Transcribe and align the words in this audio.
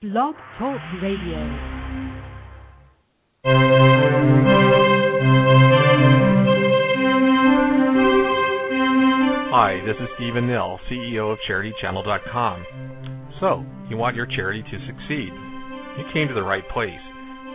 Blog 0.00 0.36
Talk 0.60 0.78
Radio. 1.02 1.42
Hi, 9.50 9.82
this 9.84 9.96
is 10.00 10.08
Stephen 10.14 10.46
Nill, 10.46 10.78
CEO 10.88 11.32
of 11.32 11.38
CharityChannel.com. 11.50 13.32
So, 13.40 13.66
you 13.90 13.96
want 13.96 14.14
your 14.14 14.26
charity 14.26 14.62
to 14.62 14.86
succeed? 14.86 15.32
You 15.98 16.04
came 16.14 16.28
to 16.28 16.34
the 16.34 16.42
right 16.42 16.62
place. 16.72 16.92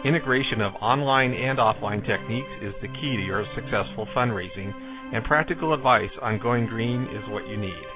Integration 0.04 0.60
of 0.60 0.74
online 0.82 1.32
and 1.32 1.60
offline 1.60 2.06
techniques 2.06 2.52
is 2.62 2.74
the 2.82 2.90
key 2.90 3.16
to 3.16 3.24
your 3.26 3.46
successful 3.56 4.06
fundraising, 4.14 4.74
and 5.14 5.24
practical 5.24 5.74
advice 5.74 6.12
on 6.22 6.40
going 6.40 6.66
green 6.68 7.04
is 7.04 7.24
what 7.30 7.48
you 7.48 7.56
need. 7.56 7.93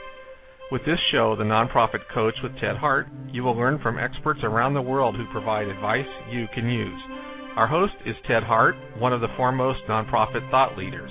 With 0.70 0.84
this 0.84 1.00
show, 1.14 1.34
The 1.38 1.46
Nonprofit 1.46 2.04
Coach 2.14 2.34
with 2.44 2.52
Ted 2.60 2.76
Hart, 2.76 3.08
you 3.32 3.42
will 3.42 3.56
learn 3.56 3.80
from 3.82 3.98
experts 3.98 4.42
around 4.44 4.74
the 4.74 4.82
world 4.82 5.16
who 5.16 5.26
provide 5.32 5.70
advice 5.70 6.06
you 6.30 6.46
can 6.54 6.70
use. 6.70 7.00
Our 7.56 7.68
host 7.68 7.94
is 8.06 8.18
Ted 8.28 8.44
Hart, 8.44 8.76
one 9.00 9.14
of 9.14 9.22
the 9.22 9.32
foremost 9.38 9.80
nonprofit 9.88 10.44
thought 10.52 10.78
leaders. 10.78 11.10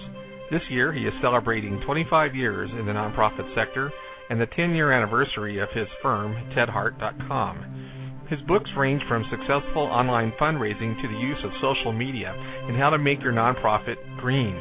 This 0.50 0.60
year, 0.68 0.92
he 0.92 1.06
is 1.06 1.14
celebrating 1.22 1.80
25 1.86 2.34
years 2.34 2.68
in 2.78 2.84
the 2.84 2.92
nonprofit 2.92 3.48
sector 3.54 3.90
and 4.28 4.38
the 4.38 4.46
10 4.54 4.74
year 4.74 4.92
anniversary 4.92 5.58
of 5.58 5.70
his 5.72 5.88
firm, 6.02 6.34
TedHart.com. 6.54 8.26
His 8.28 8.40
books 8.46 8.68
range 8.76 9.00
from 9.08 9.24
successful 9.30 9.84
online 9.84 10.34
fundraising 10.38 11.00
to 11.00 11.08
the 11.08 11.18
use 11.18 11.38
of 11.44 11.50
social 11.62 11.94
media 11.94 12.34
and 12.68 12.76
how 12.76 12.90
to 12.90 12.98
make 12.98 13.22
your 13.22 13.32
nonprofit 13.32 13.96
green. 14.20 14.60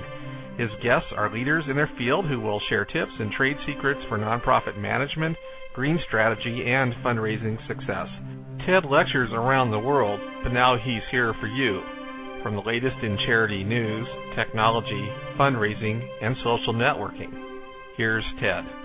His 0.58 0.70
guests 0.82 1.12
are 1.16 1.34
leaders 1.34 1.66
in 1.70 1.76
their 1.76 1.92
field 1.98 2.26
who 2.26 2.40
will 2.40 2.62
share 2.70 2.86
tips 2.86 3.12
and 3.20 3.32
trade 3.34 3.58
secrets 3.68 4.00
for 4.08 4.18
nonprofit 4.18 4.78
management, 4.78 5.36
green 5.74 6.00
strategy, 6.08 6.64
and 6.66 6.94
fundraising 7.04 7.58
success. 7.68 8.08
Ted 8.66 8.86
lectures 8.90 9.30
around 9.34 9.72
the 9.72 9.80
world, 9.80 10.20
but 10.44 10.54
now 10.54 10.78
he's 10.78 11.04
here 11.12 11.34
for 11.42 11.48
you. 11.48 11.82
From 12.42 12.56
the 12.56 12.62
latest 12.62 12.96
in 13.04 13.18
charity 13.26 13.64
news, 13.64 14.08
technology, 14.36 15.10
fundraising, 15.38 16.02
and 16.22 16.36
social 16.38 16.74
networking. 16.74 17.34
Here's 17.98 18.24
Ted. 18.40 18.85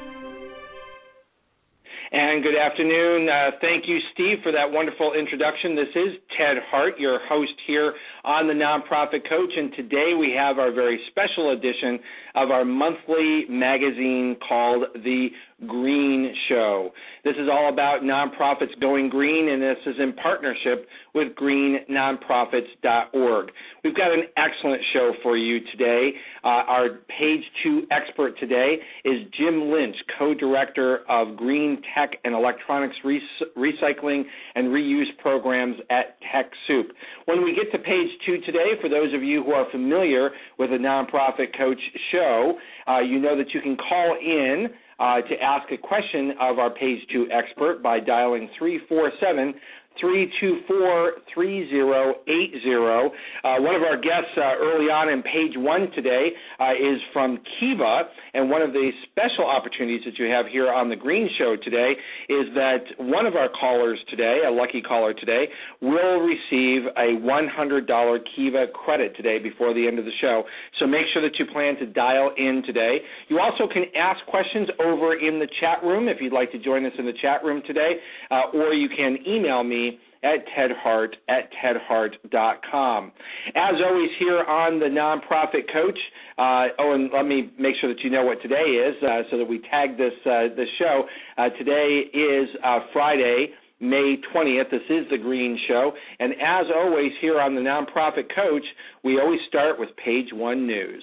And 2.12 2.42
good 2.42 2.56
afternoon. 2.56 3.28
Uh, 3.28 3.50
thank 3.60 3.86
you, 3.86 3.98
Steve, 4.12 4.38
for 4.42 4.50
that 4.50 4.68
wonderful 4.68 5.12
introduction. 5.16 5.76
This 5.76 5.94
is 5.94 6.18
Ted 6.36 6.56
Hart, 6.68 6.98
your 6.98 7.20
host 7.28 7.52
here 7.68 7.94
on 8.24 8.48
the 8.48 8.52
Nonprofit 8.52 9.28
Coach, 9.28 9.52
and 9.56 9.72
today 9.76 10.14
we 10.18 10.34
have 10.36 10.58
our 10.58 10.72
very 10.72 10.98
special 11.08 11.52
edition 11.52 12.00
of 12.34 12.50
our 12.50 12.64
monthly 12.64 13.44
magazine 13.48 14.34
called 14.46 14.86
The 14.94 15.28
Green 15.68 16.34
Show. 16.48 16.90
This 17.22 17.36
is 17.36 17.48
all 17.50 17.68
about 17.72 18.02
nonprofits 18.02 18.78
going 18.80 19.08
green, 19.08 19.50
and 19.50 19.62
this 19.62 19.78
is 19.86 19.94
in 20.00 20.12
partnership 20.14 20.88
with 21.14 21.28
greennonprofits.org. 21.36 23.52
We've 23.84 23.96
got 23.96 24.12
an 24.12 24.24
excellent 24.36 24.82
show 24.92 25.12
for 25.22 25.36
you 25.36 25.60
today. 25.70 26.10
Uh, 26.42 26.64
our 26.66 26.88
page 27.18 27.44
two 27.62 27.86
expert 27.90 28.38
today 28.38 28.78
is 29.04 29.26
Jim 29.38 29.70
Lynch, 29.70 29.96
co 30.18 30.32
director 30.34 31.00
of 31.08 31.36
Green 31.36 31.80
Tech 31.94 31.99
and 32.24 32.34
Electronics 32.34 32.96
Recycling 33.04 34.22
and 34.54 34.68
Reuse 34.68 35.16
Programs 35.18 35.76
at 35.90 36.16
TechSoup. 36.22 36.84
When 37.26 37.44
we 37.44 37.54
get 37.54 37.70
to 37.72 37.78
page 37.78 38.08
two 38.26 38.38
today, 38.46 38.72
for 38.80 38.88
those 38.88 39.12
of 39.14 39.22
you 39.22 39.42
who 39.44 39.52
are 39.52 39.70
familiar 39.70 40.30
with 40.58 40.70
the 40.70 40.76
Nonprofit 40.76 41.56
Coach 41.56 41.80
show, 42.12 42.54
uh, 42.88 43.00
you 43.00 43.18
know 43.18 43.36
that 43.36 43.52
you 43.54 43.60
can 43.60 43.76
call 43.76 44.16
in 44.20 44.68
uh, 45.00 45.22
to 45.22 45.34
ask 45.42 45.70
a 45.72 45.78
question 45.78 46.32
of 46.40 46.58
our 46.58 46.70
page 46.70 47.00
two 47.12 47.26
expert 47.32 47.82
by 47.82 47.98
dialing 47.98 48.48
347 48.58 49.54
324 49.98 51.26
3080. 51.34 53.10
Uh, 53.42 53.60
one 53.60 53.74
of 53.74 53.82
our 53.82 53.96
guests 53.96 54.30
uh, 54.36 54.54
early 54.60 54.86
on 54.86 55.10
in 55.10 55.22
page 55.22 55.56
one 55.56 55.90
today 55.94 56.30
uh, 56.58 56.72
is 56.72 57.02
from 57.12 57.38
Kiva, 57.58 58.08
and 58.34 58.48
one 58.48 58.62
of 58.62 58.72
the 58.72 58.90
special 59.10 59.44
opportunities 59.44 60.00
that 60.06 60.18
you 60.18 60.30
have 60.30 60.46
here 60.46 60.70
on 60.72 60.88
the 60.88 60.96
Green 60.96 61.28
Show 61.38 61.56
today 61.62 61.92
is 62.28 62.46
that 62.54 62.86
one 62.98 63.26
of 63.26 63.34
our 63.34 63.48
callers 63.48 63.98
today, 64.08 64.42
a 64.46 64.50
lucky 64.50 64.80
caller 64.80 65.12
today, 65.12 65.48
will 65.82 66.22
receive 66.22 66.86
a 66.96 67.18
$100 67.20 68.18
Kiva 68.36 68.66
credit 68.72 69.16
today 69.16 69.38
before 69.38 69.74
the 69.74 69.86
end 69.86 69.98
of 69.98 70.04
the 70.04 70.16
show. 70.20 70.44
So 70.78 70.86
make 70.86 71.06
sure 71.12 71.22
that 71.22 71.36
you 71.38 71.46
plan 71.52 71.76
to 71.76 71.86
dial 71.86 72.30
in 72.36 72.62
today. 72.64 72.98
You 73.28 73.40
also 73.40 73.66
can 73.66 73.84
ask 73.96 74.24
questions 74.26 74.68
over 74.78 75.18
in 75.18 75.38
the 75.38 75.48
chat 75.60 75.82
room 75.82 76.08
if 76.08 76.18
you'd 76.20 76.32
like 76.32 76.52
to 76.52 76.58
join 76.58 76.86
us 76.86 76.92
in 76.98 77.04
the 77.04 77.16
chat 77.20 77.44
room 77.44 77.62
today, 77.66 77.98
uh, 78.30 78.54
or 78.54 78.72
you 78.72 78.88
can 78.88 79.18
email 79.26 79.64
me 79.64 79.89
at 80.22 80.46
tedhart 80.56 81.14
at 81.28 81.50
tedhart.com. 81.62 83.12
As 83.54 83.74
always, 83.84 84.10
here 84.18 84.44
on 84.44 84.78
the 84.78 84.86
Nonprofit 84.86 85.72
Coach, 85.72 85.98
uh, 86.38 86.74
oh, 86.78 86.94
and 86.94 87.10
let 87.12 87.26
me 87.26 87.50
make 87.58 87.74
sure 87.80 87.92
that 87.92 88.00
you 88.02 88.10
know 88.10 88.24
what 88.24 88.40
today 88.42 88.56
is 88.56 88.94
uh, 89.02 89.22
so 89.30 89.38
that 89.38 89.46
we 89.46 89.60
tag 89.70 89.96
this, 89.96 90.12
uh, 90.26 90.54
this 90.56 90.68
show. 90.78 91.04
Uh, 91.38 91.48
today 91.58 92.02
is 92.12 92.48
uh, 92.64 92.80
Friday. 92.92 93.48
May 93.82 94.16
20th. 94.34 94.70
This 94.70 94.82
is 94.90 95.06
The 95.10 95.16
Green 95.16 95.58
Show. 95.66 95.92
And 96.18 96.34
as 96.34 96.66
always, 96.76 97.12
here 97.22 97.40
on 97.40 97.54
the 97.54 97.62
Nonprofit 97.62 98.28
Coach, 98.34 98.64
we 99.02 99.18
always 99.18 99.40
start 99.48 99.78
with 99.78 99.88
page 99.96 100.26
one 100.34 100.66
news. 100.66 101.02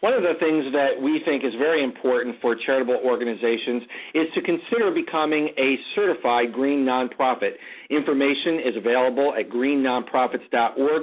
One 0.00 0.12
of 0.14 0.22
the 0.22 0.34
things 0.38 0.64
that 0.72 1.00
we 1.02 1.20
think 1.24 1.44
is 1.44 1.52
very 1.58 1.82
important 1.82 2.36
for 2.40 2.54
charitable 2.54 3.00
organizations 3.04 3.82
is 4.14 4.26
to 4.34 4.42
consider 4.42 4.92
becoming 4.92 5.50
a 5.58 5.74
certified 5.94 6.52
green 6.52 6.84
nonprofit. 6.84 7.58
Information 7.90 8.62
is 8.64 8.76
available 8.76 9.34
at 9.38 9.50
greennonprofits.org. 9.50 11.02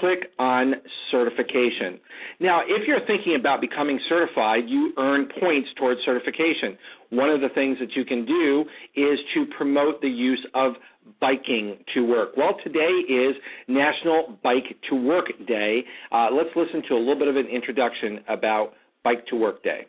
Click 0.00 0.30
on 0.38 0.74
certification. 1.10 1.98
Now, 2.38 2.62
if 2.66 2.86
you're 2.86 3.04
thinking 3.06 3.36
about 3.38 3.60
becoming 3.60 3.98
certified, 4.08 4.64
you 4.66 4.92
earn 4.98 5.28
points 5.40 5.68
towards 5.78 6.00
certification. 6.04 6.76
One 7.10 7.30
of 7.30 7.40
the 7.40 7.48
things 7.54 7.78
that 7.80 7.94
you 7.94 8.04
can 8.04 8.26
do 8.26 8.64
is 8.94 9.18
to 9.34 9.46
promote 9.56 10.00
the 10.00 10.08
use 10.08 10.44
of 10.54 10.74
biking 11.20 11.78
to 11.94 12.02
work? 12.02 12.36
Well, 12.36 12.56
today 12.62 12.92
is 13.08 13.36
National 13.68 14.38
Bike 14.42 14.76
to 14.90 14.96
Work 14.96 15.26
Day. 15.46 15.84
Uh, 16.12 16.28
let's 16.32 16.50
listen 16.56 16.82
to 16.88 16.94
a 16.94 17.00
little 17.00 17.18
bit 17.18 17.28
of 17.28 17.36
an 17.36 17.46
introduction 17.46 18.20
about 18.28 18.72
Bike 19.04 19.26
to 19.28 19.36
Work 19.36 19.62
Day. 19.62 19.86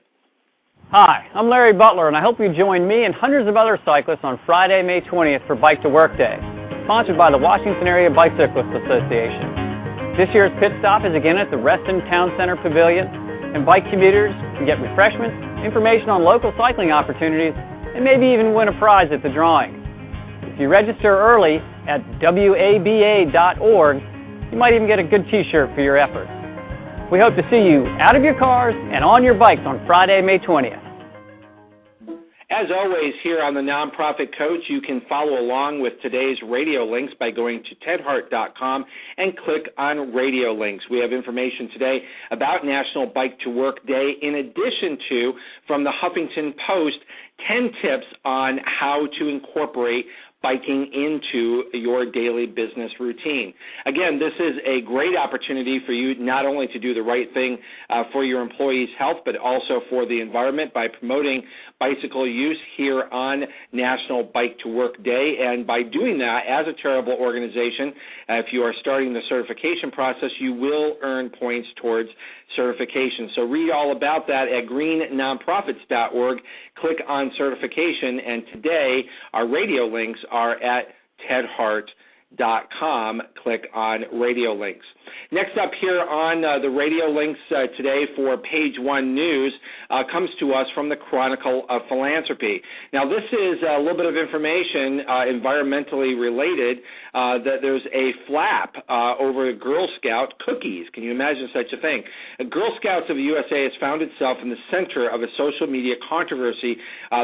Hi, 0.92 1.28
I'm 1.36 1.50
Larry 1.50 1.74
Butler, 1.74 2.08
and 2.08 2.16
I 2.16 2.22
hope 2.22 2.40
you 2.40 2.48
join 2.56 2.88
me 2.88 3.04
and 3.04 3.14
hundreds 3.14 3.50
of 3.50 3.58
other 3.58 3.78
cyclists 3.84 4.24
on 4.24 4.40
Friday, 4.46 4.82
May 4.84 5.02
20th 5.02 5.46
for 5.46 5.56
Bike 5.56 5.82
to 5.84 5.90
Work 5.90 6.16
Day, 6.18 6.40
sponsored 6.86 7.18
by 7.18 7.28
the 7.30 7.38
Washington 7.38 7.88
Area 7.88 8.08
Bicyclists 8.08 8.72
Association. 8.72 10.16
This 10.16 10.32
year's 10.34 10.54
pit 10.64 10.72
stop 10.80 11.04
is 11.04 11.14
again 11.14 11.38
at 11.38 11.52
the 11.52 11.60
Reston 11.60 12.02
Town 12.08 12.32
Center 12.40 12.56
Pavilion, 12.58 13.06
and 13.54 13.66
bike 13.66 13.84
commuters 13.92 14.32
can 14.56 14.66
get 14.66 14.80
refreshments, 14.80 15.36
information 15.66 16.10
on 16.10 16.24
local 16.24 16.54
cycling 16.58 16.90
opportunities, 16.90 17.54
and 17.94 18.04
maybe 18.04 18.26
even 18.32 18.54
win 18.54 18.68
a 18.68 18.76
prize 18.80 19.12
at 19.12 19.22
the 19.22 19.30
drawing. 19.30 19.87
If 20.58 20.62
you 20.62 20.70
register 20.70 21.14
early 21.14 21.62
at 21.88 22.02
WABA.org, 22.18 23.98
you 24.52 24.58
might 24.58 24.74
even 24.74 24.88
get 24.88 24.98
a 24.98 25.04
good 25.04 25.22
t 25.30 25.44
shirt 25.52 25.70
for 25.76 25.82
your 25.82 26.00
efforts. 26.00 26.32
We 27.12 27.20
hope 27.20 27.36
to 27.36 27.44
see 27.52 27.62
you 27.62 27.86
out 28.02 28.16
of 28.16 28.24
your 28.24 28.34
cars 28.40 28.74
and 28.76 29.06
on 29.06 29.24
your 29.24 29.36
bikes 29.36 29.62
on 29.68 29.86
Friday, 29.86 30.20
May 30.26 30.40
20th. 30.40 30.82
As 32.50 32.72
always, 32.74 33.14
here 33.22 33.44
on 33.44 33.54
the 33.54 33.62
Nonprofit 33.62 34.36
Coach, 34.36 34.62
you 34.68 34.82
can 34.82 35.02
follow 35.08 35.38
along 35.38 35.82
with 35.82 35.94
today's 36.02 36.38
radio 36.48 36.86
links 36.86 37.14
by 37.20 37.30
going 37.30 37.62
to 37.62 37.76
tedhart.com 37.86 38.86
and 39.18 39.38
click 39.38 39.70
on 39.78 40.12
radio 40.12 40.54
links. 40.54 40.86
We 40.90 40.98
have 41.00 41.14
information 41.14 41.70
today 41.72 42.00
about 42.32 42.66
National 42.66 43.06
Bike 43.06 43.38
to 43.44 43.52
Work 43.52 43.86
Day, 43.86 44.14
in 44.24 44.36
addition 44.36 44.98
to, 45.10 45.34
from 45.68 45.84
the 45.84 45.92
Huffington 45.92 46.56
Post, 46.66 46.98
10 47.48 47.70
tips 47.82 48.08
on 48.26 48.60
how 48.64 49.08
to 49.20 49.28
incorporate 49.28 50.06
biking 50.48 50.90
into 50.94 51.64
your 51.74 52.10
daily 52.10 52.46
business 52.46 52.90
routine. 53.02 53.54
Again, 53.86 54.18
this 54.18 54.32
is 54.40 54.56
a 54.66 54.80
great 54.86 55.14
opportunity 55.18 55.80
for 55.86 55.92
you 55.92 56.16
not 56.24 56.46
only 56.46 56.68
to 56.68 56.80
do 56.80 56.94
the 56.94 57.02
right 57.02 57.28
thing 57.34 57.58
uh, 57.90 58.04
for 58.14 58.24
your 58.24 58.42
employees' 58.42 58.88
health, 58.98 59.18
but 59.26 59.36
also 59.36 59.82
for 59.90 60.06
the 60.06 60.22
environment 60.22 60.74
by 60.74 60.88
promoting 60.88 61.42
bicycle 61.82 62.26
use 62.26 62.58
here 62.78 63.04
on 63.12 63.44
National 63.74 64.24
Bike 64.24 64.58
to 64.64 64.70
Work 64.70 65.04
Day. 65.04 65.36
And 65.42 65.68
by 65.68 65.84
doing 65.84 66.18
that, 66.20 66.44
as 66.48 66.66
a 66.66 66.82
charitable 66.82 67.18
organization, 67.20 67.92
uh, 68.30 68.34
if 68.36 68.46
you 68.54 68.62
are 68.62 68.74
starting 68.80 69.14
the 69.14 69.22
certification 69.28 69.92
process, 69.92 70.30
you 70.40 70.54
will 70.54 70.96
earn 71.04 71.30
points 71.30 71.68
towards 71.82 72.10
certification. 72.56 73.30
So 73.36 73.42
read 73.44 73.72
all 73.72 73.96
about 73.96 74.28
that 74.28 74.46
at 74.48 74.70
greennonprofits.org. 74.70 76.38
Click 76.80 76.98
on 77.08 77.32
certification, 77.38 78.20
and 78.26 78.44
today 78.54 79.02
our 79.34 79.48
radio 79.48 79.86
links 79.86 80.20
are 80.32 80.62
at 80.64 80.86
tedhart.com. 81.30 83.22
Click 83.44 83.68
on 83.74 84.02
radio 84.14 84.54
links. 84.54 84.86
Next 85.32 85.58
up 85.58 85.72
here 85.82 86.02
on 86.02 86.44
uh, 86.44 86.60
the 86.60 86.70
radio 86.70 87.12
links 87.12 87.40
uh, 87.52 87.68
today 87.76 88.06
for 88.16 88.38
Page 88.38 88.80
One 88.80 89.14
News 89.14 89.54
uh, 89.90 90.04
comes 90.12 90.30
to 90.40 90.54
us 90.54 90.68
from 90.74 90.90
the 90.90 90.96
Chronicle 90.96 91.66
of 91.70 91.82
Philanthropy. 91.90 92.62
Now, 92.94 93.08
this 93.08 93.24
is 93.32 93.60
a 93.68 93.80
little 93.80 93.98
bit 93.98 94.06
of 94.06 94.16
information 94.16 95.04
uh, 95.08 95.28
environmentally 95.28 96.20
related 96.20 96.80
uh, 97.14 97.44
that 97.44 97.60
there's 97.62 97.86
a 97.94 98.12
flap 98.28 98.76
uh, 98.88 99.18
over 99.20 99.52
Girl 99.54 99.88
Scout 99.98 100.34
cookies. 100.46 100.88
Can 100.94 101.04
you 101.04 101.12
imagine 101.12 101.50
such 101.54 101.72
a 101.74 101.82
thing? 101.82 102.04
Girl 102.50 102.72
Scouts 102.80 103.08
of 103.10 103.18
the 103.18 103.24
USA 103.24 103.64
has 103.64 103.74
found 103.80 104.02
itself 104.02 104.38
in 104.42 104.50
the 104.50 104.62
center 104.72 105.10
of 105.10 105.22
a 105.22 105.30
social 105.38 105.68
media 105.68 105.96
controversy 106.08 106.78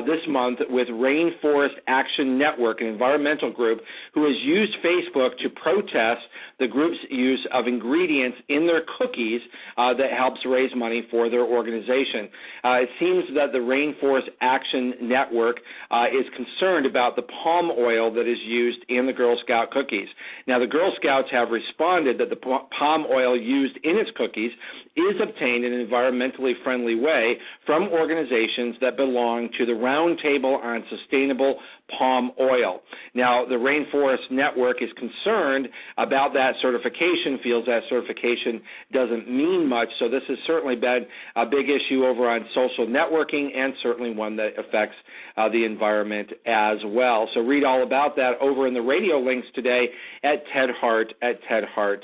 this 0.05 0.21
month 0.27 0.59
with 0.69 0.87
Rainforest 0.87 1.79
Action 1.87 2.37
Network, 2.37 2.81
an 2.81 2.87
environmental 2.87 3.51
group 3.51 3.81
who 4.13 4.23
has 4.25 4.35
used 4.43 4.75
Facebook 4.83 5.37
to 5.39 5.49
protest 5.49 6.21
the 6.59 6.67
group's 6.67 6.97
use 7.09 7.45
of 7.53 7.67
ingredients 7.73 8.37
in 8.49 8.67
their 8.67 8.81
cookies 8.97 9.41
uh, 9.77 9.93
that 9.93 10.11
helps 10.15 10.39
raise 10.45 10.71
money 10.75 11.07
for 11.09 11.29
their 11.29 11.43
organization. 11.43 12.29
Uh, 12.63 12.85
it 12.85 12.89
seems 12.99 13.23
that 13.35 13.51
the 13.51 13.59
Rainforest 13.59 14.29
Action 14.41 14.93
Network 15.01 15.57
uh, 15.91 16.05
is 16.07 16.25
concerned 16.35 16.85
about 16.85 17.15
the 17.15 17.25
palm 17.43 17.71
oil 17.71 18.13
that 18.13 18.29
is 18.29 18.37
used 18.45 18.79
in 18.89 19.05
the 19.05 19.13
Girl 19.13 19.37
Scout 19.43 19.71
cookies. 19.71 20.07
Now, 20.47 20.59
the 20.59 20.67
Girl 20.67 20.91
Scouts 20.97 21.29
have 21.31 21.49
responded 21.49 22.17
that 22.19 22.29
the 22.29 22.37
palm 22.37 23.05
oil 23.11 23.39
used 23.39 23.77
in 23.83 23.97
its 23.97 24.09
cookies 24.15 24.51
is 24.95 25.15
obtained 25.21 25.65
in 25.65 25.73
an 25.73 25.87
environmentally 25.87 26.53
friendly 26.63 26.95
way 26.95 27.35
from 27.65 27.89
organizations 27.89 28.75
that 28.81 28.95
belong 28.95 29.49
to 29.57 29.65
the 29.65 29.71
Roundtable 29.73 30.63
on 30.63 30.83
Sustainable 30.89 31.59
Palm 31.97 32.31
Oil. 32.39 32.81
Now, 33.13 33.45
the 33.45 33.55
Rainforest 33.55 34.31
Network 34.31 34.77
is 34.81 34.89
concerned 34.97 35.67
about 35.97 36.33
that 36.33 36.53
certification, 36.61 37.39
feels 37.43 37.65
that 37.65 37.81
certification 37.89 38.61
doesn't 38.91 39.29
mean 39.29 39.67
much, 39.67 39.89
so 39.99 40.09
this 40.09 40.23
has 40.27 40.37
certainly 40.47 40.75
been 40.75 41.05
a 41.35 41.45
big 41.45 41.65
issue 41.69 42.05
over 42.05 42.29
on 42.29 42.45
social 42.55 42.87
networking 42.87 43.55
and 43.55 43.73
certainly 43.83 44.13
one 44.13 44.35
that 44.37 44.51
affects 44.57 44.95
uh, 45.37 45.49
the 45.49 45.65
environment 45.65 46.29
as 46.45 46.77
well. 46.87 47.29
So 47.33 47.41
read 47.41 47.63
all 47.63 47.83
about 47.83 48.15
that 48.15 48.33
over 48.41 48.67
in 48.67 48.73
the 48.73 48.81
radio 48.81 49.19
links 49.19 49.47
today 49.53 49.87
at 50.23 50.43
Ted 50.53 50.69
Hart 50.79 51.13
at 51.21 51.39
Ted 51.47 51.63
Hart 51.75 52.03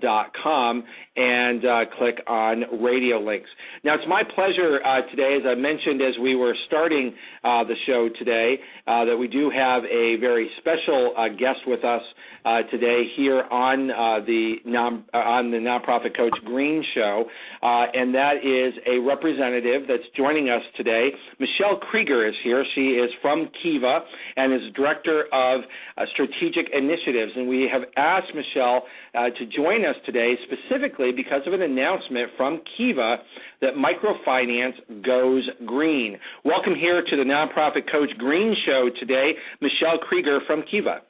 dot 0.00 0.26
com 0.42 0.72
and 1.16 1.60
uh, 1.64 1.84
click 1.98 2.16
on 2.26 2.56
radio 2.82 3.16
links. 3.30 3.50
Now, 3.84 3.92
it's 3.98 4.08
my 4.08 4.22
pleasure 4.36 4.72
uh, 4.84 5.02
today, 5.12 5.32
as 5.40 5.44
I 5.46 5.54
mentioned 5.70 6.00
as 6.00 6.14
we 6.26 6.32
were 6.42 6.56
starting 6.68 7.06
uh, 7.44 7.64
the 7.64 7.78
show 7.86 8.08
today, 8.18 8.48
uh, 8.86 9.04
that 9.08 9.16
we 9.22 9.28
do 9.28 9.44
have 9.50 9.82
a 9.84 10.16
very 10.28 10.46
special 10.60 11.02
uh, 11.16 11.28
guest 11.28 11.60
with 11.66 11.84
us 11.84 12.04
uh, 12.44 12.62
today 12.70 13.04
here 13.16 13.42
on 13.50 13.90
uh, 13.90 14.24
the 14.24 14.56
non, 14.64 15.04
uh, 15.14 15.18
on 15.18 15.50
the 15.50 15.58
nonprofit 15.58 16.16
Coach 16.16 16.34
Green 16.44 16.84
show, 16.94 17.24
uh, 17.62 17.86
and 17.94 18.14
that 18.14 18.42
is 18.42 18.74
a 18.86 18.98
representative 18.98 19.82
that's 19.88 20.08
joining 20.16 20.48
us 20.48 20.62
today. 20.76 21.10
Michelle 21.38 21.78
Krieger 21.78 22.26
is 22.26 22.34
here. 22.42 22.64
She 22.74 22.98
is 22.98 23.10
from 23.20 23.48
Kiva 23.62 24.00
and 24.36 24.52
is 24.52 24.60
director 24.74 25.24
of 25.32 25.60
uh, 25.96 26.04
strategic 26.12 26.66
initiatives. 26.72 27.32
And 27.36 27.48
we 27.48 27.68
have 27.72 27.82
asked 27.96 28.34
Michelle 28.34 28.82
uh, 29.14 29.30
to 29.38 29.46
join 29.46 29.84
us 29.84 29.96
today 30.04 30.34
specifically 30.46 31.12
because 31.14 31.42
of 31.46 31.52
an 31.52 31.62
announcement 31.62 32.30
from 32.36 32.60
Kiva 32.76 33.18
that 33.60 33.74
microfinance 33.74 35.04
goes 35.04 35.48
green. 35.66 36.18
Welcome 36.44 36.74
here 36.74 37.02
to 37.02 37.16
the 37.16 37.22
nonprofit 37.22 37.90
Coach 37.90 38.10
Green 38.18 38.56
show 38.66 38.90
today, 38.98 39.32
Michelle 39.60 39.98
Krieger 39.98 40.40
from 40.46 40.64
Kiva. 40.68 41.02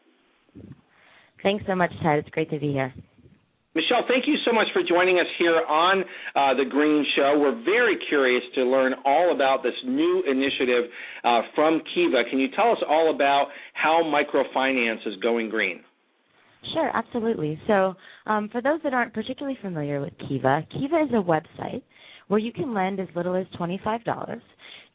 Thanks 1.43 1.65
so 1.67 1.75
much, 1.75 1.91
Ted. 2.03 2.19
It's 2.19 2.29
great 2.31 2.51
to 2.51 2.59
be 2.59 2.73
here. 2.73 2.95
Michelle, 3.75 4.05
thank 4.07 4.27
you 4.27 4.37
so 4.45 4.53
much 4.53 4.67
for 4.75 4.83
joining 4.87 5.19
us 5.19 5.27
here 5.39 5.63
on 5.67 6.05
uh, 6.37 6.53
the 6.53 6.69
Green 6.69 7.07
Show. 7.17 7.39
We're 7.41 7.65
very 7.65 7.97
curious 8.09 8.43
to 8.55 8.65
learn 8.65 8.93
all 9.07 9.35
about 9.35 9.63
this 9.63 9.73
new 9.87 10.23
initiative 10.29 10.91
uh, 11.25 11.41
from 11.55 11.81
Kiva. 11.95 12.23
Can 12.29 12.39
you 12.39 12.49
tell 12.55 12.71
us 12.73 12.79
all 12.87 13.15
about 13.15 13.47
how 13.73 14.03
microfinance 14.05 15.07
is 15.07 15.15
going 15.23 15.49
green? 15.49 15.81
Sure, 16.75 16.91
absolutely. 16.95 17.59
So, 17.67 17.95
um, 18.27 18.51
for 18.53 18.61
those 18.61 18.81
that 18.85 18.93
aren't 18.93 19.15
particularly 19.15 19.59
familiar 19.63 20.01
with 20.01 20.13
Kiva, 20.29 20.67
Kiva 20.71 21.05
is 21.05 21.11
a 21.15 21.23
website 21.23 21.83
where 22.29 22.39
you 22.39 22.53
can 22.53 22.75
lend 22.75 23.01
as 23.01 23.09
little 23.17 23.35
as 23.35 23.47
$25 23.59 24.41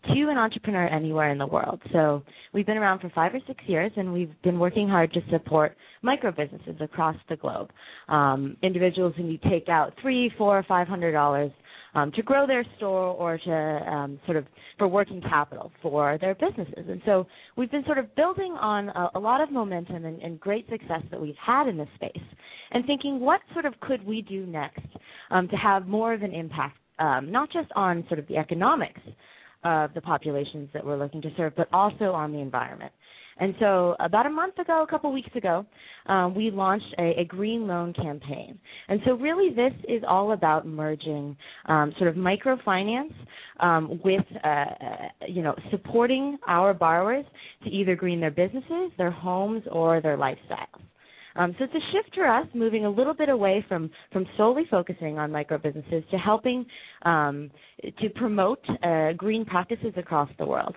to 0.06 0.30
an 0.30 0.38
entrepreneur 0.38 0.88
anywhere 0.88 1.32
in 1.32 1.38
the 1.38 1.48
world. 1.48 1.82
So 1.92 2.24
we've 2.54 2.66
been 2.66 2.78
around 2.78 3.00
for 3.00 3.10
five 3.10 3.34
or 3.34 3.40
six 3.48 3.64
years, 3.68 3.92
and 3.96 4.14
we've 4.14 4.32
been 4.44 4.60
working 4.60 4.88
hard 4.88 5.12
to 5.14 5.22
support 5.32 5.76
micro 6.02 6.32
businesses 6.32 6.76
across 6.80 7.16
the 7.30 7.36
globe. 7.36 7.72
Um, 8.08 8.58
individuals 8.62 9.14
who 9.18 9.24
need 9.24 9.42
take 9.44 9.70
out 9.70 9.94
three, 10.02 10.32
four, 10.38 10.64
five 10.68 10.88
hundred 10.88 11.12
dollars 11.12 11.52
um, 11.96 12.12
to 12.12 12.22
grow 12.22 12.46
their 12.46 12.64
store 12.78 13.08
or 13.08 13.38
to 13.38 13.92
um, 13.92 14.20
sort 14.26 14.38
of 14.38 14.46
for 14.78 14.88
working 14.88 15.22
capital 15.22 15.72
for 15.82 16.18
their 16.22 16.36
businesses. 16.36 16.86
And 16.88 17.02
so 17.06 17.26
we've 17.56 17.72
been 17.72 17.86
sort 17.86 17.98
of 17.98 18.16
building 18.16 18.56
on 18.60 18.90
a, 18.90 19.10
a 19.16 19.20
lot 19.20 19.42
of 19.42 19.52
momentum 19.52 20.06
and, 20.06 20.22
and, 20.22 20.40
great 20.40 20.70
success 20.70 21.02
that 21.10 21.20
we've 21.20 21.36
had 21.44 21.68
in 21.68 21.78
this 21.78 21.88
space, 21.96 22.24
and 22.72 22.86
thinking 22.86 23.20
what 23.20 23.42
sort 23.54 23.66
of 23.66 23.74
could 23.80 24.06
we 24.06 24.22
do 24.22 24.46
next 24.46 24.86
um, 25.32 25.48
to 25.48 25.56
have 25.56 25.88
more 25.88 26.14
of 26.14 26.22
an 26.22 26.34
impact, 26.34 26.78
um, 27.00 27.32
not 27.32 27.52
just 27.52 27.70
on 27.76 28.06
sort 28.08 28.20
of 28.20 28.28
the 28.28 28.38
economics 28.38 29.02
of 29.64 29.94
the 29.94 30.02
populations 30.02 30.70
that 30.74 30.86
we're 30.86 30.98
looking 30.98 31.22
to 31.22 31.30
serve, 31.38 31.54
but 31.56 31.68
also 31.74 32.12
on 32.12 32.32
the 32.32 32.40
environment. 32.40 32.92
And 33.40 33.54
so, 33.60 33.96
about 34.00 34.26
a 34.26 34.30
month 34.30 34.58
ago, 34.58 34.84
a 34.84 34.88
couple 34.90 35.12
weeks 35.12 35.30
ago, 35.36 35.66
um, 36.08 36.34
we 36.34 36.50
launched 36.50 36.94
a, 36.98 37.22
a, 37.22 37.26
green 37.26 37.68
loan 37.68 37.94
campaign. 37.94 38.58
And 38.88 39.00
so, 39.06 39.14
really, 39.14 39.54
this 39.54 39.74
is 39.88 40.02
all 40.08 40.32
about 40.32 40.66
merging 40.66 41.38
um, 41.66 41.94
sort 42.00 42.10
of 42.10 42.16
microfinance 42.16 43.14
um, 43.60 44.00
with, 44.04 44.26
uh, 44.44 44.48
uh, 44.48 44.66
you 45.28 45.44
know, 45.44 45.54
supporting 45.70 46.38
our 46.48 46.74
borrowers 46.74 47.26
to 47.64 47.70
either 47.70 47.96
green 47.96 48.20
their 48.20 48.32
businesses, 48.32 48.92
their 48.98 49.12
homes, 49.12 49.64
or 49.72 50.02
their 50.02 50.18
lifestyles. 50.18 50.82
Um, 51.38 51.56
so 51.58 51.66
it's 51.66 51.74
a 51.74 51.92
shift 51.92 52.16
for 52.16 52.28
us, 52.28 52.48
moving 52.54 52.86
a 52.86 52.90
little 52.90 53.14
bit 53.14 53.30
away 53.30 53.64
from 53.68 53.90
from 54.12 54.26
solely 54.36 54.64
focusing 54.70 55.20
on 55.20 55.32
micro 55.32 55.58
businesses 55.58 56.04
to 56.12 56.18
helping 56.18 56.66
um, 57.04 57.52
to 58.02 58.10
promote 58.10 58.60
uh, 58.84 59.14
green 59.14 59.46
practices 59.46 59.94
across 59.98 60.30
the 60.40 60.46
world. 60.46 60.76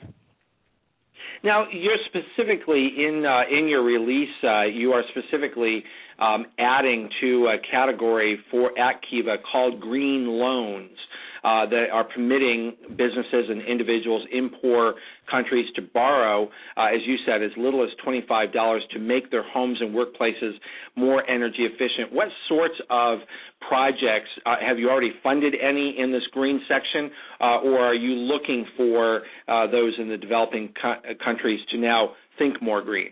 Now, 1.42 1.66
you're 1.72 1.96
specifically 2.06 2.90
in 2.98 3.24
uh, 3.26 3.42
in 3.50 3.68
your 3.68 3.82
release. 3.82 4.28
Uh, 4.42 4.64
you 4.64 4.92
are 4.92 5.02
specifically 5.10 5.82
um, 6.18 6.46
adding 6.58 7.08
to 7.22 7.48
a 7.48 7.56
category 7.70 8.38
for 8.50 8.78
at 8.78 9.00
Kiva 9.08 9.36
called 9.50 9.80
green 9.80 10.26
loans 10.26 10.96
uh, 11.44 11.66
that 11.66 11.86
are 11.92 12.04
permitting 12.04 12.76
businesses 12.90 13.46
and 13.48 13.62
individuals 13.62 14.26
in 14.32 14.50
poor 14.60 14.94
countries 15.30 15.66
to 15.76 15.82
borrow, 15.82 16.44
uh, 16.76 16.86
as 16.86 17.00
you 17.06 17.16
said, 17.26 17.42
as 17.42 17.50
little 17.56 17.82
as 17.82 17.90
$25 18.06 18.80
to 18.92 18.98
make 18.98 19.30
their 19.30 19.42
homes 19.42 19.78
and 19.80 19.94
workplaces 19.94 20.52
more 20.96 21.28
energy 21.28 21.60
efficient. 21.64 22.12
What 22.12 22.28
sorts 22.48 22.74
of 22.90 23.18
projects 23.66 24.28
uh, 24.46 24.56
have 24.66 24.78
you 24.78 24.90
already 24.90 25.12
funded 25.22 25.54
any 25.60 25.96
in 25.98 26.12
this 26.12 26.22
green 26.32 26.60
section, 26.68 27.10
uh, 27.40 27.60
or 27.60 27.78
are 27.78 27.94
you 27.94 28.10
looking 28.14 28.66
for 28.76 29.22
uh, 29.48 29.66
those 29.70 29.94
in 29.98 30.08
the 30.08 30.16
developing 30.16 30.72
co- 30.80 31.00
countries 31.24 31.60
to 31.70 31.78
now 31.78 32.10
think 32.38 32.60
more 32.62 32.82
green? 32.82 33.10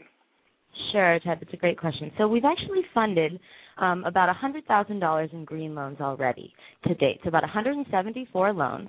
Sure, 0.93 1.19
Ted. 1.21 1.39
That's 1.41 1.53
a 1.53 1.57
great 1.57 1.79
question. 1.79 2.11
So 2.19 2.29
we've 2.29 2.45
actually 2.45 2.83
funded 2.95 3.39
um, 3.79 4.05
about 4.05 4.35
$100,000 4.35 5.33
in 5.33 5.45
green 5.45 5.75
loans 5.75 5.99
already 6.01 6.53
to 6.87 6.95
date. 6.95 7.21
So 7.23 7.29
about 7.29 7.43
174 7.43 8.53
loans 8.53 8.89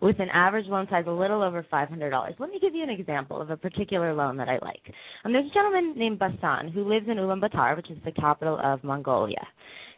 with 0.00 0.20
an 0.20 0.28
average 0.32 0.66
loan 0.66 0.86
size 0.90 1.04
a 1.06 1.10
little 1.10 1.42
over 1.42 1.64
$500. 1.72 2.34
Let 2.38 2.50
me 2.50 2.58
give 2.60 2.74
you 2.74 2.82
an 2.82 2.90
example 2.90 3.40
of 3.40 3.50
a 3.50 3.56
particular 3.56 4.12
loan 4.12 4.36
that 4.36 4.48
I 4.48 4.58
like. 4.62 4.82
Um, 5.24 5.32
there's 5.32 5.46
a 5.50 5.54
gentleman 5.54 5.94
named 5.96 6.18
Basan 6.18 6.68
who 6.68 6.88
lives 6.88 7.06
in 7.08 7.16
Ulaanbaatar, 7.16 7.76
which 7.76 7.90
is 7.90 7.98
the 8.04 8.12
capital 8.12 8.58
of 8.62 8.82
Mongolia. 8.84 9.46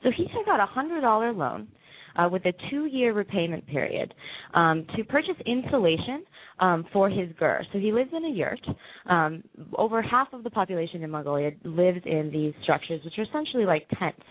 So 0.02 0.10
he 0.16 0.24
took 0.24 0.46
out 0.48 0.60
a 0.60 0.78
$100 0.78 1.36
loan 1.36 1.68
uh, 2.16 2.28
with 2.30 2.44
a 2.46 2.52
two-year 2.70 3.12
repayment 3.12 3.66
period 3.66 4.14
um, 4.54 4.86
to 4.96 5.04
purchase 5.04 5.34
insulation 5.46 6.24
um, 6.60 6.84
for 6.92 7.08
his 7.08 7.28
ger. 7.38 7.64
So 7.72 7.78
he 7.78 7.92
lives 7.92 8.10
in 8.16 8.24
a 8.24 8.30
yurt. 8.30 8.60
Um, 9.06 9.42
over 9.76 10.02
half 10.02 10.28
of 10.32 10.44
the 10.44 10.50
population 10.50 11.02
in 11.02 11.10
Mongolia 11.10 11.50
lives 11.64 12.00
in 12.04 12.30
these 12.32 12.54
structures, 12.62 13.00
which 13.04 13.14
are 13.18 13.24
essentially 13.24 13.64
like 13.64 13.86
tents. 13.98 14.22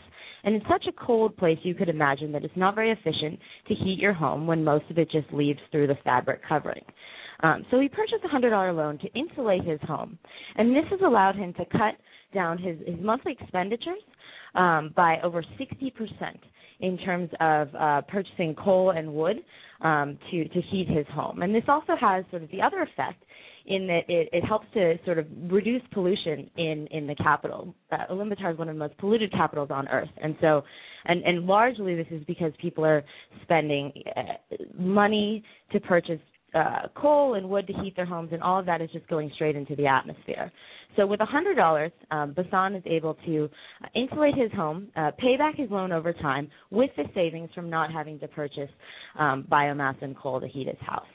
And 0.44 0.54
in 0.54 0.62
such 0.70 0.86
a 0.88 1.06
cold 1.06 1.36
place, 1.38 1.58
you 1.64 1.74
could 1.74 1.90
imagine 1.90 2.32
that 2.34 2.44
it's 2.44 2.56
not 2.56 2.76
very 2.76 2.92
efficient 2.92 3.40
to 3.68 3.74
heat 3.74 3.98
your 4.00 4.14
home 4.14 4.46
when 4.46 4.64
most 4.64 4.86
of 4.92 4.98
it 5.00 5.10
just 5.10 5.32
leaves 5.34 5.60
through 5.72 5.88
the 5.88 5.98
fabric 6.04 6.42
covering. 6.48 6.84
Um, 7.42 7.66
so 7.70 7.80
he 7.80 7.90
purchased 7.90 8.24
a 8.24 8.28
hundred 8.28 8.52
dollar 8.52 8.72
loan 8.72 8.98
to 9.00 9.08
insulate 9.14 9.64
his 9.66 9.80
home, 9.82 10.18
and 10.56 10.76
this 10.76 10.86
has 10.90 11.00
allowed 11.04 11.36
him 11.36 11.54
to 11.54 11.66
cut 11.66 11.96
down 12.34 12.58
his, 12.58 12.78
his 12.86 12.96
monthly 13.00 13.36
expenditures 13.40 14.02
um, 14.56 14.94
by 14.96 15.18
over 15.22 15.44
60% 15.60 15.92
in 16.80 16.98
terms 16.98 17.30
of 17.40 17.68
uh, 17.76 18.02
purchasing 18.08 18.56
coal 18.56 18.92
and 18.92 19.14
wood 19.14 19.38
um, 19.82 20.18
to 20.32 20.48
to 20.50 20.62
heat 20.62 20.88
his 20.90 21.06
home. 21.14 21.42
And 21.42 21.54
this 21.54 21.64
also 21.68 21.96
has 22.00 22.26
sort 22.32 22.44
of 22.44 22.52
the 22.52 22.62
other 22.62 22.82
effect 22.82 23.24
in 23.68 23.88
that 23.88 24.02
it, 24.08 24.30
it 24.32 24.46
helps 24.46 24.68
to 24.74 24.96
sort 25.06 25.18
of 25.18 25.26
reduce 25.50 25.82
pollution 25.92 26.50
in 26.58 26.88
in 26.92 27.08
the 27.08 27.16
capital. 27.16 27.74
Uh, 27.92 27.98
Ulaanbaatar 28.12 28.54
is 28.54 28.58
one 28.58 28.70
of 28.70 28.76
the 28.76 28.80
most 28.80 28.98
polluted 28.98 29.32
capitals 29.32 29.70
on 29.72 29.88
earth, 29.88 30.10
and 30.22 30.36
so 30.42 30.64
and 31.06 31.24
and 31.24 31.46
largely 31.46 31.96
this 31.96 32.08
is 32.12 32.24
because 32.26 32.52
people 32.62 32.86
are 32.86 33.04
spending 33.44 33.92
uh, 34.16 34.56
money 34.78 35.44
to 35.72 35.80
purchase 35.80 36.20
uh, 36.56 36.88
coal 36.96 37.36
and 37.36 37.50
wood 37.50 37.68
to 37.68 37.74
heat 37.74 37.96
their 37.96 38.06
homes, 38.06 38.30
and 38.32 38.42
all 38.42 38.60
of 38.60 38.66
that 38.66 38.82
is 38.82 38.90
just 38.92 39.08
going 39.08 39.32
straight 39.36 39.56
into 39.56 39.76
the 39.76 39.86
atmosphere. 39.86 40.52
So 40.96 41.06
with 41.06 41.20
$100, 41.20 41.92
um, 42.12 42.34
Basan 42.34 42.76
is 42.76 42.84
able 42.86 43.18
to 43.26 43.50
uh, 43.84 43.88
insulate 43.96 44.36
his 44.36 44.52
home, 44.54 44.88
uh, 44.96 45.12
pay 45.20 45.36
back 45.38 45.56
his 45.56 45.70
loan 45.70 45.92
over 45.92 46.14
time 46.14 46.50
with 46.72 46.90
the 46.96 47.04
savings 47.14 47.50
from 47.54 47.70
not 47.70 47.92
having 47.92 48.18
to 48.20 48.28
purchase 48.30 48.70
um, 49.20 49.46
biomass 49.52 50.02
and 50.02 50.18
coal 50.18 50.40
to 50.40 50.48
heat 50.48 50.68
his 50.68 50.80
house. 50.80 51.06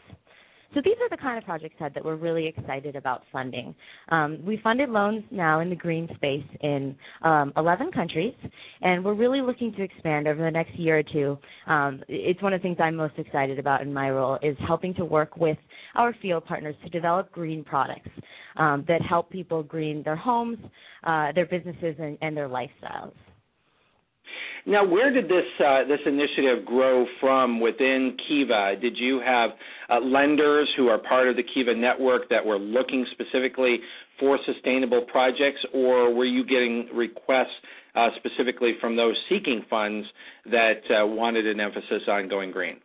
So 0.74 0.80
these 0.84 0.94
are 1.02 1.08
the 1.08 1.16
kind 1.16 1.36
of 1.36 1.44
projects 1.44 1.74
that 1.80 2.04
we're 2.04 2.14
really 2.14 2.46
excited 2.46 2.94
about 2.94 3.22
funding. 3.32 3.74
Um, 4.10 4.38
we 4.44 4.60
funded 4.62 4.88
loans 4.88 5.24
now 5.32 5.60
in 5.60 5.68
the 5.68 5.74
green 5.74 6.08
space 6.14 6.44
in 6.60 6.94
um, 7.22 7.52
11 7.56 7.90
countries, 7.90 8.34
and 8.80 9.04
we're 9.04 9.14
really 9.14 9.40
looking 9.40 9.72
to 9.72 9.82
expand 9.82 10.28
over 10.28 10.40
the 10.40 10.50
next 10.50 10.74
year 10.78 10.98
or 10.98 11.02
two. 11.02 11.38
Um, 11.66 12.02
it's 12.08 12.40
one 12.40 12.52
of 12.52 12.60
the 12.60 12.62
things 12.62 12.76
I'm 12.80 12.94
most 12.94 13.14
excited 13.18 13.58
about 13.58 13.82
in 13.82 13.92
my 13.92 14.10
role 14.10 14.38
is 14.42 14.56
helping 14.66 14.94
to 14.94 15.04
work 15.04 15.36
with 15.36 15.58
our 15.96 16.14
field 16.22 16.44
partners 16.44 16.76
to 16.84 16.90
develop 16.90 17.32
green 17.32 17.64
products 17.64 18.10
um, 18.56 18.84
that 18.86 19.02
help 19.02 19.28
people 19.28 19.64
green 19.64 20.04
their 20.04 20.16
homes, 20.16 20.58
uh, 21.02 21.32
their 21.32 21.46
businesses, 21.46 21.96
and, 21.98 22.16
and 22.22 22.36
their 22.36 22.48
lifestyles. 22.48 23.12
Now, 24.66 24.86
where 24.86 25.12
did 25.12 25.24
this 25.24 25.46
uh, 25.58 25.84
this 25.84 26.00
initiative 26.04 26.64
grow 26.66 27.06
from 27.20 27.60
within 27.60 28.16
Kiva? 28.28 28.74
Did 28.80 28.96
you 28.96 29.20
have 29.24 29.50
uh, 29.88 30.00
lenders 30.00 30.68
who 30.76 30.88
are 30.88 30.98
part 30.98 31.28
of 31.28 31.36
the 31.36 31.42
Kiva 31.42 31.74
network 31.74 32.28
that 32.28 32.44
were 32.44 32.58
looking 32.58 33.06
specifically 33.12 33.78
for 34.18 34.38
sustainable 34.44 35.06
projects, 35.10 35.60
or 35.72 36.14
were 36.14 36.26
you 36.26 36.44
getting 36.44 36.88
requests 36.94 37.48
uh, 37.94 38.08
specifically 38.18 38.74
from 38.80 38.96
those 38.96 39.16
seeking 39.28 39.64
funds 39.70 40.06
that 40.46 40.82
uh, 40.90 41.06
wanted 41.06 41.46
an 41.46 41.58
emphasis 41.58 42.02
on 42.08 42.28
going 42.28 42.50
green? 42.50 42.76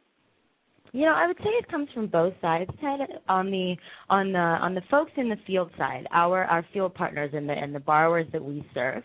You 0.94 1.02
know, 1.02 1.14
I 1.14 1.28
would 1.28 1.38
say 1.40 1.50
it 1.50 1.70
comes 1.70 1.90
from 1.94 2.08
both 2.08 2.34
sides. 2.42 2.72
Ted, 2.80 3.02
on 3.28 3.52
the 3.52 3.76
on 4.10 4.32
the 4.32 4.40
on 4.40 4.76
the 4.76 4.82
folks 4.90 5.12
in 5.18 5.28
the 5.28 5.36
field 5.46 5.70
side, 5.78 6.08
our 6.12 6.46
our 6.46 6.66
field 6.72 6.94
partners 6.94 7.32
and 7.34 7.50
the 7.50 7.54
and 7.54 7.76
the 7.76 7.82
borrowers 7.82 8.28
that 8.32 8.44
we 8.44 8.66
serve 8.74 9.04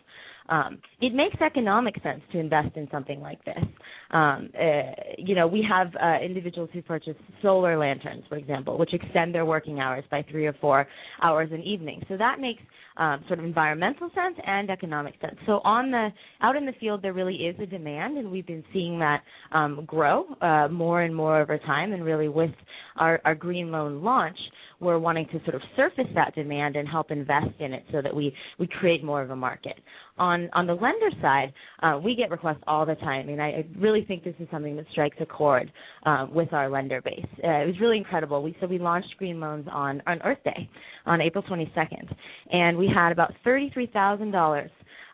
um, 0.50 0.78
it 1.00 1.14
makes 1.14 1.37
economic 1.40 1.95
sense 2.02 2.21
to 2.33 2.38
invest 2.38 2.76
in 2.76 2.88
something 2.90 3.21
like 3.21 3.42
this. 3.45 3.64
Um, 4.11 4.50
uh, 4.61 4.92
you 5.16 5.37
know, 5.37 5.47
we 5.47 5.64
have 5.69 5.92
uh, 6.02 6.19
individuals 6.23 6.69
who 6.73 6.83
purchase 6.83 7.14
solar 7.40 7.78
lanterns, 7.78 8.25
for 8.28 8.37
example, 8.37 8.76
which 8.76 8.92
extend 8.92 9.33
their 9.33 9.47
working 9.47 9.78
hours 9.78 10.04
by 10.11 10.25
three 10.28 10.47
or 10.47 10.52
four 10.61 10.88
hours 11.23 11.50
an 11.52 11.62
evening. 11.62 12.02
So 12.09 12.16
that 12.16 12.40
makes 12.40 12.61
um, 12.97 13.25
sort 13.28 13.38
of 13.38 13.45
environmental 13.45 14.11
sense 14.14 14.37
and 14.45 14.69
economic 14.71 15.14
sense. 15.21 15.37
So 15.47 15.61
on 15.64 15.90
the 15.92 16.09
out 16.40 16.57
in 16.57 16.66
the 16.66 16.75
field, 16.80 17.00
there 17.02 17.12
really 17.12 17.37
is 17.37 17.57
a 17.61 17.66
demand, 17.66 18.19
and 18.19 18.30
we've 18.30 18.47
been 18.47 18.64
seeing 18.73 18.99
that 18.99 19.23
um, 19.52 19.85
grow 19.87 20.25
uh, 20.40 20.69
more 20.69 21.02
and 21.02 21.14
more 21.14 21.40
over 21.40 21.57
time. 21.59 21.92
And 21.92 22.04
really, 22.04 22.28
with 22.28 22.50
our, 22.97 23.21
our 23.25 23.35
green 23.35 23.71
loan 23.71 24.02
launch, 24.02 24.38
we're 24.81 24.99
wanting 24.99 25.27
to 25.27 25.41
sort 25.45 25.55
of 25.55 25.63
surface 25.77 26.07
that 26.15 26.35
demand 26.35 26.77
and 26.77 26.89
help 26.89 27.11
invest 27.11 27.55
in 27.59 27.73
it 27.73 27.85
so 27.93 28.03
that 28.03 28.15
we 28.15 28.35
we 28.59 28.67
create 28.67 29.05
more 29.05 29.23
of 29.23 29.31
a 29.31 29.37
market. 29.37 29.75
On 30.19 30.49
on 30.53 30.67
the 30.67 30.75
lender 30.75 31.11
side, 31.21 31.53
uh, 31.83 32.01
we 32.03 32.15
get 32.15 32.31
requests 32.31 32.63
all 32.67 32.85
the 32.87 32.97
time, 32.97 33.29
and 33.29 33.41
I, 33.41 33.47
I 33.49 33.65
really 33.79 34.05
think 34.05 34.25
this 34.25 34.35
is 34.39 34.49
something 34.51 34.77
that 34.77 34.87
strikes 34.93 35.17
a 35.21 35.27
chord 35.27 35.71
uh, 36.07 36.27
with 36.33 36.53
our 36.53 36.69
lender 36.69 37.01
base. 37.03 37.25
Uh, 37.45 37.63
it 37.63 37.67
was 37.67 37.77
really 37.81 37.99
incredible. 37.99 38.43
We 38.43 38.57
so 38.61 38.67
we 38.67 38.79
launched 38.79 39.15
Green 39.19 39.41
Loans 39.41 39.67
on 39.71 40.03
on 40.07 40.21
Earth 40.23 40.43
Day, 40.45 40.69
on 41.07 41.21
April 41.21 41.45
22nd, 41.45 42.15
and 42.53 42.77
we 42.77 42.89
had 42.93 43.13
about 43.13 43.33
thirty-three 43.45 43.91
thousand 43.93 44.31
dollars 44.31 44.71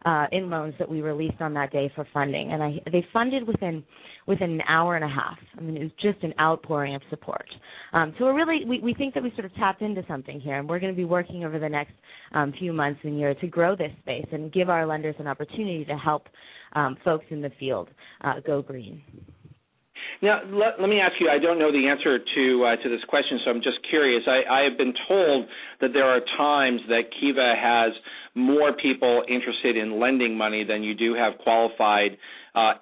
uh, 0.07 0.27
in 0.31 0.49
loans 0.49 0.73
that 0.79 0.89
we 0.89 1.01
released 1.03 1.41
on 1.41 1.53
that 1.55 1.73
day 1.73 1.91
for 1.95 2.07
funding, 2.15 2.53
and 2.53 2.63
I, 2.63 2.81
they 2.93 3.05
funded 3.13 3.47
within 3.47 3.83
within 4.27 4.53
an 4.53 4.63
hour 4.69 4.97
and 4.97 5.05
a 5.05 5.09
half. 5.09 5.37
I 5.57 5.61
mean, 5.61 5.77
it 5.77 5.83
was 5.83 5.93
just 6.01 6.23
an 6.23 6.33
outpouring 6.41 6.95
of 6.95 7.03
support. 7.11 7.47
Um, 7.93 8.15
so 8.19 8.25
we're 8.25 8.37
really 8.37 8.65
we, 8.65 8.79
we 8.81 8.95
think 8.95 9.15
that 9.15 9.23
we 9.23 9.31
sort 9.33 9.47
of 9.47 9.55
tapped 9.57 9.83
into 9.83 10.05
something 10.07 10.41
here, 10.41 10.59
and 10.59 10.69
we're 10.69 10.79
going 10.79 10.93
to 10.93 10.97
be 10.97 11.05
working 11.05 11.45
over 11.45 11.59
the 11.59 11.69
next 11.69 11.93
um, 12.33 12.55
few 12.59 12.73
months 12.73 13.01
and 13.03 13.19
year 13.19 13.35
to 13.35 13.47
grow 13.49 13.75
this 13.75 13.91
space 14.03 14.27
and 14.31 14.53
give 14.53 14.71
our 14.71 14.87
lenders 14.87 15.17
an 15.19 15.27
opportunity 15.27 15.85
to 15.85 15.97
help 15.97 16.29
um, 16.75 16.97
folks 17.05 17.27
in 17.31 17.43
the 17.43 17.51
field 17.59 17.89
uh, 18.23 18.35
go 18.47 18.63
green. 18.63 19.03
Now, 20.23 20.41
let, 20.49 20.81
let, 20.81 20.89
me 20.89 20.99
ask 21.01 21.15
you. 21.21 21.29
I 21.29 21.39
don't 21.39 21.59
know 21.59 21.71
the 21.71 21.89
answer 21.89 22.19
to 22.19 22.65
uh, 22.65 22.77
to 22.83 22.89
this 22.89 23.05
question, 23.09 23.39
so 23.45 23.51
I'm 23.51 23.63
just 23.63 23.79
curious. 23.89 24.23
I, 24.27 24.61
I 24.61 24.63
have 24.65 24.79
been 24.79 24.95
told 25.09 25.47
that 25.81 25.93
there 25.93 26.07
are 26.07 26.21
times 26.39 26.81
that 26.89 27.13
Kiva 27.21 27.55
has 27.57 27.93
more 28.35 28.73
people 28.73 29.23
interested 29.29 29.77
in 29.77 30.01
lending 30.01 30.37
money 30.37 30.65
than 30.65 30.83
you 30.83 30.95
do 30.95 31.15
have 31.15 31.39
qualified 31.39 32.17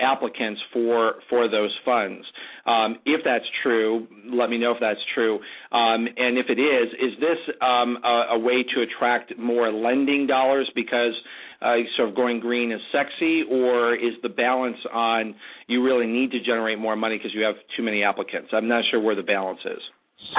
applicants 0.01 0.61
for 0.73 1.15
for 1.29 1.49
those 1.49 1.77
funds. 1.85 2.25
Um, 2.67 2.99
if 3.05 3.21
that's 3.25 3.45
true, 3.63 4.07
let 4.33 4.49
me 4.49 4.59
know 4.59 4.73
if 4.73 4.79
that's 4.81 5.01
true. 5.15 5.37
Um, 5.73 6.07
and 6.17 6.39
if 6.39 6.47
it 6.49 6.59
is, 6.59 6.93
is 6.95 7.21
this 7.21 7.55
um, 7.61 7.99
a, 8.03 8.35
a, 8.35 8.39
way 8.39 8.63
to 8.63 8.83
attract 8.83 9.37
more 9.39 9.71
lending 9.71 10.27
dollars 10.27 10.71
because 10.75 11.13
uh, 11.61 11.75
sort 11.97 12.09
of 12.09 12.15
going 12.15 12.41
green 12.41 12.73
is 12.73 12.81
sexy, 12.91 13.43
or 13.51 13.95
is 13.95 14.15
the 14.23 14.29
balance 14.29 14.79
on 14.93 15.35
you 15.67 15.85
really 15.85 16.07
need 16.07 16.31
to 16.31 16.41
generate 16.41 16.79
more 16.79 16.97
money 16.97 17.19
because 17.19 17.35
you 17.35 17.45
have 17.45 17.57
too 17.77 17.83
many 17.83 18.03
applicants? 18.03 18.49
I'm 18.53 18.69
not 18.69 18.85
sure 18.91 19.01
where 19.01 19.17
the 19.17 19.23
balance 19.23 19.61
is. 19.65 19.81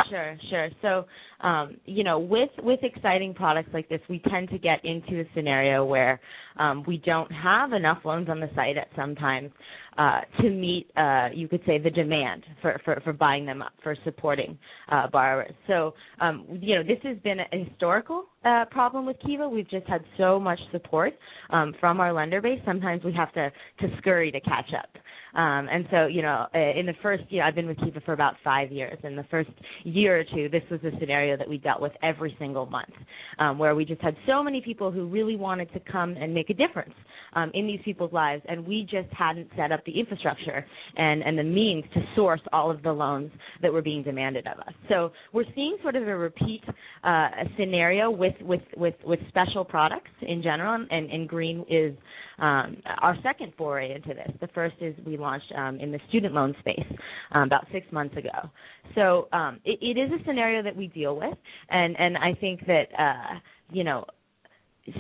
Sure, 0.09 0.37
sure. 0.49 0.69
So, 0.81 1.05
um, 1.45 1.77
you 1.85 2.03
know, 2.03 2.19
with 2.19 2.49
with 2.63 2.79
exciting 2.83 3.33
products 3.33 3.69
like 3.73 3.89
this, 3.89 4.01
we 4.09 4.19
tend 4.29 4.49
to 4.49 4.57
get 4.57 4.83
into 4.83 5.21
a 5.21 5.23
scenario 5.35 5.85
where 5.85 6.19
um, 6.57 6.83
we 6.87 6.97
don't 6.97 7.31
have 7.31 7.73
enough 7.73 7.99
loans 8.05 8.29
on 8.29 8.39
the 8.39 8.49
site 8.55 8.77
at 8.77 8.87
sometimes 8.95 9.51
uh, 9.97 10.21
to 10.41 10.49
meet, 10.49 10.89
uh, 10.97 11.29
you 11.33 11.47
could 11.47 11.61
say, 11.65 11.77
the 11.77 11.89
demand 11.89 12.43
for, 12.61 12.79
for, 12.83 12.99
for 13.03 13.13
buying 13.13 13.45
them 13.45 13.61
up, 13.61 13.71
for 13.81 13.95
supporting 14.03 14.57
uh, 14.91 15.07
borrowers. 15.07 15.53
So, 15.67 15.93
um, 16.19 16.45
you 16.61 16.75
know, 16.75 16.83
this 16.83 16.99
has 17.03 17.17
been 17.23 17.39
a 17.39 17.65
historical 17.65 18.25
uh, 18.43 18.65
problem 18.71 19.05
with 19.05 19.17
Kiva. 19.25 19.47
We've 19.47 19.69
just 19.69 19.87
had 19.87 20.03
so 20.17 20.39
much 20.39 20.59
support 20.71 21.13
um, 21.49 21.73
from 21.79 21.99
our 21.99 22.11
lender 22.11 22.41
base. 22.41 22.59
Sometimes 22.65 23.03
we 23.03 23.13
have 23.13 23.31
to, 23.33 23.51
to 23.79 23.97
scurry 23.99 24.31
to 24.31 24.41
catch 24.41 24.71
up. 24.77 24.89
Um, 25.35 25.67
and 25.69 25.85
so, 25.91 26.07
you 26.07 26.21
know, 26.21 26.47
uh, 26.55 26.57
in 26.79 26.85
the 26.85 26.95
first 27.01 27.23
year, 27.29 27.43
I've 27.43 27.55
been 27.55 27.67
with 27.67 27.77
Kiva 27.79 28.01
for 28.01 28.13
about 28.13 28.35
five 28.43 28.71
years. 28.71 28.97
In 29.03 29.15
the 29.15 29.25
first 29.29 29.49
year 29.83 30.19
or 30.19 30.23
two, 30.23 30.49
this 30.49 30.63
was 30.71 30.79
a 30.83 30.97
scenario 30.99 31.35
that 31.37 31.47
we 31.47 31.57
dealt 31.57 31.81
with 31.81 31.91
every 32.01 32.35
single 32.39 32.65
month, 32.65 32.93
um, 33.39 33.59
where 33.59 33.75
we 33.75 33.83
just 33.85 34.01
had 34.01 34.15
so 34.25 34.41
many 34.41 34.61
people 34.61 34.91
who 34.91 35.07
really 35.07 35.35
wanted 35.35 35.71
to 35.73 35.79
come 35.91 36.15
and 36.17 36.33
make 36.33 36.49
a 36.49 36.53
difference 36.53 36.93
um, 37.33 37.51
in 37.53 37.67
these 37.67 37.81
people's 37.83 38.13
lives, 38.13 38.41
and 38.47 38.65
we 38.65 38.83
just 38.83 39.11
hadn't 39.11 39.49
set 39.57 39.71
up 39.71 39.83
the 39.85 39.99
infrastructure 39.99 40.65
and, 40.95 41.21
and 41.21 41.37
the 41.37 41.43
means 41.43 41.83
to 41.93 42.01
source 42.15 42.41
all 42.53 42.71
of 42.71 42.81
the 42.81 42.91
loans 42.91 43.31
that 43.61 43.71
were 43.71 43.81
being 43.81 44.03
demanded 44.03 44.47
of 44.47 44.57
us. 44.59 44.73
So 44.89 45.11
we're 45.33 45.43
seeing 45.53 45.77
sort 45.81 45.95
of 45.95 46.07
a 46.07 46.15
repeat 46.15 46.63
uh, 47.03 47.27
scenario 47.59 48.09
with, 48.09 48.35
with, 48.41 48.61
with, 48.77 48.95
with 49.03 49.19
special 49.27 49.65
products 49.65 50.11
in 50.21 50.41
general, 50.41 50.85
and, 50.89 51.09
and 51.09 51.27
Green 51.27 51.65
is 51.69 51.93
um, 52.37 52.77
our 53.01 53.17
second 53.23 53.53
foray 53.57 53.93
into 53.93 54.13
this. 54.13 54.31
The 54.41 54.47
first 54.47 54.75
is 54.81 54.95
we 55.05 55.17
launched 55.25 55.51
um, 55.57 55.79
in 55.79 55.91
the 55.91 55.99
student 56.09 56.33
loan 56.33 56.55
space 56.59 56.85
um, 57.31 57.43
about 57.43 57.65
six 57.71 57.85
months 57.91 58.15
ago. 58.15 58.49
So 58.95 59.27
um, 59.33 59.59
it, 59.65 59.79
it 59.81 59.99
is 59.99 60.09
a 60.11 60.23
scenario 60.25 60.61
that 60.63 60.75
we 60.75 60.87
deal 60.87 61.15
with, 61.15 61.37
and 61.69 61.95
and 61.99 62.17
I 62.17 62.33
think 62.39 62.65
that 62.67 62.87
uh, 62.97 63.39
you 63.71 63.83
know 63.83 64.05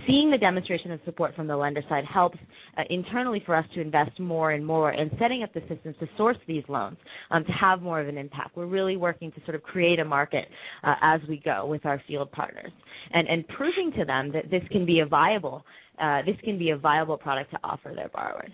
seeing 0.07 0.31
the 0.31 0.37
demonstration 0.37 0.91
of 0.91 0.99
support 1.05 1.35
from 1.35 1.45
the 1.45 1.55
lender 1.55 1.83
side 1.87 2.03
helps 2.11 2.39
uh, 2.77 2.81
internally 2.89 3.41
for 3.45 3.55
us 3.55 3.65
to 3.75 3.81
invest 3.81 4.19
more 4.19 4.51
and 4.51 4.65
more 4.65 4.91
in 4.91 5.11
setting 5.19 5.43
up 5.43 5.53
the 5.53 5.61
systems 5.69 5.95
to 5.99 6.07
source 6.17 6.37
these 6.47 6.63
loans 6.67 6.97
um, 7.29 7.45
to 7.45 7.51
have 7.51 7.83
more 7.83 8.01
of 8.01 8.07
an 8.07 8.17
impact. 8.17 8.57
We're 8.57 8.65
really 8.65 8.97
working 8.97 9.31
to 9.33 9.39
sort 9.45 9.53
of 9.53 9.61
create 9.61 9.99
a 9.99 10.05
market 10.05 10.45
uh, 10.83 10.95
as 11.01 11.21
we 11.29 11.39
go 11.45 11.67
with 11.67 11.85
our 11.85 12.01
field 12.07 12.31
partners 12.31 12.71
and, 13.13 13.27
and 13.27 13.47
proving 13.49 13.91
to 13.99 14.05
them 14.05 14.31
that 14.33 14.49
this 14.49 14.63
can 14.71 14.85
be 14.85 15.01
a 15.01 15.05
viable 15.05 15.63
uh, 16.01 16.21
this 16.25 16.35
can 16.43 16.57
be 16.57 16.71
a 16.71 16.77
viable 16.77 17.17
product 17.17 17.51
to 17.51 17.59
offer 17.63 17.93
their 17.95 18.09
borrowers. 18.09 18.51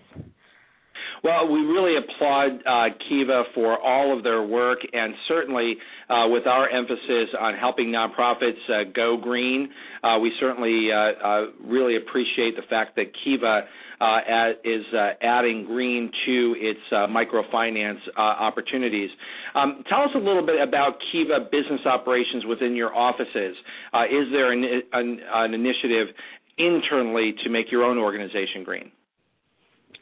Well, 1.24 1.48
we 1.50 1.60
really 1.60 1.96
applaud 1.96 2.62
uh, 2.66 2.94
Kiva 3.08 3.44
for 3.54 3.78
all 3.78 4.16
of 4.16 4.24
their 4.24 4.42
work, 4.42 4.78
and 4.92 5.14
certainly 5.28 5.76
uh, 6.08 6.28
with 6.28 6.46
our 6.46 6.68
emphasis 6.68 7.28
on 7.38 7.54
helping 7.54 7.86
nonprofits 7.86 8.58
uh, 8.68 8.90
go 8.94 9.16
green, 9.16 9.70
uh, 10.02 10.18
we 10.18 10.32
certainly 10.40 10.88
uh, 10.92 10.96
uh, 10.96 11.46
really 11.64 11.96
appreciate 11.96 12.56
the 12.56 12.66
fact 12.68 12.96
that 12.96 13.06
Kiva 13.24 13.62
is 14.64 14.84
adding 15.22 15.64
green 15.64 16.10
to 16.26 16.56
its 16.58 16.80
microfinance 16.92 18.00
opportunities. 18.16 19.10
Um, 19.54 19.84
tell 19.88 20.02
us 20.02 20.10
a 20.16 20.18
little 20.18 20.44
bit 20.44 20.60
about 20.60 20.94
Kiva 21.12 21.46
business 21.52 21.86
operations 21.86 22.44
within 22.46 22.74
your 22.74 22.92
offices. 22.92 23.54
is 24.10 24.26
there 24.32 24.50
an, 24.52 24.64
an, 24.92 25.20
an 25.32 25.54
initiative 25.54 26.08
internally 26.58 27.34
to 27.44 27.50
make 27.50 27.70
your 27.70 27.84
own 27.84 27.96
organization 27.96 28.64
green? 28.64 28.90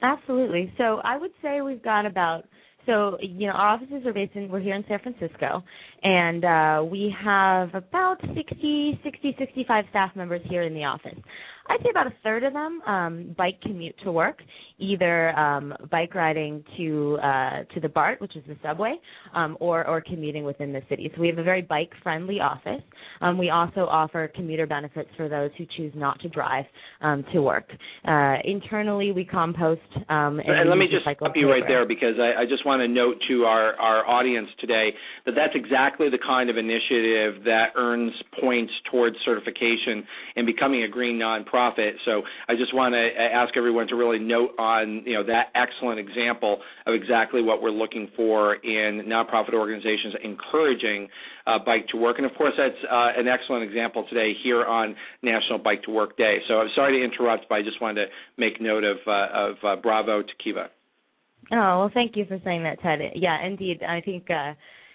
Absolutely. 0.02 0.73
So 0.78 1.00
I 1.04 1.16
would 1.16 1.33
say 1.42 1.61
we've 1.61 1.83
got 1.83 2.07
about 2.07 2.45
so 2.87 3.19
you 3.21 3.47
know 3.47 3.52
our 3.52 3.75
offices 3.75 4.07
are 4.07 4.12
based 4.12 4.35
in 4.35 4.49
we're 4.50 4.61
here 4.61 4.75
in 4.75 4.85
San 4.88 4.99
Francisco, 5.00 5.62
and 6.02 6.45
uh, 6.45 6.85
we 6.85 7.14
have 7.23 7.75
about 7.75 8.19
60, 8.35 9.00
60, 9.02 9.37
65 9.38 9.85
staff 9.90 10.11
members 10.16 10.40
here 10.49 10.62
in 10.62 10.75
the 10.75 10.85
office. 10.85 11.19
I'd 11.71 11.83
say 11.85 11.90
about 11.90 12.09
a 12.09 12.14
third 12.25 12.42
of 12.42 12.52
them 12.52 12.80
um, 12.83 13.35
bike 13.38 13.61
commute 13.62 13.95
to 14.02 14.11
work, 14.11 14.38
either 14.78 15.30
um, 15.38 15.73
bike 15.90 16.14
riding 16.16 16.64
to 16.76 17.19
uh, 17.23 17.62
to 17.75 17.80
the 17.80 17.88
BART, 17.88 18.21
which 18.21 18.35
is 18.35 18.42
the 18.49 18.57
subway, 18.62 18.97
um, 19.35 19.57
or 19.61 19.87
or 19.87 20.00
commuting 20.00 20.42
within 20.42 20.73
the 20.73 20.83
city. 20.88 21.11
So 21.14 21.21
we 21.21 21.28
have 21.28 21.38
a 21.38 21.45
very 21.45 21.62
bike 21.62 21.92
friendly 22.02 22.40
office. 22.40 22.83
Um, 23.21 23.38
we 23.38 23.50
also 23.50 23.87
offer 23.88 24.28
commuter 24.35 24.66
benefits 24.66 25.11
for 25.16 25.28
those 25.28 25.50
who 25.59 25.66
choose 25.76 25.92
not 25.95 26.19
to 26.21 26.28
drive 26.28 26.64
um, 27.02 27.25
to 27.33 27.40
work. 27.40 27.71
Uh, 28.07 28.37
internally, 28.45 29.12
we 29.12 29.25
compost. 29.25 29.80
Um, 30.09 30.40
and, 30.40 30.50
and 30.50 30.71
let 30.71 30.78
me 30.78 30.88
just 30.90 31.04
stop 31.04 31.33
you 31.37 31.49
right 31.49 31.64
there 31.69 31.87
because 31.87 32.14
I, 32.19 32.42
I 32.42 32.45
just 32.47 32.66
want 32.66 32.80
to 32.80 32.88
note 32.88 33.16
to 33.28 33.45
our 33.45 33.75
our 33.76 34.04
audience 34.09 34.49
today 34.59 34.90
that 35.25 35.33
that's 35.37 35.54
exactly 35.54 35.90
the 35.99 36.19
kind 36.27 36.51
of 36.51 36.57
initiative 36.57 37.45
that 37.45 37.73
earns 37.77 38.13
points 38.41 38.73
towards 38.91 39.17
certification 39.25 40.05
and 40.37 40.47
becoming 40.47 40.83
a 40.85 40.89
green 40.89 41.19
nonprofit 41.19 41.41
nonprofit. 41.51 41.93
So 42.05 42.23
I 42.49 42.55
just 42.55 42.75
want 42.75 42.95
to 42.95 43.23
ask 43.23 43.57
everyone 43.57 43.89
to 43.89 43.95
really 43.95 44.19
note 44.19 44.51
on 44.59 45.03
you 45.05 45.15
know 45.15 45.25
that 45.25 45.49
excellent 45.55 45.99
example 45.99 46.59
of 46.87 46.95
exactly 46.95 47.43
what 47.43 47.63
we're 47.63 47.71
looking 47.71 48.09
for 48.17 48.55
in 48.55 49.03
nonprofit 49.07 49.55
organizations 49.55 50.15
encouraging 50.23 51.09
uh, 51.47 51.59
bike 51.65 51.87
to 51.89 51.97
work. 51.97 52.17
And 52.19 52.27
of 52.27 52.37
course, 52.37 52.55
that's 52.57 52.75
uh, 52.85 53.19
an 53.19 53.29
excellent 53.29 53.65
example 53.65 54.07
today 54.09 54.33
here 54.43 54.65
on 54.65 54.95
National 55.23 55.59
Bike 55.59 55.83
to 55.85 55.91
Work 55.91 56.17
Day. 56.17 56.39
So 56.49 56.55
I'm 56.55 56.69
sorry 56.75 56.99
to 56.99 57.05
interrupt, 57.05 57.49
but 57.49 57.57
I 57.57 57.63
just 57.63 57.81
wanted 57.81 58.07
to 58.07 58.13
make 58.37 58.61
note 58.61 58.85
of 58.85 58.99
uh, 59.07 59.27
of 59.33 59.55
uh, 59.65 59.81
bravo 59.81 60.23
to 60.23 60.33
Kiva. 60.43 60.69
Oh 61.53 61.79
well, 61.81 61.91
thank 61.93 62.17
you 62.17 62.25
for 62.27 62.39
saying 62.45 62.63
that, 62.65 62.81
Ted. 62.81 63.01
Yeah, 63.15 63.45
indeed. 63.45 63.83
I 63.83 64.01
think 64.01 64.31
uh, 64.31 64.53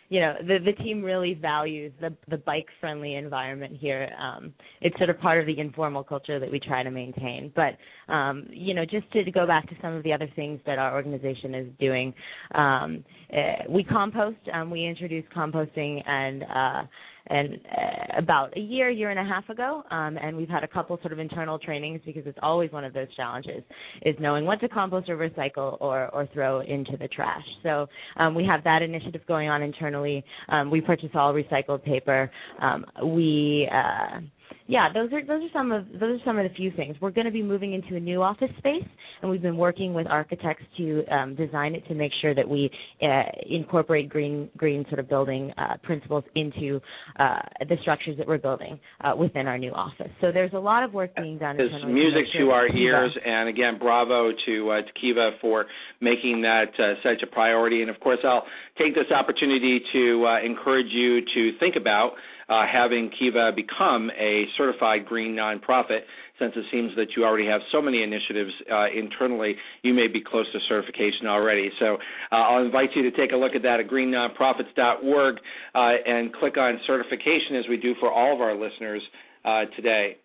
you 0.10 0.20
know 0.20 0.34
the 0.42 0.60
the 0.64 0.74
team 0.84 1.02
really 1.04 1.34
values 1.34 1.92
the 2.00 2.16
the 2.30 2.38
bike 2.38 2.68
friendly 2.80 3.16
environment 3.16 3.76
here. 3.80 4.10
Um 4.20 4.54
it's 4.82 4.98
sort 4.98 5.10
of 5.10 5.20
part 5.20 5.40
of 5.40 5.46
the 5.46 5.60
informal 5.60 6.04
culture 6.04 6.40
that 6.40 6.52
we 6.52 6.60
try 6.60 6.84
to 6.84 6.92
maintain. 6.92 7.52
But 7.56 7.78
um 8.14 8.48
you 8.52 8.74
know 8.74 8.86
just 8.86 9.12
to, 9.14 9.24
to 9.24 9.32
go 9.32 9.48
back 9.48 9.68
to 9.70 9.76
some 9.82 9.94
of 9.94 10.04
the 10.04 10.14
other 10.14 10.30
things 10.36 10.60
that 10.66 10.78
our 10.80 10.96
organization 10.96 11.56
is 11.56 11.68
doing 11.80 12.14
um 12.54 13.04
uh, 13.34 13.64
we 13.70 13.84
compost. 13.84 14.38
Um 14.54 14.70
we 14.70 14.86
introduce 14.86 15.26
composting 15.36 16.08
and 16.08 16.44
uh 16.44 16.84
and 17.28 17.56
uh, 17.56 18.18
about 18.18 18.56
a 18.56 18.60
year, 18.60 18.90
year 18.90 19.10
and 19.10 19.20
a 19.20 19.24
half 19.24 19.48
ago, 19.50 19.84
um, 19.92 20.18
and 20.18 20.36
we've 20.36 20.50
had 20.50 20.64
a 20.64 20.68
couple 20.68 20.98
sort 21.02 21.12
of 21.12 21.20
internal 21.20 21.58
trainings 21.58 22.02
because 22.06 22.24
it's 22.26 22.38
always 22.42 22.72
one 22.72 22.84
of 22.84 22.94
those 22.94 23.08
challenges 23.16 23.64
is 24.04 24.16
knowing 24.20 24.46
what 24.46 24.60
to 24.60 24.70
compost 24.70 25.10
or 25.10 25.18
recycle 25.18 25.78
or 25.82 26.08
or 26.10 26.28
throw 26.34 26.62
into 26.62 26.98
the 26.98 27.08
trash. 27.08 27.44
So 27.64 27.88
um, 28.18 28.36
we 28.36 28.46
have 28.46 28.64
that 28.64 28.82
initiative 28.82 29.22
going 29.28 29.50
on 29.50 29.62
internally. 29.62 30.24
Um, 30.50 30.70
we 30.70 30.82
purchase 30.82 31.10
all 31.16 31.34
recycled 31.34 31.84
paper. 31.84 32.30
Um, 32.62 32.86
we 33.04 33.70
uh, 33.72 34.20
yeah, 34.68 34.92
those 34.92 35.14
are 35.14 35.24
those 35.24 35.44
are 35.44 35.54
some 35.54 35.72
of 35.72 35.86
those 36.00 36.20
are 36.20 36.26
some 36.26 36.40
of 36.40 36.50
the 36.50 36.56
few 36.56 36.72
things. 36.72 36.96
We're 37.00 37.12
going 37.12 37.26
to 37.26 37.32
be 37.32 37.44
moving 37.44 37.74
into 37.74 37.96
a 37.96 38.00
new 38.00 38.24
office 38.24 38.50
space, 38.58 38.88
and 39.22 39.30
we've 39.30 39.42
been 39.42 39.58
working 39.58 39.94
with 39.94 40.08
architects 40.08 40.64
to 40.78 41.06
um, 41.06 41.36
design 41.36 41.76
it 41.76 41.88
to 41.88 41.94
make 41.94 42.12
sure 42.20 42.34
that 42.34 42.50
we 42.50 42.72
uh, 43.04 43.24
incorporate 43.48 44.10
green 44.10 44.50
green 44.58 44.84
sort 44.90 45.00
of 45.00 45.08
building 45.08 45.52
uh, 45.58 45.78
principles 45.84 46.24
into 46.34 46.82
uh, 47.20 47.40
the 47.70 47.76
structures 47.82 48.18
that 48.18 48.28
we're 48.28 48.40
building 48.40 48.80
uh, 49.02 49.16
within 49.16 49.46
our 49.46 49.60
new 49.60 49.72
office. 49.72 50.10
So 50.20 50.32
there's 50.32 50.54
a 50.54 50.60
lot 50.60 50.82
of 50.82 50.94
work 50.94 51.16
being 51.16 51.38
done. 51.38 51.58
There's 51.58 51.72
music 51.86 52.26
to, 52.34 52.46
to 52.46 52.50
our 52.50 52.68
ears, 52.68 53.16
and 53.24 53.48
again, 53.48 53.78
bravo 53.78 54.32
to 54.48 54.72
uh, 54.72 54.82
to 54.82 55.00
Kiva 55.00 55.32
for 55.42 55.66
making 56.02 56.42
that 56.42 56.72
uh, 56.80 56.96
such 57.04 57.22
a 57.22 57.28
priority. 57.28 57.82
And 57.82 57.92
of 57.92 58.00
course, 58.00 58.20
I'll 58.24 58.46
take 58.80 58.96
this 58.96 59.12
opportunity 59.16 59.80
to 59.94 60.26
encourage 60.44 60.90
you 60.90 61.22
to 61.22 61.58
think 61.60 61.76
about 61.76 62.14
uh, 62.50 62.66
having 62.72 63.12
Kiva 63.18 63.52
become 63.56 64.12
a 64.20 64.46
certified 64.58 65.06
green 65.06 65.36
nonprofit. 65.36 66.02
Since 66.40 66.54
it 66.56 66.66
seems 66.72 66.92
that 66.98 67.08
you 67.16 67.24
already 67.24 67.48
have 67.48 67.62
so 67.72 67.82
many 67.82 68.04
initiatives 68.04 68.52
uh, 68.72 68.88
internally, 68.96 69.56
you 69.84 69.94
may 69.94 70.08
be 70.08 70.22
close 70.22 70.46
to 70.52 70.60
certification 70.68 71.28
already. 71.28 71.70
So 71.80 71.96
uh, 72.32 72.36
I'll 72.36 72.66
invite 72.66 72.90
you 72.94 73.10
to 73.10 73.12
take 73.16 73.32
a 73.32 73.38
look 73.38 73.56
at 73.56 73.64
that 73.64 73.80
at 73.80 73.88
greennonprofits.org 73.88 75.36
uh, 75.74 75.80
and 76.06 76.34
click 76.34 76.58
on 76.58 76.80
certification 76.86 77.56
as 77.58 77.66
we 77.70 77.78
do 77.78 77.94
for 78.00 78.12
all 78.12 78.36
of 78.36 78.42
our 78.42 78.54
listeners 78.54 79.02
uh, 79.46 79.66
today. 79.76 80.18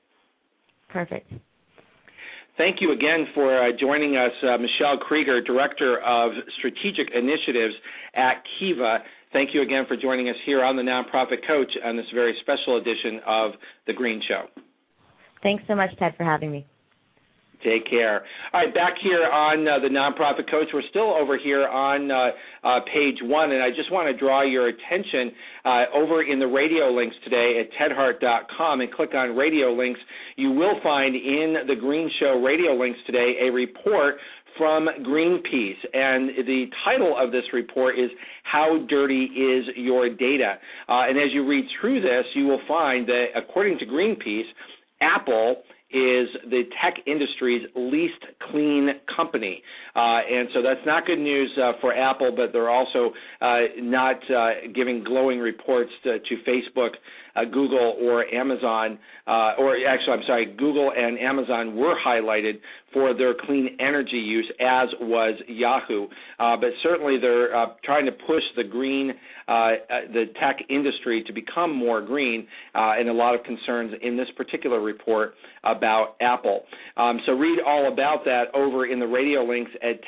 Perfect. 0.88 1.30
Thank 2.60 2.82
you 2.82 2.92
again 2.92 3.24
for 3.34 3.56
uh, 3.56 3.70
joining 3.80 4.16
us, 4.16 4.32
uh, 4.42 4.58
Michelle 4.58 4.98
Krieger, 4.98 5.40
Director 5.40 5.98
of 6.00 6.32
Strategic 6.58 7.08
Initiatives 7.14 7.74
at 8.14 8.42
Kiva. 8.58 8.98
Thank 9.32 9.50
you 9.54 9.62
again 9.62 9.84
for 9.86 9.96
joining 9.96 10.28
us 10.28 10.36
here 10.44 10.64
on 10.64 10.76
the 10.76 10.82
Nonprofit 10.82 11.46
Coach 11.46 11.70
on 11.84 11.96
this 11.96 12.06
very 12.12 12.36
special 12.40 12.78
edition 12.78 13.20
of 13.26 13.52
The 13.86 13.92
Green 13.92 14.20
Show. 14.26 14.46
Thanks 15.42 15.62
so 15.68 15.74
much, 15.74 15.90
Ted, 15.98 16.14
for 16.16 16.24
having 16.24 16.50
me. 16.50 16.66
Take 17.62 17.88
care. 17.88 18.24
All 18.52 18.64
right, 18.64 18.72
back 18.72 18.94
here 19.02 19.24
on 19.24 19.68
uh, 19.68 19.78
the 19.80 19.92
Nonprofit 19.92 20.50
Coach. 20.50 20.68
We're 20.72 20.82
still 20.88 21.12
over 21.12 21.36
here 21.36 21.68
on 21.68 22.10
uh, 22.10 22.30
uh, 22.64 22.80
page 22.92 23.18
one, 23.20 23.52
and 23.52 23.62
I 23.62 23.68
just 23.68 23.92
want 23.92 24.08
to 24.08 24.16
draw 24.16 24.42
your 24.42 24.68
attention 24.68 25.30
uh, 25.64 25.84
over 25.94 26.22
in 26.22 26.38
the 26.38 26.46
radio 26.46 26.88
links 26.88 27.16
today 27.22 27.60
at 27.60 27.68
tedhart.com 27.76 28.80
and 28.80 28.90
click 28.90 29.14
on 29.14 29.36
radio 29.36 29.74
links. 29.74 30.00
You 30.36 30.52
will 30.52 30.80
find 30.82 31.14
in 31.14 31.56
the 31.68 31.76
Green 31.76 32.10
Show 32.18 32.40
radio 32.42 32.72
links 32.72 32.98
today 33.04 33.34
a 33.42 33.52
report 33.52 34.16
from 34.56 34.88
Greenpeace. 35.04 35.80
And 35.92 36.30
the 36.46 36.66
title 36.84 37.16
of 37.18 37.32
this 37.32 37.44
report 37.52 37.98
is 37.98 38.10
How 38.44 38.84
Dirty 38.88 39.24
Is 39.24 39.64
Your 39.76 40.08
Data? 40.08 40.54
Uh, 40.88 41.08
and 41.08 41.18
as 41.18 41.32
you 41.32 41.46
read 41.46 41.64
through 41.80 42.00
this, 42.00 42.24
you 42.34 42.46
will 42.46 42.60
find 42.68 43.06
that 43.08 43.26
according 43.36 43.78
to 43.78 43.86
Greenpeace, 43.86 44.48
Apple 45.00 45.62
is 45.92 46.28
the 46.48 46.62
tech 46.80 46.94
industry's 47.06 47.62
least 47.74 48.22
clean 48.50 48.90
company. 49.14 49.60
Uh, 49.96 50.20
and 50.30 50.48
so 50.54 50.62
that's 50.62 50.84
not 50.86 51.04
good 51.04 51.18
news 51.18 51.50
uh, 51.60 51.72
for 51.80 51.92
Apple, 51.92 52.32
but 52.34 52.52
they're 52.52 52.70
also 52.70 53.10
uh, 53.40 53.58
not 53.78 54.18
uh, 54.30 54.50
giving 54.72 55.02
glowing 55.02 55.40
reports 55.40 55.90
to, 56.04 56.18
to 56.20 56.36
Facebook 56.48 56.90
uh, 57.36 57.44
Google 57.44 57.96
or 58.00 58.24
Amazon, 58.32 58.98
uh, 59.26 59.52
or 59.58 59.76
actually, 59.86 60.12
I'm 60.14 60.22
sorry, 60.26 60.54
Google 60.56 60.92
and 60.96 61.18
Amazon 61.18 61.76
were 61.76 61.94
highlighted 62.04 62.60
for 62.92 63.14
their 63.14 63.34
clean 63.46 63.76
energy 63.78 64.16
use, 64.16 64.50
as 64.60 64.88
was 65.00 65.38
Yahoo. 65.46 66.06
Uh, 66.38 66.56
but 66.56 66.70
certainly, 66.82 67.18
they're 67.20 67.56
uh, 67.56 67.66
trying 67.84 68.06
to 68.06 68.12
push 68.12 68.42
the 68.56 68.64
green, 68.64 69.12
uh, 69.48 69.52
uh, 69.52 69.74
the 70.12 70.24
tech 70.40 70.56
industry 70.68 71.22
to 71.26 71.32
become 71.32 71.74
more 71.74 72.00
green, 72.00 72.46
and 72.74 73.08
a 73.08 73.12
lot 73.12 73.34
of 73.34 73.42
concerns 73.44 73.92
in 74.02 74.16
this 74.16 74.28
particular 74.36 74.80
report 74.80 75.34
about 75.64 76.16
Apple. 76.20 76.62
Um, 76.96 77.20
so 77.26 77.32
read 77.32 77.58
all 77.66 77.92
about 77.92 78.24
that 78.24 78.44
over 78.54 78.86
in 78.86 78.98
the 78.98 79.06
radio 79.06 79.44
links 79.44 79.70
at 79.82 80.00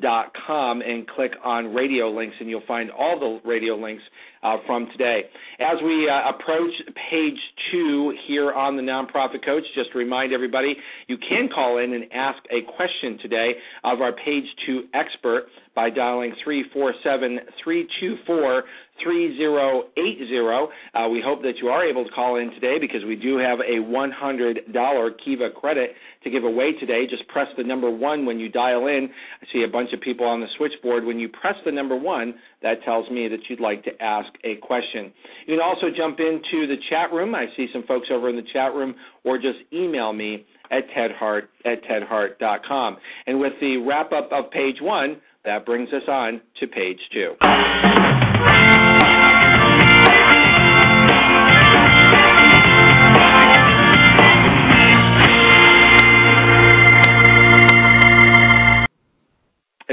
tedhart.com 0.00 0.82
and 0.82 1.06
click 1.08 1.32
on 1.44 1.74
radio 1.74 2.10
links, 2.10 2.36
and 2.40 2.48
you'll 2.48 2.62
find 2.66 2.90
all 2.90 3.18
the 3.18 3.48
radio 3.48 3.74
links 3.74 4.02
uh, 4.42 4.56
from 4.66 4.86
today. 4.92 5.22
As 5.58 5.76
we 5.84 6.08
uh, 6.08 6.30
approach 6.30 6.72
page 7.10 7.38
two 7.70 8.14
here 8.26 8.52
on 8.52 8.76
the 8.76 8.82
Nonprofit 8.82 9.44
Coach, 9.44 9.64
just 9.74 9.92
to 9.92 9.98
remind 9.98 10.32
everybody, 10.32 10.74
you 11.08 11.16
can 11.18 11.48
call 11.52 11.78
in 11.78 11.92
and 11.94 12.04
ask 12.12 12.38
a 12.50 12.62
question 12.76 13.18
today 13.20 13.52
of 13.84 14.00
our 14.00 14.12
page 14.12 14.44
two 14.66 14.84
expert 14.94 15.46
by 15.76 15.90
dialing 15.90 16.34
347 16.42 17.38
324 17.62 18.64
3080. 19.04 20.72
Uh, 20.94 21.08
we 21.08 21.22
hope 21.24 21.42
that 21.42 21.58
you 21.60 21.68
are 21.68 21.84
able 21.86 22.02
to 22.04 22.10
call 22.10 22.36
in 22.36 22.50
today 22.52 22.78
because 22.80 23.04
we 23.06 23.14
do 23.14 23.36
have 23.36 23.60
a 23.60 23.78
$100 23.84 25.10
Kiva 25.22 25.50
credit 25.54 25.90
to 26.24 26.30
give 26.30 26.44
away 26.44 26.72
today. 26.80 27.06
Just 27.08 27.28
press 27.28 27.46
the 27.58 27.62
number 27.62 27.90
one 27.90 28.24
when 28.24 28.40
you 28.40 28.48
dial 28.48 28.86
in. 28.86 29.08
I 29.42 29.46
see 29.52 29.64
a 29.68 29.70
bunch 29.70 29.90
of 29.92 30.00
people 30.00 30.26
on 30.26 30.40
the 30.40 30.46
switchboard. 30.56 31.04
When 31.04 31.20
you 31.20 31.28
press 31.28 31.56
the 31.66 31.72
number 31.72 31.94
one, 31.94 32.34
that 32.62 32.82
tells 32.84 33.08
me 33.10 33.28
that 33.28 33.40
you'd 33.48 33.60
like 33.60 33.84
to 33.84 33.90
ask 34.02 34.28
a 34.44 34.56
question. 34.56 35.12
You 35.46 35.56
can 35.56 35.62
also 35.62 35.94
jump 35.94 36.18
into 36.18 36.66
the 36.66 36.76
chat 36.88 37.12
room. 37.12 37.34
I 37.34 37.46
see 37.54 37.68
some 37.72 37.84
folks 37.86 38.08
over 38.10 38.30
in 38.30 38.36
the 38.36 38.48
chat 38.52 38.74
room, 38.74 38.94
or 39.24 39.36
just 39.36 39.58
email 39.74 40.14
me 40.14 40.46
at 40.70 40.84
tedhart 40.96 41.42
at 41.64 41.82
tedhart.com. 41.84 42.96
And 43.26 43.38
with 43.38 43.52
the 43.60 43.76
wrap 43.76 44.12
up 44.12 44.30
of 44.32 44.50
page 44.50 44.76
one, 44.80 45.20
that 45.46 45.64
brings 45.64 45.88
us 45.92 46.02
on 46.08 46.42
to 46.60 46.66
page 46.66 47.00
two. 47.12 47.32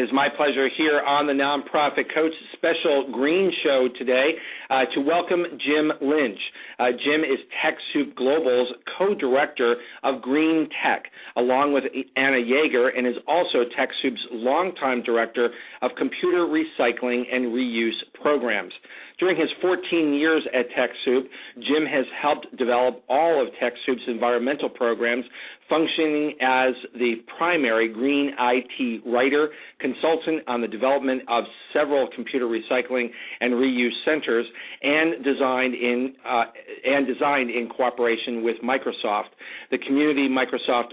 Is 0.03 0.09
my 0.11 0.27
pleasure 0.35 0.67
here 0.77 0.99
on 0.99 1.27
the 1.27 1.33
Nonprofit 1.33 2.13
Coach 2.13 2.33
special 2.51 3.09
Green 3.09 3.49
Show 3.63 3.87
today 3.97 4.31
uh, 4.69 4.81
to 4.93 4.99
welcome 4.99 5.43
Jim 5.51 5.93
Lynch. 6.01 6.39
Uh, 6.77 6.91
Jim 6.91 7.21
is 7.21 7.39
TechSoup 7.63 8.13
Global's 8.15 8.67
co-director 8.97 9.75
of 10.03 10.21
Green 10.21 10.67
Tech, 10.83 11.05
along 11.37 11.73
with 11.73 11.85
Anna 12.17 12.37
Yeager, 12.37 12.89
and 12.97 13.07
is 13.07 13.15
also 13.27 13.63
TechSoup's 13.79 14.19
longtime 14.31 15.03
director 15.03 15.49
of 15.83 15.91
computer 15.97 16.47
recycling 16.47 17.23
and 17.31 17.53
reuse 17.53 17.91
programs. 18.19 18.73
During 19.19 19.39
his 19.39 19.49
14 19.61 20.13
years 20.13 20.43
at 20.53 20.65
TechSoup, 20.71 21.23
Jim 21.55 21.85
has 21.85 22.05
helped 22.19 22.47
develop 22.57 23.03
all 23.07 23.41
of 23.41 23.53
TechSoup's 23.61 24.01
environmental 24.07 24.69
programs, 24.69 25.25
functioning 25.69 26.35
as 26.41 26.73
the 26.93 27.15
primary 27.37 27.87
green 27.91 28.31
IT 28.37 29.03
writer, 29.05 29.49
consultant 29.79 30.41
on 30.47 30.61
the 30.61 30.67
development 30.67 31.21
of 31.29 31.43
several 31.71 32.07
computer 32.15 32.45
recycling 32.45 33.09
and 33.39 33.53
reuse 33.53 33.93
centers, 34.03 34.45
and 34.81 35.23
designed 35.23 35.73
in 35.75 36.13
uh, 36.27 36.43
and 36.85 37.07
designed 37.07 37.49
in 37.49 37.69
cooperation 37.69 38.43
with 38.43 38.57
Microsoft. 38.63 39.31
The 39.71 39.77
Community 39.77 40.27
Microsoft 40.27 40.91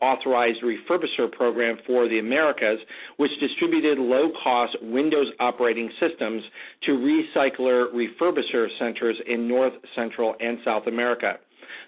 Authorized 0.00 0.62
Refurbisher 0.62 1.30
Program 1.30 1.76
for 1.86 2.08
the 2.08 2.18
Americas, 2.18 2.78
which 3.18 3.30
distributed 3.40 3.98
low-cost 4.12 4.76
Windows 4.82 5.28
operating 5.40 5.90
systems 6.00 6.42
to 6.84 6.92
recycler 6.92 7.86
refurbisher 7.94 8.66
centers 8.78 9.16
in 9.26 9.48
North, 9.48 9.72
Central, 9.96 10.34
and 10.40 10.58
South 10.64 10.86
America. 10.86 11.38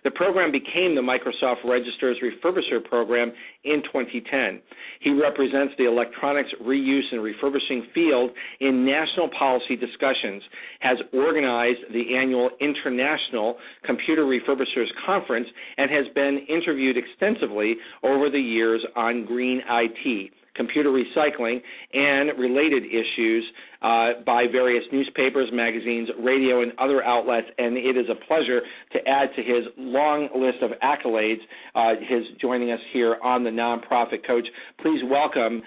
The 0.04 0.10
program 0.10 0.52
became 0.52 0.94
the 0.94 1.00
Microsoft 1.00 1.64
Registered 1.64 2.16
Refurbisher 2.22 2.84
Program 2.84 3.32
in 3.64 3.82
2010. 3.84 4.60
He 5.00 5.10
represents 5.10 5.72
the 5.78 5.87
electronics 5.87 6.50
reuse 6.62 7.08
and 7.10 7.22
refurbishing 7.22 7.87
field 7.94 8.30
in 8.60 8.84
national 8.84 9.30
policy 9.38 9.76
discussions, 9.76 10.42
has 10.80 10.98
organized 11.14 11.80
the 11.92 12.16
annual 12.16 12.50
International 12.60 13.56
Computer 13.84 14.24
Refurbishers 14.24 14.92
Conference, 15.06 15.48
and 15.78 15.90
has 15.90 16.04
been 16.14 16.46
interviewed 16.50 16.96
extensively 16.98 17.76
over 18.02 18.28
the 18.28 18.40
years 18.40 18.84
on 18.96 19.24
green 19.24 19.62
IT 19.66 20.32
computer 20.54 20.90
recycling, 20.90 21.60
and 21.92 22.38
related 22.38 22.84
issues 22.84 23.44
uh, 23.82 24.22
by 24.24 24.44
various 24.50 24.84
newspapers, 24.92 25.48
magazines, 25.52 26.08
radio, 26.20 26.62
and 26.62 26.72
other 26.78 27.02
outlets. 27.04 27.46
And 27.58 27.76
it 27.76 27.96
is 27.96 28.06
a 28.10 28.26
pleasure 28.26 28.60
to 28.92 28.98
add 29.08 29.28
to 29.36 29.42
his 29.42 29.64
long 29.76 30.28
list 30.34 30.62
of 30.62 30.70
accolades 30.82 31.42
uh, 31.74 32.00
his 32.00 32.24
joining 32.40 32.70
us 32.70 32.80
here 32.92 33.16
on 33.22 33.44
the 33.44 33.50
Nonprofit 33.50 34.26
Coach. 34.26 34.46
Please 34.80 35.00
welcome 35.10 35.62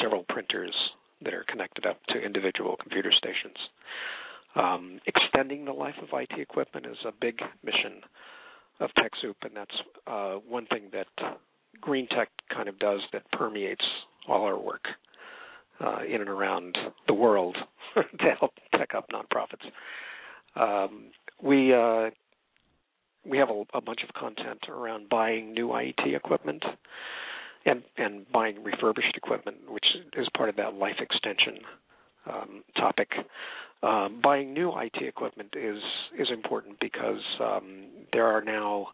several 0.00 0.24
printers 0.28 0.74
that 1.22 1.34
are 1.34 1.44
connected 1.48 1.86
up 1.86 1.98
to 2.08 2.20
individual 2.20 2.76
computer 2.80 3.12
stations. 3.16 3.56
Um, 4.56 5.00
extending 5.06 5.64
the 5.64 5.72
life 5.72 5.96
of 6.02 6.08
IT 6.12 6.38
equipment 6.38 6.86
is 6.86 6.98
a 7.06 7.12
big 7.20 7.40
mission 7.64 8.00
of 8.80 8.90
TechSoup, 8.98 9.34
and 9.42 9.56
that's 9.56 9.74
uh, 10.06 10.34
one 10.48 10.66
thing 10.66 10.90
that 10.92 11.06
Green 11.80 12.06
Tech 12.08 12.28
kind 12.54 12.68
of 12.68 12.78
does 12.78 13.00
that 13.12 13.22
permeates 13.32 13.84
all 14.28 14.44
our 14.44 14.58
work 14.58 14.84
uh, 15.80 16.00
in 16.08 16.20
and 16.20 16.30
around 16.30 16.76
the 17.06 17.14
world 17.14 17.56
to 17.94 18.34
help 18.38 18.52
tech 18.76 18.94
up 18.94 19.06
nonprofits. 19.10 19.70
Um, 20.56 21.10
we 21.42 21.74
uh, 21.74 22.10
we 23.28 23.38
have 23.38 23.50
a, 23.50 23.64
a, 23.74 23.80
bunch 23.80 24.00
of 24.06 24.14
content 24.14 24.60
around 24.68 25.08
buying 25.08 25.52
new 25.52 25.74
IT 25.74 26.00
equipment 26.06 26.62
and 27.66 27.82
and 27.96 28.30
buying 28.30 28.62
refurbished 28.62 29.16
equipment, 29.16 29.56
which 29.68 29.86
is 30.16 30.28
part 30.36 30.48
of 30.48 30.56
that 30.56 30.74
life 30.74 31.00
extension 31.00 31.58
um, 32.26 32.62
topic. 32.76 33.08
Um, 33.82 34.20
buying 34.22 34.54
new 34.54 34.72
IT 34.78 34.96
equipment 35.02 35.54
is 35.56 35.82
is 36.18 36.28
important 36.32 36.78
because 36.80 37.22
um, 37.40 37.84
there 38.12 38.26
are 38.26 38.42
now 38.42 38.88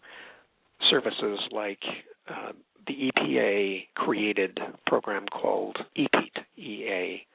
services 0.91 1.39
like 1.53 1.83
uh, 2.29 2.53
the 2.87 3.11
EPA 3.11 3.87
created 3.95 4.59
program 4.87 5.27
called 5.27 5.77
EPEAT, 5.97 6.40
E-A, 6.61 7.27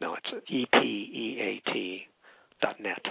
no, 0.00 0.14
it's 0.14 0.48
E-P-E-A-T 0.48 2.06
dot 2.60 2.80
net. 2.80 3.02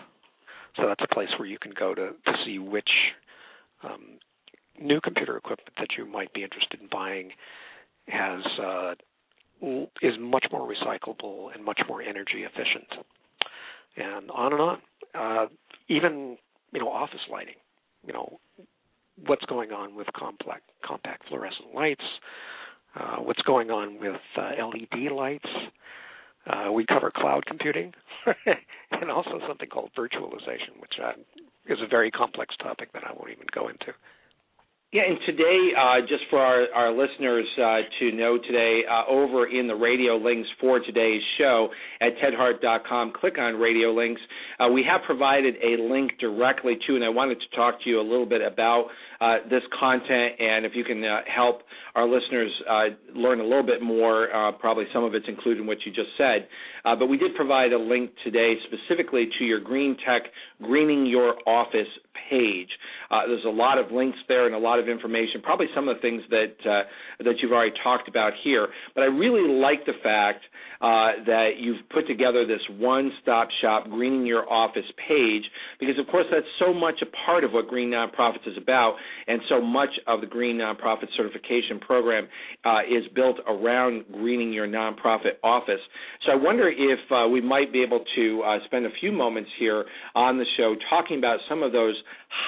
So 0.75 0.87
that's 0.87 1.01
a 1.03 1.13
place 1.13 1.29
where 1.37 1.47
you 1.47 1.59
can 1.59 1.73
go 1.77 1.93
to, 1.93 2.09
to 2.25 2.33
see 2.45 2.59
which 2.59 2.89
um, 3.83 4.19
new 4.79 5.01
computer 5.01 5.37
equipment 5.37 5.69
that 5.77 5.89
you 5.97 6.05
might 6.05 6.33
be 6.33 6.43
interested 6.43 6.79
in 6.81 6.87
buying 6.91 7.31
has 8.07 8.41
uh, 8.61 8.93
is 10.01 10.13
much 10.19 10.45
more 10.51 10.67
recyclable 10.67 11.53
and 11.53 11.63
much 11.63 11.81
more 11.87 12.01
energy 12.01 12.43
efficient, 12.43 12.87
and 13.95 14.31
on 14.31 14.53
and 14.53 14.61
on. 14.61 14.77
Uh, 15.13 15.45
even 15.87 16.37
you 16.73 16.79
know 16.79 16.89
office 16.89 17.19
lighting. 17.31 17.55
You 18.05 18.13
know 18.13 18.39
what's 19.27 19.45
going 19.45 19.71
on 19.71 19.95
with 19.95 20.07
complex, 20.15 20.61
compact 20.85 21.27
fluorescent 21.27 21.75
lights, 21.75 22.03
uh, 22.95 23.17
what's 23.17 23.41
going 23.41 23.69
on 23.69 23.99
with 23.99 24.19
uh, 24.37 24.51
LED 24.59 25.11
lights. 25.11 25.49
Uh, 26.47 26.71
we 26.71 26.85
cover 26.85 27.11
cloud 27.15 27.45
computing 27.45 27.93
and 28.91 29.11
also 29.11 29.39
something 29.47 29.69
called 29.69 29.91
virtualization, 29.97 30.79
which 30.79 30.93
uh, 31.03 31.11
is 31.67 31.77
a 31.83 31.87
very 31.87 32.11
complex 32.11 32.55
topic 32.61 32.91
that 32.93 33.03
I 33.05 33.13
won't 33.13 33.31
even 33.31 33.45
go 33.53 33.67
into. 33.67 33.93
Yeah, 34.91 35.03
and 35.07 35.17
today, 35.25 35.69
uh, 35.79 36.01
just 36.01 36.23
for 36.29 36.39
our, 36.39 36.65
our 36.75 36.91
listeners 36.91 37.45
to 37.55 38.11
know 38.11 38.37
today, 38.37 38.81
over 39.07 39.47
in 39.47 39.65
the 39.65 39.75
radio 39.75 40.17
links 40.17 40.49
for 40.59 40.81
today's 40.81 41.21
show 41.37 41.69
at 42.01 42.09
tedhart.com, 42.17 43.13
click 43.15 43.37
on 43.37 43.53
radio 43.53 43.93
links. 43.93 44.19
We 44.73 44.83
have 44.89 44.99
provided 45.05 45.55
a 45.63 45.81
link 45.81 46.11
directly 46.19 46.77
to, 46.87 46.95
and 46.95 47.05
I 47.05 47.09
wanted 47.09 47.39
to 47.39 47.55
talk 47.55 47.81
to 47.83 47.89
you 47.89 48.01
a 48.01 48.03
little 48.03 48.25
bit 48.25 48.41
about 48.41 48.87
uh, 49.21 49.37
this 49.49 49.61
content, 49.79 50.33
and 50.39 50.65
if 50.65 50.71
you 50.75 50.83
can 50.83 51.03
uh, 51.03 51.21
help 51.33 51.61
our 51.95 52.07
listeners 52.07 52.51
learn 53.15 53.39
a 53.39 53.43
little 53.43 53.65
bit 53.65 53.81
more, 53.81 54.29
probably 54.59 54.85
some 54.93 55.03
of 55.03 55.13
it's 55.13 55.27
included 55.27 55.61
in 55.61 55.67
what 55.67 55.77
you 55.85 55.91
just 55.91 56.09
said. 56.17 56.47
but 56.83 57.07
we 57.07 57.17
did 57.17 57.35
provide 57.35 57.73
a 57.73 57.77
link 57.77 58.11
today 58.23 58.55
specifically 58.65 59.29
to 59.37 59.45
your 59.45 59.59
Green 59.59 59.97
Tech 60.05 60.23
Greening 60.61 61.05
Your 61.05 61.35
Office 61.47 61.87
page. 62.29 62.69
Uh, 63.09 63.27
there's 63.27 63.45
a 63.45 63.49
lot 63.49 63.77
of 63.77 63.91
links 63.91 64.17
there 64.27 64.45
and 64.45 64.55
a 64.55 64.57
lot 64.57 64.79
of 64.79 64.87
information, 64.87 65.41
probably 65.41 65.67
some 65.75 65.87
of 65.87 65.97
the 65.97 66.01
things 66.01 66.21
that 66.29 66.55
uh, 66.65 66.83
that 67.19 67.35
you've 67.41 67.51
already 67.51 67.75
talked 67.83 68.07
about 68.07 68.33
here. 68.43 68.67
But 68.95 69.01
I 69.01 69.07
really 69.07 69.47
like 69.47 69.85
the 69.85 69.93
fact 70.01 70.43
uh, 70.81 71.23
that 71.27 71.59
you've 71.59 71.87
put 71.89 72.07
together 72.07 72.45
this 72.45 72.61
one-stop 72.79 73.49
shop 73.61 73.89
greening 73.89 74.25
your 74.25 74.51
office 74.51 74.89
page 75.07 75.43
because, 75.79 75.99
of 75.99 76.07
course, 76.07 76.25
that's 76.31 76.47
so 76.57 76.73
much 76.73 76.95
a 77.01 77.25
part 77.25 77.43
of 77.43 77.51
what 77.51 77.67
Green 77.67 77.91
Nonprofits 77.91 78.47
is 78.47 78.57
about, 78.57 78.95
and 79.27 79.41
so 79.49 79.61
much 79.61 79.89
of 80.07 80.21
the 80.21 80.27
Green 80.27 80.57
Nonprofit 80.57 81.07
Certification 81.15 81.79
Program 81.79 82.27
uh, 82.65 82.79
is 82.81 83.03
built 83.15 83.37
around 83.47 84.05
greening 84.11 84.53
your 84.53 84.67
nonprofit 84.67 85.41
office. 85.43 85.79
So 86.25 86.31
I 86.31 86.35
wonder 86.35 86.69
if 86.69 86.99
uh, 87.11 87.27
we 87.27 87.41
might 87.41 87.71
be 87.71 87.83
able 87.83 88.03
to 88.15 88.43
uh, 88.43 88.57
spend 88.65 88.85
a 88.85 88.91
few 88.99 89.11
moments 89.11 89.49
here 89.59 89.85
on 90.15 90.37
the 90.37 90.45
show 90.57 90.75
talking 90.89 91.17
about 91.17 91.39
some 91.49 91.63
of 91.63 91.71
those 91.71 91.95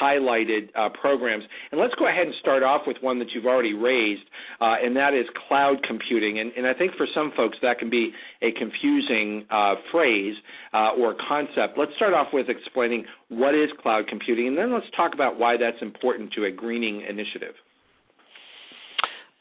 highlighted 0.02 0.70
uh, 0.76 0.90
programs. 1.00 1.44
And 1.72 1.80
let's 1.80 1.94
go 1.96 2.08
ahead 2.08 2.26
and 2.26 2.36
start 2.40 2.64
off 2.64 2.84
with 2.88 2.98
one 3.02 3.20
that 3.20 3.28
you've 3.34 3.46
already 3.46 3.74
raised, 3.74 4.24
uh, 4.62 4.76
and 4.84 4.96
that 4.96 5.14
is 5.14 5.26
cloud 5.48 5.78
computing. 5.88 6.40
And, 6.40 6.52
and, 6.56 6.68
I 6.68 6.74
think 6.74 6.96
for 6.96 7.06
some 7.14 7.32
folks 7.36 7.58
that 7.62 7.80
can 7.80 7.90
be 7.90 8.12
a 8.42 8.52
confusing 8.52 9.46
uh, 9.52 9.76
phrase 9.92 10.36
uh, 10.74 10.92
or 10.98 11.16
concept. 11.28 11.78
Let's 11.78 11.92
start 11.96 12.14
off 12.14 12.28
with 12.34 12.50
explaining 12.50 13.06
what 13.30 13.54
is 13.54 13.70
cloud 13.82 14.08
computing, 14.08 14.48
and 14.48 14.58
then 14.58 14.74
let's 14.74 14.86
talk 14.96 15.14
about 15.14 15.38
why 15.38 15.58
that's 15.58 15.82
important 15.82 16.34
to 16.34 16.46
a 16.46 16.52
greening 16.52 17.02
initiative. 17.08 17.54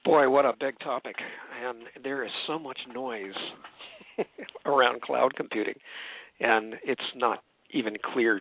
Boy, 0.05 0.29
what 0.29 0.45
a 0.45 0.53
big 0.59 0.79
topic. 0.81 1.16
And 1.64 1.85
there 2.03 2.25
is 2.25 2.31
so 2.47 2.59
much 2.59 2.79
noise 2.92 3.35
around 4.66 5.01
cloud 5.01 5.35
computing, 5.37 5.75
and 6.40 6.75
it's 6.85 7.01
not 7.14 7.42
even 7.71 7.97
clear 8.12 8.40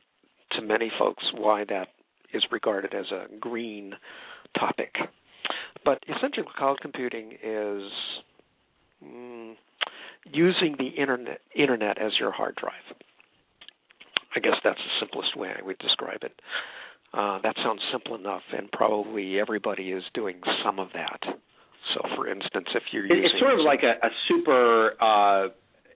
to 0.53 0.61
many 0.61 0.91
folks 0.99 1.23
why 1.37 1.63
that 1.69 1.89
is 2.33 2.43
regarded 2.51 2.93
as 2.93 3.05
a 3.11 3.25
green 3.39 3.93
topic. 4.59 4.95
But 5.85 6.03
essentially, 6.03 6.45
cloud 6.57 6.79
computing 6.81 7.33
is 7.43 7.91
mm, 9.03 9.53
using 10.25 10.75
the 10.77 10.87
internet, 10.87 11.41
internet 11.55 11.97
as 11.97 12.11
your 12.19 12.31
hard 12.31 12.55
drive. 12.55 12.73
I 14.35 14.39
guess 14.39 14.55
that's 14.63 14.77
the 14.77 14.99
simplest 15.05 15.35
way 15.35 15.51
I 15.57 15.63
would 15.63 15.77
describe 15.79 16.23
it. 16.23 16.39
Uh, 17.13 17.39
that 17.43 17.55
sounds 17.63 17.81
simple 17.91 18.15
enough, 18.15 18.43
and 18.57 18.71
probably 18.71 19.39
everybody 19.39 19.91
is 19.91 20.03
doing 20.13 20.39
some 20.63 20.79
of 20.79 20.89
that. 20.93 21.19
So, 21.93 22.01
for 22.15 22.29
instance, 22.29 22.67
if 22.73 22.83
you're 22.91 23.03
using 23.03 23.25
it's 23.25 23.39
sort 23.39 23.53
of 23.53 23.59
like 23.65 23.81
a, 23.83 24.05
a 24.05 24.09
super 24.27 24.93
uh, 25.01 25.49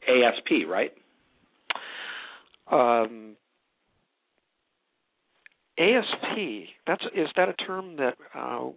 ASP, 0.07 0.67
right? 0.67 0.91
Um, 2.69 3.35
ASP. 5.77 6.69
That's 6.87 7.03
is 7.15 7.29
that 7.37 7.49
a 7.49 7.53
term 7.53 7.97
that? 7.97 8.15
Uh, 8.33 8.69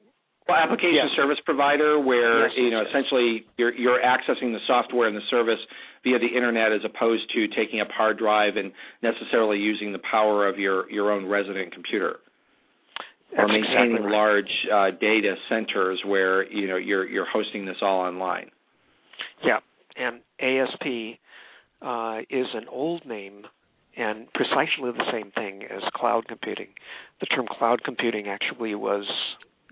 well, 0.48 0.56
application 0.56 0.94
yes. 0.94 1.16
service 1.16 1.38
provider, 1.44 2.00
where 2.00 2.48
yes, 2.48 2.56
you 2.56 2.70
know 2.70 2.80
yes. 2.80 2.88
essentially 2.90 3.44
you're 3.58 3.74
you're 3.74 4.00
accessing 4.00 4.52
the 4.52 4.60
software 4.66 5.06
and 5.06 5.16
the 5.16 5.26
service 5.30 5.60
via 6.02 6.18
the 6.18 6.26
internet, 6.26 6.72
as 6.72 6.80
opposed 6.84 7.30
to 7.34 7.46
taking 7.48 7.80
up 7.80 7.88
hard 7.90 8.18
drive 8.18 8.56
and 8.56 8.72
necessarily 9.02 9.58
using 9.58 9.92
the 9.92 10.00
power 10.10 10.48
of 10.48 10.58
your 10.58 10.90
your 10.90 11.12
own 11.12 11.26
resident 11.26 11.72
computer. 11.72 12.16
That's 13.30 13.42
or 13.42 13.48
maintaining 13.48 13.96
exactly 13.96 14.06
right. 14.06 14.12
large 14.12 14.52
uh, 14.72 14.90
data 14.98 15.34
centers 15.50 16.00
where 16.06 16.50
you 16.50 16.66
know 16.66 16.76
you're 16.76 17.06
you're 17.06 17.28
hosting 17.30 17.66
this 17.66 17.76
all 17.82 18.00
online. 18.00 18.50
Yeah, 19.44 19.58
and 19.96 20.20
ASP 20.40 21.18
uh, 21.82 22.20
is 22.30 22.46
an 22.54 22.68
old 22.70 23.04
name 23.04 23.44
and 23.98 24.32
precisely 24.32 24.92
the 24.92 25.04
same 25.12 25.32
thing 25.32 25.64
as 25.64 25.82
cloud 25.94 26.26
computing. 26.28 26.68
The 27.20 27.26
term 27.26 27.46
cloud 27.50 27.82
computing 27.84 28.28
actually 28.28 28.74
was 28.76 29.04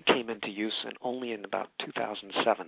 came 0.06 0.30
into 0.30 0.48
use 0.48 0.74
in 0.84 0.92
only 1.02 1.32
in 1.32 1.44
about 1.44 1.68
2007. 1.84 2.66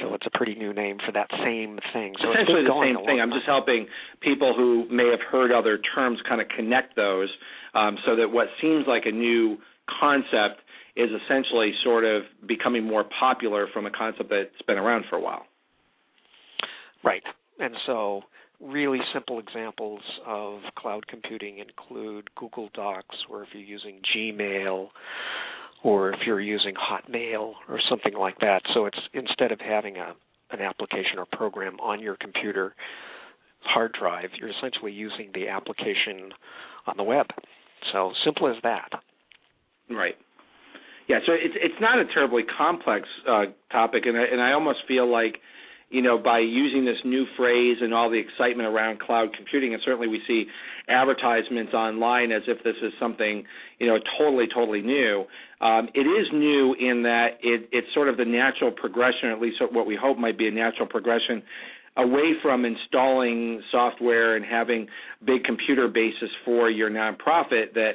So 0.00 0.14
it's 0.14 0.26
a 0.26 0.36
pretty 0.36 0.54
new 0.54 0.72
name 0.72 0.96
for 1.04 1.12
that 1.12 1.28
same 1.44 1.78
thing. 1.92 2.14
So 2.22 2.32
Essentially 2.32 2.62
it's 2.62 2.68
the 2.68 2.82
same 2.82 3.04
thing. 3.04 3.20
I'm 3.20 3.30
just 3.30 3.44
helping 3.46 3.86
people 4.20 4.54
who 4.56 4.88
may 4.90 5.10
have 5.10 5.20
heard 5.30 5.52
other 5.52 5.78
terms 5.94 6.18
kind 6.26 6.40
of 6.40 6.48
connect 6.48 6.96
those, 6.96 7.28
um, 7.74 7.98
so 8.06 8.16
that 8.16 8.30
what 8.30 8.48
seems 8.60 8.86
like 8.86 9.02
a 9.04 9.12
new 9.12 9.58
concept 10.00 10.60
is 10.96 11.10
essentially 11.24 11.72
sort 11.84 12.04
of 12.04 12.22
becoming 12.46 12.84
more 12.84 13.04
popular 13.18 13.66
from 13.72 13.86
a 13.86 13.90
concept 13.90 14.30
that's 14.30 14.62
been 14.66 14.78
around 14.78 15.04
for 15.10 15.16
a 15.16 15.20
while. 15.20 15.44
Right. 17.04 17.22
And 17.58 17.74
so 17.86 18.22
really 18.60 19.00
simple 19.12 19.38
examples 19.38 20.00
of 20.26 20.60
cloud 20.76 21.06
computing 21.06 21.58
include 21.58 22.30
Google 22.36 22.68
Docs, 22.74 23.16
or 23.28 23.42
if 23.42 23.48
you're 23.52 23.62
using 23.62 24.00
Gmail, 24.14 24.88
or 25.82 26.12
if 26.12 26.20
you're 26.26 26.40
using 26.40 26.74
Hotmail, 26.74 27.54
or 27.68 27.80
something 27.88 28.14
like 28.14 28.38
that. 28.40 28.62
So 28.74 28.86
it's 28.86 28.98
instead 29.12 29.52
of 29.52 29.60
having 29.60 29.96
a 29.96 30.14
an 30.50 30.60
application 30.60 31.18
or 31.18 31.26
program 31.26 31.80
on 31.80 32.00
your 32.00 32.16
computer 32.16 32.74
hard 33.64 33.96
drive, 33.98 34.30
you're 34.38 34.50
essentially 34.50 34.92
using 34.92 35.30
the 35.34 35.48
application 35.48 36.32
on 36.86 36.96
the 36.96 37.02
web. 37.02 37.26
So 37.92 38.12
simple 38.24 38.48
as 38.48 38.56
that. 38.62 38.90
Right. 39.90 40.14
Yeah. 41.08 41.18
So 41.26 41.32
it's 41.32 41.54
it's 41.56 41.80
not 41.80 41.98
a 41.98 42.04
terribly 42.12 42.42
complex 42.56 43.08
uh, 43.28 43.44
topic, 43.70 44.04
and 44.06 44.16
I, 44.16 44.24
and 44.24 44.40
I 44.40 44.52
almost 44.52 44.80
feel 44.86 45.10
like 45.10 45.36
you 45.92 46.00
know, 46.02 46.18
by 46.18 46.38
using 46.38 46.84
this 46.84 46.96
new 47.04 47.26
phrase 47.36 47.76
and 47.80 47.92
all 47.92 48.10
the 48.10 48.18
excitement 48.18 48.66
around 48.66 48.98
cloud 48.98 49.28
computing, 49.36 49.74
and 49.74 49.82
certainly 49.84 50.08
we 50.08 50.20
see 50.26 50.46
advertisements 50.88 51.74
online 51.74 52.32
as 52.32 52.42
if 52.48 52.64
this 52.64 52.76
is 52.82 52.92
something, 52.98 53.44
you 53.78 53.86
know, 53.86 53.98
totally, 54.18 54.46
totally 54.52 54.80
new. 54.80 55.24
Um, 55.60 55.88
it 55.94 56.00
is 56.00 56.26
new 56.32 56.74
in 56.74 57.02
that 57.02 57.38
it, 57.42 57.68
it's 57.72 57.86
sort 57.94 58.08
of 58.08 58.16
the 58.16 58.24
natural 58.24 58.72
progression, 58.72 59.28
at 59.28 59.40
least 59.40 59.56
what 59.70 59.86
we 59.86 59.94
hope 59.94 60.18
might 60.18 60.38
be 60.38 60.48
a 60.48 60.50
natural 60.50 60.88
progression 60.88 61.42
away 61.96 62.32
from 62.42 62.64
installing 62.64 63.62
software 63.70 64.34
and 64.34 64.44
having 64.44 64.88
big 65.26 65.44
computer 65.44 65.88
bases 65.88 66.30
for 66.44 66.70
your 66.70 66.90
nonprofit 66.90 67.74
that 67.74 67.92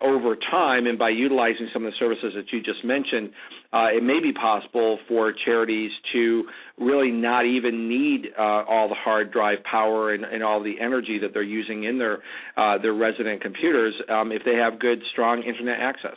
over 0.00 0.36
time 0.50 0.86
and 0.86 0.98
by 0.98 1.10
utilizing 1.10 1.68
some 1.72 1.84
of 1.84 1.92
the 1.92 1.96
services 1.98 2.32
that 2.34 2.44
you 2.52 2.62
just 2.62 2.84
mentioned, 2.84 3.30
uh, 3.72 3.86
it 3.92 4.02
may 4.02 4.20
be 4.20 4.32
possible 4.32 4.98
for 5.08 5.32
charities 5.44 5.90
to 6.12 6.44
really 6.78 7.10
not 7.10 7.44
even 7.44 7.88
need 7.88 8.28
uh, 8.38 8.64
all 8.68 8.88
the 8.88 8.94
hard 8.94 9.32
drive 9.32 9.58
power 9.64 10.14
and, 10.14 10.24
and, 10.24 10.42
all 10.42 10.62
the 10.62 10.80
energy 10.80 11.18
that 11.18 11.34
they're 11.34 11.42
using 11.42 11.84
in 11.84 11.98
their 11.98 12.18
uh, 12.56 12.78
their 12.78 12.94
resident 12.94 13.42
computers 13.42 13.94
um, 14.08 14.32
if 14.32 14.42
they 14.44 14.54
have 14.54 14.78
good, 14.78 15.00
strong 15.12 15.42
internet 15.42 15.80
access. 15.80 16.16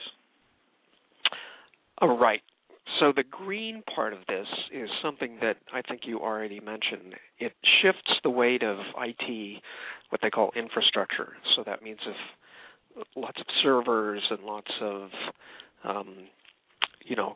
All 2.00 2.17
right. 2.17 2.41
So 3.00 3.12
the 3.15 3.24
green 3.24 3.84
part 3.96 4.13
of 4.13 4.20
this 4.28 4.48
is 4.72 4.89
something 5.02 5.38
that 5.41 5.58
I 5.74 5.82
think 5.82 6.02
you 6.06 6.20
already 6.20 6.60
mentioned. 6.60 7.15
It 7.39 7.54
shifts 7.82 8.12
the 8.24 8.30
weight 8.30 8.63
of 8.63 8.78
IT, 8.98 9.62
what 10.10 10.22
they 10.22 10.30
call 10.30 10.52
infrastructure. 10.56 11.34
So 11.56 11.63
that 11.65 11.82
means 11.82 12.00
if 12.06 12.15
lots 13.15 13.39
of 13.39 13.45
servers 13.63 14.21
and 14.30 14.43
lots 14.43 14.71
of 14.82 15.10
um, 15.84 16.15
you 17.06 17.15
know 17.15 17.36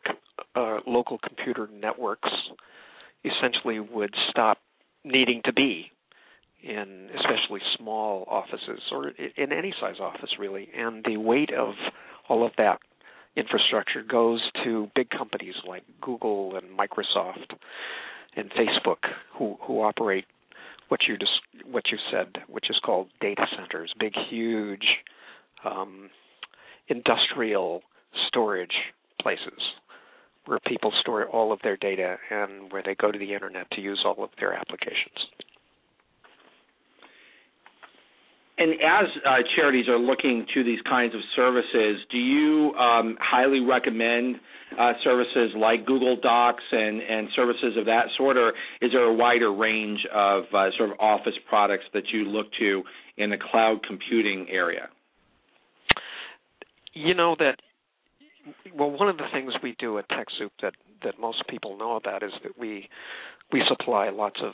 uh, 0.55 0.79
local 0.87 1.17
computer 1.17 1.69
networks 1.73 2.29
essentially 3.23 3.79
would 3.79 4.13
stop 4.29 4.59
needing 5.03 5.41
to 5.45 5.53
be 5.53 5.91
in 6.63 7.09
especially 7.15 7.61
small 7.77 8.25
offices 8.27 8.81
or 8.91 9.09
in 9.09 9.51
any 9.51 9.73
size 9.79 9.99
office 9.99 10.31
really. 10.39 10.67
And 10.75 11.03
the 11.05 11.17
weight 11.17 11.53
of 11.53 11.75
all 12.27 12.45
of 12.45 12.51
that 12.57 12.79
infrastructure 13.35 14.01
goes 14.01 14.41
to 14.63 14.89
big 14.95 15.09
companies 15.09 15.55
like 15.67 15.83
Google 16.01 16.55
and 16.55 16.77
Microsoft 16.77 17.55
and 18.35 18.51
Facebook 18.51 19.09
who 19.37 19.57
who 19.61 19.81
operate 19.81 20.25
what 20.87 21.01
you 21.07 21.17
just 21.17 21.41
what 21.65 21.83
you 21.91 21.97
said 22.11 22.43
which 22.47 22.69
is 22.69 22.77
called 22.83 23.07
data 23.19 23.45
centers 23.57 23.93
big 23.99 24.13
huge 24.29 24.85
um, 25.65 26.09
industrial 26.87 27.81
storage 28.27 28.75
places 29.21 29.59
where 30.45 30.59
people 30.67 30.91
store 31.01 31.27
all 31.27 31.51
of 31.51 31.59
their 31.63 31.77
data 31.77 32.17
and 32.29 32.71
where 32.71 32.83
they 32.83 32.95
go 32.95 33.11
to 33.11 33.17
the 33.17 33.33
internet 33.33 33.69
to 33.71 33.81
use 33.81 34.03
all 34.05 34.23
of 34.23 34.29
their 34.39 34.53
applications. 34.53 35.17
And 38.57 38.73
as 38.73 39.07
uh, 39.25 39.29
charities 39.55 39.89
are 39.89 39.99
looking 39.99 40.45
to 40.53 40.63
these 40.63 40.79
kinds 40.87 41.13
of 41.13 41.19
services, 41.35 41.97
do 42.09 42.17
you 42.17 42.73
um, 42.75 43.17
highly 43.19 43.59
recommend 43.59 44.37
uh, 44.79 44.93
services 45.03 45.51
like 45.57 45.85
Google 45.85 46.15
Docs 46.21 46.63
and, 46.71 47.01
and 47.01 47.27
services 47.35 47.75
of 47.77 47.85
that 47.85 48.05
sort, 48.17 48.37
or 48.37 48.53
is 48.81 48.91
there 48.93 49.03
a 49.03 49.13
wider 49.13 49.53
range 49.53 49.99
of 50.13 50.43
uh, 50.53 50.69
sort 50.77 50.91
of 50.91 50.99
office 50.99 51.33
products 51.49 51.83
that 51.93 52.03
you 52.13 52.23
look 52.23 52.47
to 52.59 52.81
in 53.17 53.29
the 53.29 53.37
cloud 53.51 53.79
computing 53.85 54.47
area? 54.49 54.87
You 56.95 57.13
know 57.13 57.35
that 57.37 57.59
well, 58.73 58.91
one 58.91 59.09
of 59.09 59.17
the 59.17 59.27
things 59.31 59.53
we 59.61 59.75
do 59.79 59.97
at 59.97 60.09
TechSoup 60.09 60.51
that 60.61 60.73
that 61.03 61.19
most 61.19 61.43
people 61.47 61.77
know 61.77 61.95
about 61.95 62.23
is 62.23 62.31
that 62.43 62.57
we 62.57 62.89
we 63.51 63.63
supply 63.67 64.09
lots 64.09 64.39
of 64.43 64.53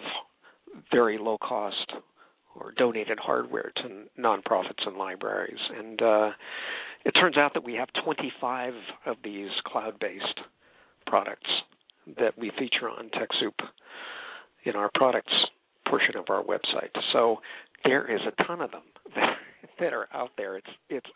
very 0.91 1.17
low 1.17 1.37
cost 1.37 1.93
or 2.55 2.73
donated 2.77 3.19
hardware 3.19 3.71
to 3.77 4.03
nonprofits 4.19 4.85
and 4.85 4.97
libraries, 4.97 5.59
and 5.77 6.01
uh, 6.01 6.31
it 7.05 7.11
turns 7.11 7.37
out 7.37 7.53
that 7.53 7.63
we 7.63 7.75
have 7.75 7.87
25 8.03 8.73
of 9.05 9.17
these 9.23 9.49
cloud-based 9.65 10.39
products 11.07 11.49
that 12.19 12.37
we 12.37 12.51
feature 12.57 12.89
on 12.89 13.09
TechSoup 13.09 13.65
in 14.65 14.75
our 14.75 14.89
products 14.93 15.33
portion 15.87 16.15
of 16.17 16.25
our 16.29 16.43
website. 16.43 16.91
So 17.13 17.37
there 17.83 18.09
is 18.09 18.21
a 18.27 18.43
ton 18.43 18.61
of 18.61 18.71
them 18.71 18.83
that, 19.15 19.37
that 19.79 19.93
are 19.93 20.07
out 20.13 20.31
there. 20.37 20.57
It's 20.57 20.67
it's 20.89 21.09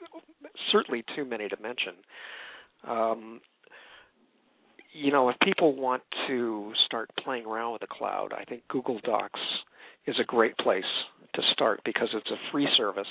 certainly 0.72 1.04
too 1.15 1.26
many 1.26 1.48
to 1.48 1.58
mention. 1.62 1.94
Um, 2.88 3.41
you 4.94 5.12
know, 5.12 5.30
if 5.30 5.36
people 5.41 5.76
want 5.76 6.04
to 6.28 6.72
start 6.86 7.10
playing 7.22 7.46
around 7.46 7.74
with 7.74 7.82
the 7.82 7.88
cloud, 7.88 8.34
I 8.38 8.46
think 8.46 8.63
Google 8.70 9.00
Docs 9.04 9.39
is 10.08 10.15
a 10.22 10.24
great 10.24 10.58
place 10.58 10.84
to 11.34 11.41
start 11.52 11.82
because 11.84 12.10
it's 12.13 12.30
a 12.30 12.52
free 12.52 12.68
service 12.78 13.08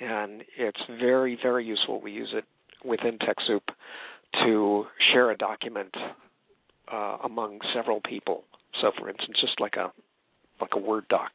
and 0.00 0.42
it's 0.56 0.80
very, 1.00 1.38
very 1.42 1.64
useful. 1.64 2.00
We 2.00 2.12
use 2.12 2.32
it 2.34 2.44
within 2.84 3.18
TechSoup 3.18 3.62
to 4.44 4.84
share 5.12 5.30
a 5.30 5.36
document 5.36 5.94
uh, 6.92 7.18
among 7.24 7.60
several 7.74 8.00
people. 8.00 8.44
So, 8.80 8.92
for 8.98 9.08
instance, 9.08 9.38
just 9.40 9.60
like 9.60 9.76
a 9.76 9.92
like 10.60 10.70
a 10.74 10.78
Word 10.78 11.06
doc, 11.08 11.32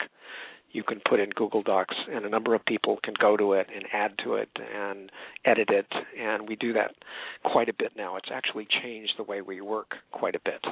you 0.72 0.84
can 0.84 1.02
put 1.08 1.20
in 1.20 1.30
Google 1.30 1.64
Docs, 1.64 1.96
and 2.12 2.26
a 2.26 2.30
number 2.30 2.54
of 2.54 2.66
people 2.66 3.00
can 3.04 3.14
go 3.20 3.38
to 3.38 3.54
it 3.54 3.68
and 3.74 3.86
add 3.94 4.14
to 4.24 4.36
it 4.36 4.50
and 4.56 5.12
edit 5.46 5.70
it. 5.70 5.88
And 6.20 6.48
we 6.48 6.56
do 6.56 6.74
that 6.74 6.96
quite 7.44 7.70
a 7.70 7.74
bit 7.74 7.94
now. 7.96 8.18
It's 8.18 8.30
actually 8.32 8.68
changed 8.84 9.14
the 9.18 9.24
way 9.24 9.42
we 9.42 9.62
work 9.62 9.96
quite 10.12 10.36
a 10.36 10.40
bit. 10.44 10.64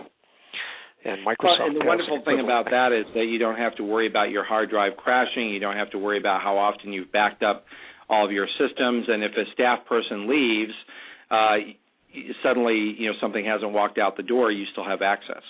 And 1.06 1.26
Microsoft. 1.26 1.60
Well, 1.60 1.68
and 1.68 1.82
the 1.82 1.86
wonderful 1.86 2.22
thing 2.26 2.40
about 2.40 2.66
that 2.72 2.92
is 2.92 3.06
that 3.14 3.26
you 3.26 3.38
don't 3.38 3.58
have 3.58 3.76
to 3.76 3.84
worry 3.84 4.08
about 4.08 4.32
your 4.32 4.44
hard 4.44 4.70
drive 4.70 4.98
crashing. 4.98 5.50
You 5.50 5.60
don't 5.60 5.78
have 5.78 5.92
to 5.92 6.00
worry 6.00 6.18
about 6.18 6.42
how 6.42 6.58
often 6.58 6.92
you've 6.92 7.12
backed 7.12 7.44
up 7.44 7.66
all 8.10 8.26
of 8.26 8.32
your 8.32 8.48
systems. 8.58 9.06
And 9.08 9.24
if 9.24 9.32
a 9.34 9.46
staff 9.54 9.86
person 9.86 10.28
leaves, 10.28 10.74
uh, 11.30 11.58
suddenly 12.44 12.96
you 12.98 13.08
know 13.08 13.14
something 13.22 13.46
hasn't 13.46 13.72
walked 13.72 13.98
out 13.98 14.18
the 14.18 14.24
door, 14.24 14.52
you 14.52 14.66
still 14.72 14.86
have 14.86 15.02
access. 15.02 15.44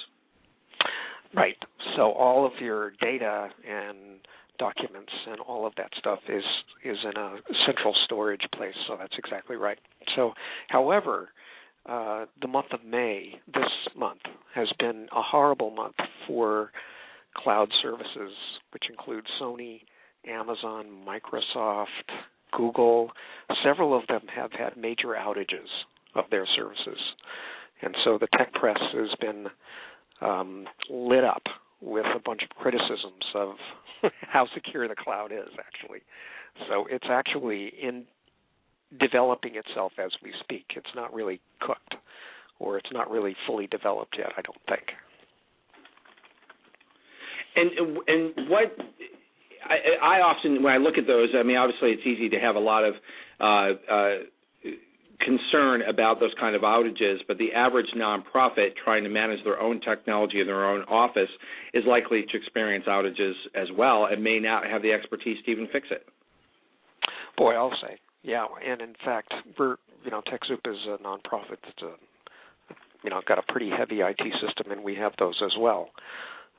Right. 1.36 1.58
So 1.96 2.12
all 2.12 2.46
of 2.46 2.54
your 2.62 2.92
data 3.02 3.50
and 3.68 4.20
documents 4.58 5.12
and 5.28 5.40
all 5.42 5.66
of 5.68 5.74
that 5.76 5.90
stuff 6.00 6.20
is 6.30 6.44
is 6.84 6.98
in 7.04 7.18
a 7.18 7.38
central 7.66 7.94
storage 8.06 8.46
place. 8.54 8.76
So 8.88 8.96
that's 8.98 9.16
exactly 9.18 9.58
right. 9.58 9.78
So, 10.16 10.34
however, 10.70 11.30
uh, 11.88 12.26
the 12.42 12.48
month 12.48 12.68
of 12.72 12.84
May, 12.86 13.40
this 13.54 13.70
month, 13.98 14.22
has 14.54 14.68
been 14.80 15.08
a 15.12 15.22
horrible 15.22 15.72
month 15.72 15.96
for 16.26 16.72
cloud 17.36 17.70
services, 17.82 18.34
which 18.72 18.84
include 18.90 19.26
Sony, 19.42 19.82
Amazon, 20.28 20.86
Microsoft, 21.06 21.86
Google. 22.54 23.12
Several 23.64 23.98
of 23.98 24.08
them 24.08 24.22
have 24.34 24.52
had 24.52 24.78
major 24.78 25.10
outages 25.10 25.68
of 26.16 26.26
their 26.32 26.48
services. 26.56 27.00
And 27.82 27.94
so 28.04 28.18
the 28.18 28.28
tech 28.38 28.54
press 28.54 28.80
has 28.94 29.10
been 29.20 29.48
um, 30.22 30.66
lit 30.90 31.24
up 31.24 31.44
with 31.82 32.06
a 32.06 32.20
bunch 32.20 32.42
of 32.44 32.50
criticisms 32.58 33.24
of 33.34 33.56
how 34.22 34.48
secure 34.54 34.88
the 34.88 34.96
cloud 34.96 35.32
is, 35.32 35.50
actually. 35.60 36.00
So 36.70 36.86
it's 36.90 37.08
actually 37.10 37.72
in 37.82 38.06
developing 39.00 39.56
itself 39.56 39.94
as 40.04 40.12
we 40.24 40.32
speak. 40.42 40.66
It's 40.76 40.96
not 40.96 41.14
really 41.14 41.42
cooked, 41.60 41.96
or 42.60 42.78
it's 42.78 42.90
not 42.92 43.10
really 43.10 43.36
fully 43.46 43.68
developed 43.68 44.16
yet. 44.18 44.32
I 44.38 44.42
don't 44.42 44.62
think. 44.68 44.84
And 47.58 47.72
and 48.08 48.50
what 48.50 48.76
I, 49.66 50.18
I 50.18 50.20
often 50.22 50.62
when 50.62 50.74
I 50.74 50.78
look 50.78 50.98
at 50.98 51.08
those, 51.08 51.30
I 51.38 51.44
mean, 51.44 51.58
obviously 51.58 51.92
it's 51.92 52.06
easy 52.06 52.30
to 52.30 52.40
have 52.40 52.56
a 52.56 52.60
lot 52.60 52.84
of 52.84 52.96
uh, 53.40 53.94
uh, 53.94 54.16
concern 55.26 55.82
about 55.90 56.20
those 56.20 56.34
kind 56.40 56.56
of 56.56 56.62
outages, 56.62 57.18
but 57.28 57.38
the 57.38 57.52
average 57.54 57.88
nonprofit 57.98 58.76
trying 58.84 59.04
to 59.04 59.10
manage 59.10 59.44
their 59.44 59.60
own 59.60 59.82
technology 59.82 60.40
in 60.40 60.48
their 60.48 60.66
own 60.66 60.84
office 60.84 61.30
is 61.74 61.84
likely 61.88 62.24
to 62.32 62.38
experience 62.38 62.86
outages 62.88 63.34
as 63.56 63.68
well 63.76 64.06
and 64.06 64.24
may 64.24 64.40
not 64.40 64.66
have 64.66 64.82
the 64.82 64.92
expertise 64.92 65.38
to 65.46 65.52
even 65.52 65.68
fix 65.74 65.88
it. 65.92 66.06
Boy, 67.38 67.54
I'll 67.56 67.76
say, 67.82 67.98
yeah, 68.24 68.46
and 68.66 68.82
in 68.82 68.94
fact, 69.04 69.34
we're 69.60 69.76
you 70.04 70.12
know 70.12 70.22
TechSoup 70.22 70.72
is 70.72 70.78
a 70.88 71.04
nonprofit 71.04 71.58
that's 71.64 71.82
a 71.82 71.94
you 73.04 73.10
know 73.10 73.22
got 73.28 73.38
a 73.38 73.44
pretty 73.52 73.70
heavy 73.70 74.02
IT 74.02 74.22
system, 74.46 74.72
and 74.72 74.84
we 74.84 74.96
have 74.96 75.14
those 75.20 75.42
as 75.44 75.52
well. 75.60 75.90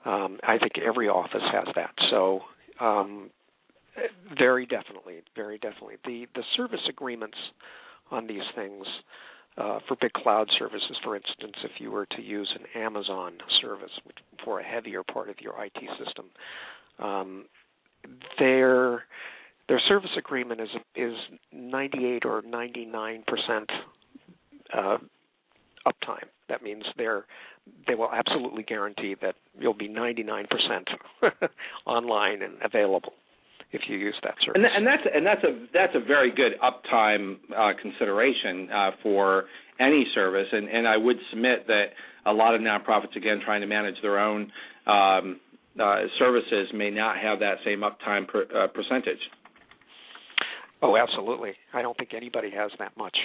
Um, 0.04 0.38
I 0.42 0.58
think 0.58 0.72
every 0.84 1.08
office 1.08 1.42
has 1.52 1.66
that. 1.74 1.94
So 2.10 2.40
um, 2.78 3.30
very 4.38 4.66
definitely, 4.66 5.22
very 5.34 5.58
definitely, 5.58 5.96
the 6.04 6.26
the 6.34 6.44
service 6.56 6.86
agreements 6.88 7.38
on 8.10 8.26
these 8.26 8.44
things. 8.54 8.86
Uh, 9.58 9.78
for 9.88 9.96
big 9.96 10.12
cloud 10.12 10.50
services, 10.58 10.98
for 11.02 11.16
instance, 11.16 11.54
if 11.64 11.80
you 11.80 11.90
were 11.90 12.04
to 12.04 12.20
use 12.20 12.54
an 12.54 12.82
Amazon 12.82 13.38
service 13.58 13.92
for 14.44 14.60
a 14.60 14.62
heavier 14.62 15.02
part 15.02 15.30
of 15.30 15.40
your 15.40 15.54
IT 15.64 15.78
system, 15.96 16.26
um, 16.98 17.46
their 18.38 19.04
their 19.68 19.80
service 19.88 20.10
agreement 20.18 20.60
is 20.60 20.68
is 20.94 21.14
98 21.52 22.26
or 22.26 22.42
99 22.42 23.24
percent 23.26 23.70
uh, 24.74 24.98
uptime. 25.86 26.26
That 26.50 26.62
means 26.62 26.84
they're 26.98 27.24
they 27.86 27.94
will 27.94 28.12
absolutely 28.12 28.62
guarantee 28.62 29.16
that 29.22 29.36
you'll 29.58 29.72
be 29.72 29.88
99 29.88 30.46
percent 30.50 30.88
online 31.86 32.42
and 32.42 32.54
available 32.62 33.14
if 33.72 33.82
you 33.88 33.96
use 33.96 34.14
that 34.22 34.34
service. 34.44 34.62
And, 34.62 34.64
and 34.64 34.86
that's 34.86 35.02
and 35.12 35.26
that's 35.26 35.44
a 35.44 35.66
that's 35.72 35.94
a 35.94 36.04
very 36.06 36.30
good 36.30 36.52
uptime 36.62 37.36
uh, 37.56 37.72
consideration 37.80 38.68
uh, 38.70 38.90
for 39.02 39.44
any 39.80 40.06
service. 40.14 40.46
And, 40.52 40.68
and 40.68 40.86
I 40.86 40.96
would 40.96 41.16
submit 41.30 41.66
that 41.66 41.86
a 42.24 42.32
lot 42.32 42.54
of 42.54 42.60
nonprofits, 42.60 43.16
again, 43.16 43.40
trying 43.44 43.60
to 43.60 43.66
manage 43.66 43.96
their 44.02 44.18
own 44.18 44.50
um, 44.86 45.40
uh, 45.80 46.02
services, 46.18 46.68
may 46.74 46.90
not 46.90 47.16
have 47.18 47.40
that 47.40 47.56
same 47.64 47.80
uptime 47.80 48.26
per, 48.26 48.46
uh, 48.54 48.66
percentage. 48.68 49.18
Oh, 50.82 50.96
absolutely. 50.96 51.52
I 51.72 51.82
don't 51.82 51.96
think 51.96 52.10
anybody 52.14 52.50
has 52.50 52.70
that 52.78 52.96
much. 52.96 53.16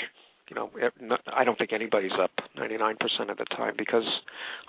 You 0.49 0.55
know, 0.55 0.69
I 1.33 1.45
don't 1.45 1.57
think 1.57 1.71
anybody's 1.71 2.11
up 2.21 2.31
99% 2.57 2.95
of 3.29 3.37
the 3.37 3.45
time 3.55 3.75
because 3.77 4.03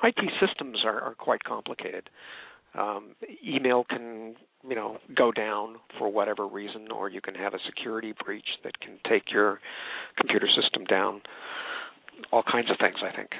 IT 0.04 0.18
systems 0.40 0.78
are, 0.84 1.00
are 1.00 1.14
quite 1.14 1.42
complicated. 1.42 2.08
Um, 2.74 3.16
email 3.44 3.84
can 3.84 4.36
you 4.68 4.74
know 4.74 4.98
go 5.16 5.32
down 5.32 5.76
for 5.98 6.08
whatever 6.08 6.46
reason 6.46 6.90
or 6.90 7.08
you 7.08 7.20
can 7.20 7.34
have 7.34 7.54
a 7.54 7.58
security 7.66 8.14
breach 8.24 8.46
that 8.64 8.78
can 8.80 8.98
take 9.08 9.30
your 9.32 9.60
computer 10.16 10.48
system 10.60 10.84
down 10.84 11.20
all 12.32 12.42
kinds 12.42 12.70
of 12.70 12.76
things 12.78 12.96
i 13.02 13.14
think 13.14 13.30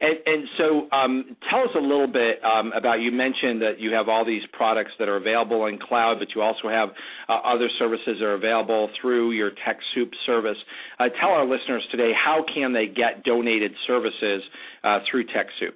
and, 0.00 0.16
and 0.26 0.48
so, 0.56 0.96
um, 0.96 1.36
tell 1.50 1.60
us 1.60 1.74
a 1.76 1.80
little 1.80 2.06
bit 2.06 2.42
um, 2.44 2.72
about. 2.72 3.00
You 3.00 3.10
mentioned 3.10 3.60
that 3.62 3.80
you 3.80 3.92
have 3.94 4.08
all 4.08 4.24
these 4.24 4.42
products 4.52 4.92
that 4.98 5.08
are 5.08 5.16
available 5.16 5.66
in 5.66 5.78
cloud, 5.78 6.16
but 6.20 6.28
you 6.34 6.42
also 6.42 6.68
have 6.68 6.90
uh, 7.28 7.32
other 7.44 7.68
services 7.78 8.16
that 8.20 8.24
are 8.24 8.34
available 8.34 8.90
through 9.00 9.32
your 9.32 9.50
TechSoup 9.50 10.10
service. 10.24 10.56
Uh, 10.98 11.08
tell 11.20 11.30
our 11.30 11.44
listeners 11.44 11.82
today 11.90 12.12
how 12.14 12.44
can 12.54 12.72
they 12.72 12.86
get 12.86 13.24
donated 13.24 13.72
services 13.86 14.42
uh, 14.84 15.00
through 15.10 15.24
TechSoup. 15.24 15.74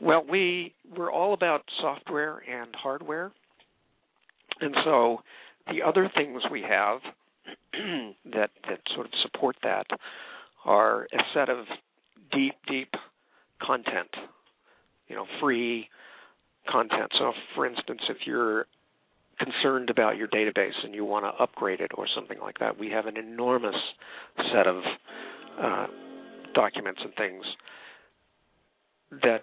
Well, 0.00 0.24
we 0.28 0.74
we're 0.96 1.12
all 1.12 1.34
about 1.34 1.62
software 1.80 2.42
and 2.48 2.74
hardware, 2.74 3.32
and 4.60 4.74
so 4.84 5.18
the 5.70 5.82
other 5.82 6.10
things 6.14 6.42
we 6.50 6.62
have 6.62 7.00
that 8.32 8.50
that 8.68 8.80
sort 8.94 9.06
of 9.06 9.12
support 9.22 9.56
that 9.62 9.86
are 10.64 11.04
a 11.04 11.22
set 11.34 11.48
of 11.48 11.66
deep, 12.32 12.54
deep 12.66 12.92
content, 13.62 14.10
you 15.08 15.16
know, 15.16 15.26
free 15.40 15.88
content. 16.70 17.10
So, 17.18 17.32
for 17.54 17.66
instance, 17.66 18.00
if 18.08 18.18
you're 18.26 18.66
concerned 19.38 19.90
about 19.90 20.16
your 20.16 20.28
database 20.28 20.76
and 20.84 20.94
you 20.94 21.04
want 21.04 21.24
to 21.24 21.42
upgrade 21.42 21.80
it 21.80 21.90
or 21.96 22.06
something 22.14 22.38
like 22.40 22.58
that, 22.58 22.78
we 22.78 22.90
have 22.90 23.06
an 23.06 23.16
enormous 23.16 23.76
set 24.52 24.66
of 24.66 24.82
uh, 25.60 25.86
documents 26.54 27.00
and 27.02 27.14
things 27.14 27.44
that 29.22 29.42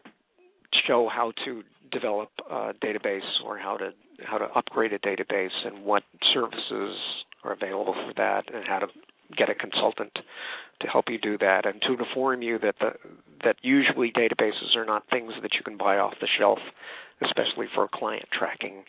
show 0.87 1.09
how 1.13 1.31
to 1.45 1.63
develop 1.91 2.29
a 2.49 2.73
database 2.83 3.21
or 3.45 3.57
how 3.57 3.77
to 3.77 3.91
how 4.25 4.37
to 4.37 4.45
upgrade 4.55 4.93
a 4.93 4.99
database 4.99 5.55
and 5.65 5.85
what 5.85 6.03
services 6.33 6.97
are 7.43 7.53
available 7.53 7.93
for 7.93 8.13
that 8.17 8.43
and 8.53 8.65
how 8.65 8.79
to 8.79 8.87
get 9.37 9.49
a 9.49 9.55
consultant 9.55 10.11
to 10.81 10.87
help 10.87 11.05
you 11.09 11.17
do 11.17 11.37
that 11.37 11.65
and 11.65 11.81
to 11.81 11.93
inform 11.93 12.41
you 12.41 12.57
that 12.59 12.75
the 12.79 12.91
that 13.43 13.55
usually 13.61 14.11
databases 14.11 14.75
are 14.75 14.85
not 14.85 15.03
things 15.09 15.31
that 15.41 15.53
you 15.53 15.61
can 15.63 15.77
buy 15.77 15.97
off 15.97 16.13
the 16.19 16.27
shelf, 16.39 16.59
especially 17.21 17.67
for 17.73 17.87
client 17.87 18.25
tracking. 18.31 18.83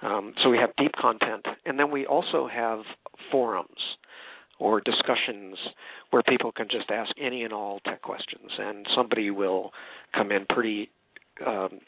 Um, 0.00 0.32
so 0.42 0.48
we 0.48 0.56
have 0.58 0.70
deep 0.76 0.92
content, 0.92 1.44
and 1.66 1.78
then 1.78 1.90
we 1.90 2.06
also 2.06 2.48
have 2.48 2.80
forums 3.30 3.78
or 4.58 4.80
discussions 4.80 5.56
where 6.10 6.22
people 6.22 6.52
can 6.52 6.66
just 6.70 6.90
ask 6.90 7.10
any 7.20 7.44
and 7.44 7.52
all 7.52 7.80
tech 7.80 8.02
questions, 8.02 8.50
and 8.58 8.86
somebody 8.96 9.30
will 9.30 9.72
come 10.14 10.32
in 10.32 10.46
pretty 10.48 10.90
um, 11.46 11.80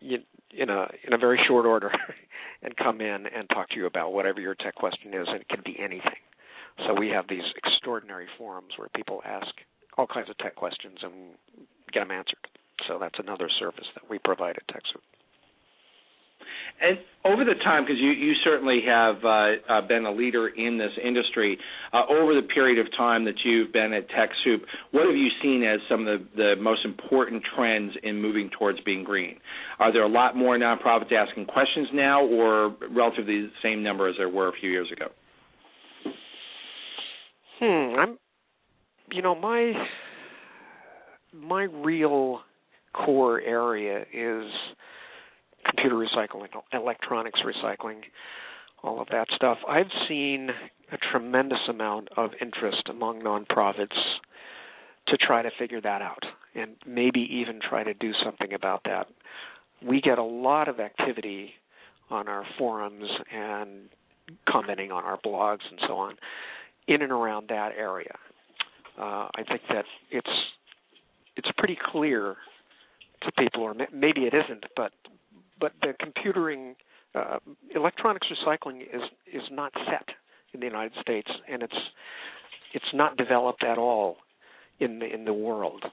in 0.00 0.68
a 0.68 0.86
in 1.04 1.12
a 1.12 1.18
very 1.18 1.40
short 1.46 1.64
order 1.66 1.90
and 2.62 2.76
come 2.76 3.00
in 3.00 3.26
and 3.26 3.48
talk 3.48 3.70
to 3.70 3.76
you 3.76 3.86
about 3.86 4.12
whatever 4.12 4.40
your 4.40 4.54
tech 4.54 4.74
question 4.74 5.14
is, 5.14 5.26
and 5.28 5.40
it 5.40 5.48
can 5.48 5.62
be 5.64 5.76
anything. 5.78 6.20
So 6.86 6.94
we 6.94 7.08
have 7.08 7.26
these 7.28 7.44
extraordinary 7.56 8.26
forums 8.38 8.72
where 8.76 8.88
people 8.94 9.22
ask 9.24 9.48
all 9.98 10.06
kinds 10.06 10.30
of 10.30 10.38
tech 10.38 10.56
questions 10.56 10.98
and 11.02 11.12
get 11.92 12.00
them 12.00 12.10
answered. 12.10 12.48
So 12.88 12.98
that's 12.98 13.18
another 13.18 13.48
service 13.60 13.86
that 13.94 14.08
we 14.08 14.18
provide 14.18 14.56
at 14.56 14.66
TechSoup. 14.68 15.02
And 16.80 16.98
over 17.24 17.44
the 17.44 17.54
time, 17.62 17.84
because 17.84 17.98
you, 18.00 18.10
you 18.10 18.32
certainly 18.42 18.80
have 18.86 19.16
uh, 19.24 19.52
uh, 19.68 19.86
been 19.86 20.04
a 20.04 20.10
leader 20.10 20.48
in 20.48 20.78
this 20.78 20.90
industry, 21.02 21.56
uh, 21.92 22.02
over 22.10 22.34
the 22.34 22.46
period 22.54 22.84
of 22.84 22.90
time 22.96 23.24
that 23.26 23.36
you've 23.44 23.72
been 23.72 23.92
at 23.92 24.08
TechSoup, 24.10 24.60
what 24.90 25.06
have 25.06 25.14
you 25.14 25.28
seen 25.40 25.62
as 25.62 25.78
some 25.88 26.06
of 26.06 26.20
the, 26.20 26.26
the 26.36 26.54
most 26.60 26.84
important 26.84 27.42
trends 27.54 27.92
in 28.02 28.20
moving 28.20 28.50
towards 28.58 28.80
being 28.80 29.04
green? 29.04 29.36
Are 29.78 29.92
there 29.92 30.02
a 30.02 30.08
lot 30.08 30.36
more 30.36 30.58
nonprofits 30.58 31.12
asking 31.12 31.46
questions 31.46 31.88
now, 31.92 32.24
or 32.24 32.74
relatively 32.90 33.42
the 33.42 33.50
same 33.62 33.82
number 33.82 34.08
as 34.08 34.16
there 34.18 34.28
were 34.28 34.48
a 34.48 34.52
few 34.60 34.70
years 34.70 34.90
ago? 34.90 35.06
Hmm, 37.60 37.98
I'm, 38.00 38.18
you 39.12 39.22
know, 39.22 39.36
my 39.36 39.72
my 41.32 41.62
real 41.62 42.40
core 42.92 43.40
area 43.40 44.04
is 44.12 44.50
computer 45.64 45.96
recycling, 45.96 46.48
electronics 46.72 47.40
recycling, 47.44 48.00
all 48.82 49.00
of 49.00 49.08
that 49.10 49.28
stuff. 49.34 49.58
I've 49.68 49.90
seen 50.08 50.50
a 50.90 50.98
tremendous 51.10 51.60
amount 51.68 52.08
of 52.16 52.30
interest 52.40 52.88
among 52.88 53.22
nonprofits 53.22 53.96
to 55.08 55.16
try 55.16 55.42
to 55.42 55.50
figure 55.58 55.80
that 55.80 56.02
out 56.02 56.24
and 56.54 56.76
maybe 56.86 57.20
even 57.20 57.60
try 57.60 57.82
to 57.82 57.94
do 57.94 58.12
something 58.24 58.52
about 58.52 58.82
that. 58.84 59.06
We 59.84 60.00
get 60.00 60.18
a 60.18 60.24
lot 60.24 60.68
of 60.68 60.80
activity 60.80 61.52
on 62.10 62.28
our 62.28 62.44
forums 62.58 63.08
and 63.32 63.88
commenting 64.48 64.92
on 64.92 65.04
our 65.04 65.18
blogs 65.18 65.60
and 65.70 65.80
so 65.86 65.94
on 65.94 66.16
in 66.86 67.02
and 67.02 67.10
around 67.10 67.48
that 67.48 67.72
area. 67.76 68.14
Uh, 68.98 69.28
I 69.34 69.42
think 69.48 69.62
that 69.70 69.84
it's 70.10 70.28
it's 71.36 71.48
pretty 71.56 71.78
clear 71.82 72.36
to 73.22 73.32
people, 73.38 73.62
or 73.62 73.74
maybe 73.92 74.22
it 74.22 74.34
isn't, 74.34 74.66
but 74.76 74.92
but 75.62 75.72
the 75.80 75.94
computering 76.04 76.74
uh, 77.14 77.38
electronics 77.74 78.26
recycling 78.26 78.82
is 78.82 79.02
is 79.32 79.42
not 79.50 79.72
set 79.86 80.08
in 80.52 80.60
the 80.60 80.66
United 80.66 80.92
States, 81.00 81.30
and 81.48 81.62
it's 81.62 81.80
it's 82.74 82.92
not 82.92 83.16
developed 83.16 83.62
at 83.62 83.78
all 83.78 84.16
in 84.80 84.98
the 84.98 85.06
in 85.06 85.24
the 85.24 85.32
world. 85.32 85.84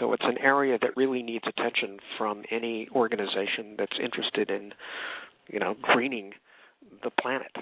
So 0.00 0.12
it's 0.12 0.24
an 0.24 0.38
area 0.38 0.78
that 0.80 0.96
really 0.96 1.22
needs 1.22 1.44
attention 1.46 1.98
from 2.16 2.42
any 2.50 2.88
organization 2.94 3.76
that's 3.78 3.96
interested 4.02 4.50
in, 4.50 4.72
you 5.48 5.60
know, 5.60 5.76
greening 5.80 6.32
the 7.04 7.10
planet. 7.10 7.52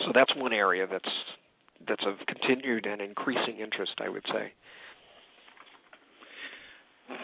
So 0.00 0.06
that's 0.14 0.34
one 0.36 0.52
area 0.52 0.86
that's 0.90 1.14
that's 1.86 2.04
of 2.06 2.14
continued 2.26 2.86
and 2.86 3.00
increasing 3.00 3.58
interest, 3.60 3.92
I 4.00 4.08
would 4.08 4.24
say 4.32 4.52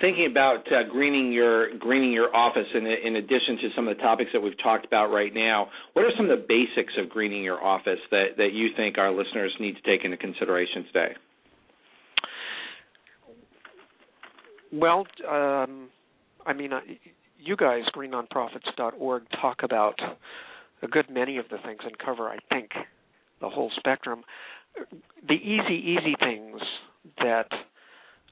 thinking 0.00 0.28
about 0.30 0.70
uh, 0.72 0.88
greening 0.90 1.32
your 1.32 1.76
greening 1.78 2.12
your 2.12 2.34
office 2.34 2.66
in, 2.74 2.86
in 2.86 3.16
addition 3.16 3.56
to 3.60 3.68
some 3.74 3.88
of 3.88 3.96
the 3.96 4.02
topics 4.02 4.30
that 4.32 4.40
we've 4.40 4.60
talked 4.62 4.84
about 4.84 5.06
right 5.06 5.34
now 5.34 5.68
what 5.92 6.04
are 6.04 6.10
some 6.16 6.28
of 6.28 6.38
the 6.38 6.44
basics 6.48 6.92
of 6.98 7.08
greening 7.08 7.42
your 7.42 7.62
office 7.62 7.98
that, 8.10 8.36
that 8.36 8.52
you 8.52 8.68
think 8.76 8.98
our 8.98 9.12
listeners 9.12 9.52
need 9.60 9.76
to 9.76 9.82
take 9.82 10.04
into 10.04 10.16
consideration 10.16 10.84
today? 10.86 11.14
Well 14.72 15.06
um, 15.28 15.88
i 16.46 16.52
mean 16.52 16.72
uh, 16.72 16.80
you 17.38 17.56
guys 17.56 17.82
greennonprofits.org 17.94 19.22
talk 19.40 19.62
about 19.62 19.98
a 20.82 20.88
good 20.88 21.08
many 21.10 21.38
of 21.38 21.46
the 21.50 21.58
things 21.64 21.80
and 21.84 21.96
cover 21.98 22.28
i 22.28 22.38
think 22.50 22.70
the 23.40 23.48
whole 23.48 23.70
spectrum. 23.76 24.22
The 25.26 25.34
easy 25.34 25.74
easy 25.74 26.14
things 26.20 26.60
that 27.18 27.48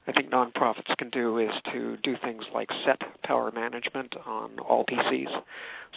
I 0.07 0.12
think 0.12 0.30
nonprofits 0.30 0.94
can 0.98 1.11
do 1.11 1.38
is 1.38 1.50
to 1.72 1.96
do 2.02 2.14
things 2.22 2.44
like 2.55 2.68
set 2.84 3.00
power 3.24 3.50
management 3.52 4.14
on 4.26 4.59
all 4.59 4.84
PCs. 4.84 5.32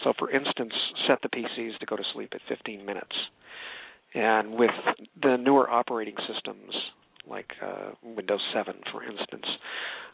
So, 0.04 0.14
for 0.18 0.32
instance, 0.32 0.74
set 1.08 1.20
the 1.22 1.30
PCs 1.30 1.78
to 1.80 1.86
go 1.86 1.98
to 1.98 2.04
sleep 2.14 2.32
at 2.34 2.42
15 2.48 2.86
minutes. 2.86 3.16
And 4.14 4.54
with 4.54 4.72
the 5.22 5.36
newer 5.38 5.70
operating 5.70 6.16
systems, 6.28 6.74
like 7.30 7.52
uh, 7.62 7.92
Windows 8.02 8.42
7, 8.54 8.76
for 8.92 9.04
instance, 9.04 9.46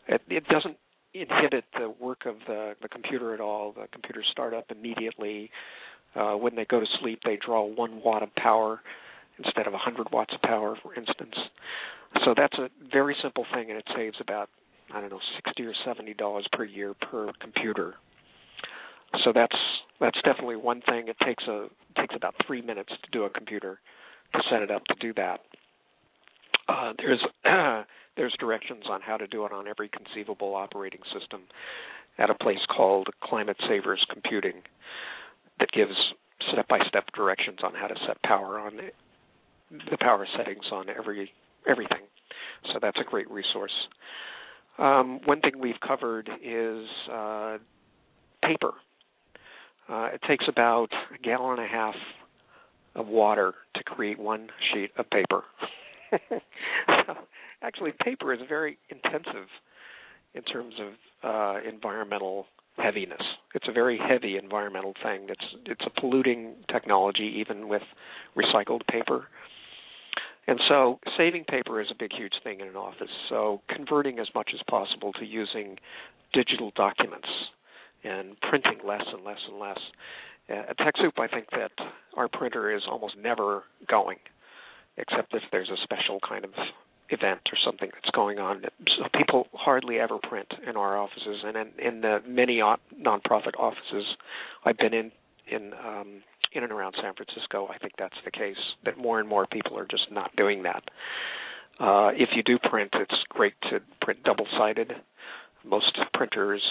it, 0.07 0.21
it 0.27 0.47
doesn't 0.47 0.77
inhibit 1.13 1.65
the 1.77 1.93
work 1.99 2.25
of 2.25 2.35
the, 2.47 2.73
the 2.81 2.87
computer 2.87 3.35
at 3.35 3.39
all. 3.39 3.73
The 3.73 3.87
computers 3.91 4.25
start 4.31 4.53
up 4.55 4.65
immediately. 4.71 5.51
Uh, 6.15 6.33
when 6.33 6.55
they 6.55 6.65
go 6.65 6.79
to 6.79 6.85
sleep, 6.99 7.19
they 7.23 7.37
draw 7.43 7.63
one 7.63 8.01
watt 8.03 8.23
of 8.23 8.33
power 8.35 8.81
instead 9.37 9.67
of 9.67 9.73
100 9.73 10.11
watts 10.11 10.33
of 10.33 10.41
power, 10.41 10.75
for 10.81 10.93
instance. 10.95 11.35
So 12.23 12.33
that's 12.35 12.57
a 12.57 12.69
very 12.91 13.15
simple 13.21 13.45
thing, 13.53 13.69
and 13.69 13.79
it 13.79 13.85
saves 13.95 14.17
about 14.21 14.49
I 14.93 15.01
don't 15.01 15.09
know 15.09 15.19
sixty 15.35 15.63
or 15.63 15.73
seventy 15.85 16.13
dollars 16.13 16.47
per 16.51 16.63
year 16.63 16.93
per 16.93 17.31
computer. 17.39 17.95
So 19.23 19.31
that's 19.33 19.55
that's 19.99 20.21
definitely 20.23 20.57
one 20.57 20.81
thing. 20.81 21.07
It 21.07 21.17
takes 21.25 21.43
a 21.47 21.67
takes 21.97 22.15
about 22.15 22.35
three 22.45 22.61
minutes 22.61 22.89
to 23.03 23.11
do 23.11 23.23
a 23.23 23.29
computer 23.29 23.79
to 24.33 24.41
set 24.49 24.61
it 24.61 24.71
up 24.71 24.83
to 24.85 24.95
do 24.99 25.13
that. 25.13 25.41
Uh, 26.67 26.93
there's 26.97 27.23
there's 28.17 28.35
directions 28.39 28.83
on 28.89 29.01
how 29.01 29.17
to 29.17 29.27
do 29.27 29.45
it 29.45 29.51
on 29.51 29.67
every 29.67 29.89
conceivable 29.89 30.55
operating 30.55 31.01
system 31.17 31.41
at 32.17 32.29
a 32.29 32.35
place 32.35 32.63
called 32.69 33.09
Climate 33.23 33.57
Savers 33.67 34.05
Computing 34.11 34.61
that 35.59 35.71
gives 35.71 36.13
step-by-step 36.51 37.05
directions 37.15 37.59
on 37.63 37.73
how 37.73 37.87
to 37.87 37.95
set 38.05 38.21
power 38.21 38.59
on 38.59 38.79
the 39.71 39.97
power 39.99 40.27
settings 40.37 40.65
on 40.71 40.89
every 40.89 41.31
everything. 41.67 42.01
So 42.71 42.79
that's 42.81 42.97
a 42.99 43.03
great 43.03 43.29
resource. 43.29 43.73
Um, 44.77 45.19
one 45.25 45.41
thing 45.41 45.53
we've 45.59 45.79
covered 45.85 46.29
is 46.43 46.85
uh, 47.11 47.57
paper. 48.43 48.71
Uh, 49.89 50.09
it 50.13 50.21
takes 50.27 50.45
about 50.47 50.89
a 51.13 51.17
gallon 51.21 51.59
and 51.59 51.67
a 51.67 51.71
half 51.71 51.95
of 52.95 53.07
water 53.07 53.53
to 53.75 53.83
create 53.83 54.19
one 54.19 54.47
sheet 54.73 54.91
of 54.97 55.09
paper. 55.09 55.43
so 57.07 57.13
actually, 57.61 57.91
paper 58.03 58.33
is 58.33 58.39
very 58.47 58.77
intensive 58.89 59.47
in 60.33 60.43
terms 60.43 60.73
of 60.79 60.93
uh, 61.23 61.67
environmental 61.67 62.47
heaviness. 62.77 63.21
It's 63.53 63.67
a 63.67 63.71
very 63.71 63.99
heavy 63.99 64.37
environmental 64.37 64.93
thing. 65.03 65.27
It's 65.29 65.45
it's 65.65 65.85
a 65.85 65.99
polluting 66.01 66.55
technology, 66.71 67.35
even 67.37 67.67
with 67.67 67.83
recycled 68.35 68.81
paper. 68.87 69.27
And 70.47 70.59
so 70.67 70.99
saving 71.17 71.45
paper 71.45 71.79
is 71.81 71.87
a 71.91 71.95
big, 71.97 72.11
huge 72.13 72.33
thing 72.43 72.59
in 72.59 72.67
an 72.67 72.75
office. 72.75 73.11
So 73.29 73.61
converting 73.69 74.19
as 74.19 74.27
much 74.35 74.51
as 74.53 74.61
possible 74.69 75.13
to 75.13 75.25
using 75.25 75.77
digital 76.33 76.71
documents 76.75 77.27
and 78.03 78.39
printing 78.41 78.79
less 78.85 79.05
and 79.13 79.23
less 79.23 79.39
and 79.47 79.59
less. 79.59 79.79
At 80.49 80.77
TechSoup, 80.77 81.17
I 81.17 81.27
think 81.27 81.51
that 81.51 81.71
our 82.17 82.27
printer 82.27 82.75
is 82.75 82.83
almost 82.89 83.15
never 83.17 83.63
going, 83.87 84.17
except 84.97 85.33
if 85.33 85.43
there's 85.51 85.69
a 85.69 85.77
special 85.81 86.19
kind 86.27 86.43
of 86.43 86.51
event 87.09 87.41
or 87.51 87.57
something 87.63 87.89
that's 87.93 88.11
going 88.13 88.39
on. 88.39 88.63
So 88.97 89.07
people 89.17 89.47
hardly 89.53 89.99
ever 89.99 90.17
print 90.17 90.47
in 90.67 90.75
our 90.75 90.97
offices, 90.97 91.43
and 91.45 91.55
in, 91.55 91.67
in 91.79 92.01
the 92.01 92.21
many 92.27 92.57
nonprofit 92.57 93.57
offices 93.57 94.05
I've 94.65 94.77
been 94.77 94.93
in 94.93 95.11
in 95.47 95.73
um, 95.73 96.23
in 96.55 96.63
and 96.63 96.71
around 96.71 96.95
San 97.01 97.13
Francisco, 97.13 97.67
I 97.73 97.77
think 97.77 97.93
that's 97.97 98.17
the 98.25 98.31
case. 98.31 98.57
That 98.85 98.97
more 98.97 99.19
and 99.19 99.27
more 99.27 99.47
people 99.47 99.77
are 99.77 99.85
just 99.85 100.11
not 100.11 100.35
doing 100.35 100.63
that. 100.63 100.83
Uh, 101.79 102.11
if 102.15 102.29
you 102.35 102.43
do 102.43 102.59
print, 102.59 102.91
it's 102.93 103.15
great 103.29 103.53
to 103.71 103.81
print 104.01 104.23
double-sided. 104.23 104.93
Most 105.65 105.97
printers, 106.13 106.61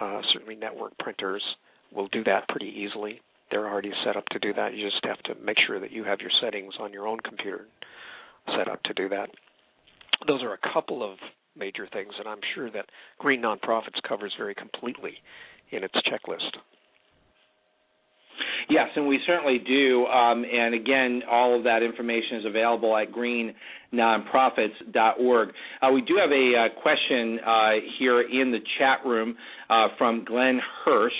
uh, 0.00 0.20
certainly 0.32 0.56
network 0.56 0.98
printers, 0.98 1.42
will 1.92 2.08
do 2.08 2.24
that 2.24 2.48
pretty 2.48 2.66
easily. 2.66 3.20
they're 3.50 3.68
already 3.70 3.92
set 4.04 4.16
up 4.16 4.24
to 4.30 4.38
do 4.40 4.52
that. 4.52 4.74
You 4.74 4.90
just 4.90 5.04
have 5.04 5.22
to 5.24 5.34
make 5.40 5.58
sure 5.64 5.78
that 5.78 5.92
you 5.92 6.02
have 6.04 6.20
your 6.20 6.30
settings 6.40 6.74
on 6.80 6.92
your 6.92 7.06
own 7.06 7.20
computer 7.20 7.66
set 8.56 8.68
up 8.68 8.82
to 8.84 8.94
do 8.94 9.08
that. 9.10 9.30
Those 10.26 10.42
are 10.42 10.54
a 10.54 10.72
couple 10.72 11.02
of 11.08 11.18
major 11.56 11.86
things, 11.92 12.12
and 12.18 12.26
I'm 12.26 12.40
sure 12.54 12.70
that 12.70 12.86
Green 13.18 13.40
Nonprofits 13.40 14.02
covers 14.08 14.32
very 14.36 14.54
completely 14.54 15.14
in 15.70 15.84
its 15.84 15.94
checklist. 15.94 16.56
Yes, 18.74 18.90
and 18.96 19.06
we 19.06 19.20
certainly 19.24 19.58
do. 19.58 20.04
Um, 20.06 20.44
and 20.44 20.74
again, 20.74 21.22
all 21.30 21.56
of 21.56 21.62
that 21.62 21.84
information 21.84 22.38
is 22.38 22.44
available 22.44 22.96
at 22.96 23.12
greennonprofits.org. 23.12 25.48
Uh, 25.80 25.92
we 25.92 26.02
do 26.02 26.16
have 26.20 26.32
a 26.32 26.54
uh, 26.58 26.70
question 26.82 27.38
uh, 27.46 27.70
here 28.00 28.22
in 28.22 28.50
the 28.50 28.58
chat 28.76 29.06
room 29.06 29.36
uh, 29.70 29.86
from 29.96 30.24
Glenn 30.24 30.60
Hirsch. 30.84 31.12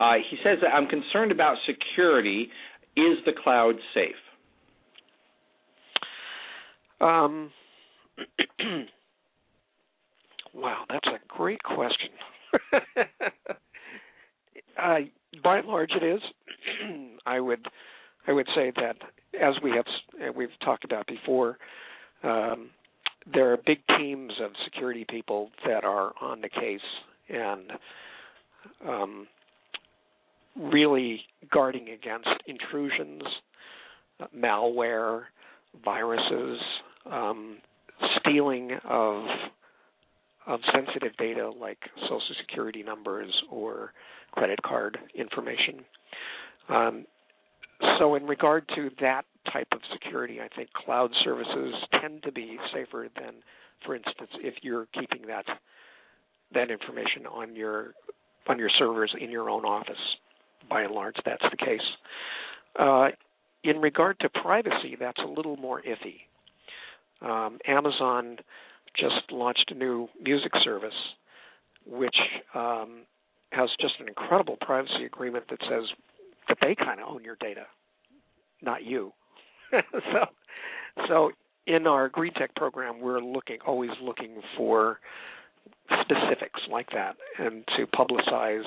Uh, 0.00 0.14
he 0.30 0.38
says 0.42 0.56
that 0.62 0.68
I'm 0.68 0.86
concerned 0.86 1.32
about 1.32 1.58
security. 1.66 2.48
Is 2.96 3.18
the 3.26 3.32
cloud 3.44 3.74
safe? 3.92 4.16
Um, 6.98 7.50
wow, 10.54 10.84
that's 10.88 11.08
a 11.08 11.18
great 11.28 11.62
question. 11.62 12.08
uh, 14.82 15.00
by 15.44 15.58
and 15.58 15.68
large, 15.68 15.92
it 15.92 16.02
is. 16.02 16.22
I 17.26 17.40
would 17.40 17.66
I 18.26 18.32
would 18.32 18.48
say 18.54 18.72
that 18.76 18.96
as 19.40 19.54
we 19.62 19.72
have 19.72 20.34
we've 20.34 20.48
talked 20.64 20.84
about 20.84 21.06
before, 21.06 21.58
um, 22.22 22.70
there 23.32 23.52
are 23.52 23.56
big 23.56 23.78
teams 23.98 24.32
of 24.42 24.52
security 24.64 25.04
people 25.08 25.50
that 25.66 25.84
are 25.84 26.12
on 26.20 26.40
the 26.40 26.48
case 26.48 26.80
and 27.28 27.72
um, 28.86 29.26
really 30.56 31.22
guarding 31.50 31.88
against 31.88 32.28
intrusions, 32.46 33.22
uh, 34.20 34.26
malware, 34.36 35.22
viruses, 35.84 36.60
um, 37.10 37.58
stealing 38.20 38.72
of 38.88 39.24
of 40.44 40.58
sensitive 40.74 41.16
data 41.18 41.48
like 41.50 41.78
social 42.02 42.20
security 42.40 42.82
numbers 42.82 43.32
or 43.50 43.92
credit 44.32 44.60
card 44.62 44.98
information. 45.14 45.84
Um, 46.68 47.06
so, 47.98 48.14
in 48.14 48.26
regard 48.26 48.68
to 48.76 48.90
that 49.00 49.24
type 49.52 49.68
of 49.72 49.80
security, 49.92 50.40
I 50.40 50.48
think 50.54 50.72
cloud 50.72 51.10
services 51.24 51.74
tend 52.00 52.22
to 52.22 52.32
be 52.32 52.56
safer 52.72 53.08
than, 53.16 53.34
for 53.84 53.96
instance, 53.96 54.30
if 54.40 54.54
you're 54.62 54.86
keeping 54.94 55.26
that 55.26 55.44
that 56.54 56.70
information 56.70 57.26
on 57.26 57.56
your 57.56 57.94
on 58.48 58.58
your 58.58 58.70
servers 58.78 59.12
in 59.18 59.30
your 59.30 59.48
own 59.50 59.64
office. 59.64 59.96
By 60.68 60.82
and 60.82 60.94
large, 60.94 61.16
that's 61.24 61.42
the 61.50 61.56
case. 61.56 61.80
Uh, 62.78 63.08
in 63.64 63.80
regard 63.80 64.18
to 64.20 64.28
privacy, 64.28 64.96
that's 64.98 65.18
a 65.18 65.28
little 65.28 65.56
more 65.56 65.82
iffy. 65.82 66.20
Um, 67.20 67.58
Amazon 67.66 68.38
just 68.96 69.30
launched 69.30 69.70
a 69.70 69.74
new 69.74 70.08
music 70.20 70.52
service, 70.64 70.94
which 71.86 72.16
um, 72.54 73.02
has 73.50 73.68
just 73.80 73.94
an 74.00 74.08
incredible 74.08 74.56
privacy 74.60 75.04
agreement 75.04 75.44
that 75.50 75.58
says 75.68 75.84
that 76.48 76.58
they 76.60 76.74
kind 76.74 77.00
of 77.00 77.08
own 77.08 77.24
your 77.24 77.36
data, 77.40 77.66
not 78.60 78.84
you. 78.84 79.12
so, 79.72 80.26
so 81.08 81.30
in 81.66 81.86
our 81.86 82.08
Green 82.08 82.32
Tech 82.34 82.54
program, 82.54 83.00
we're 83.00 83.20
looking 83.20 83.58
always 83.66 83.90
looking 84.02 84.42
for 84.56 84.98
specifics 86.00 86.60
like 86.70 86.88
that 86.92 87.16
and 87.38 87.64
to 87.76 87.86
publicize 87.86 88.64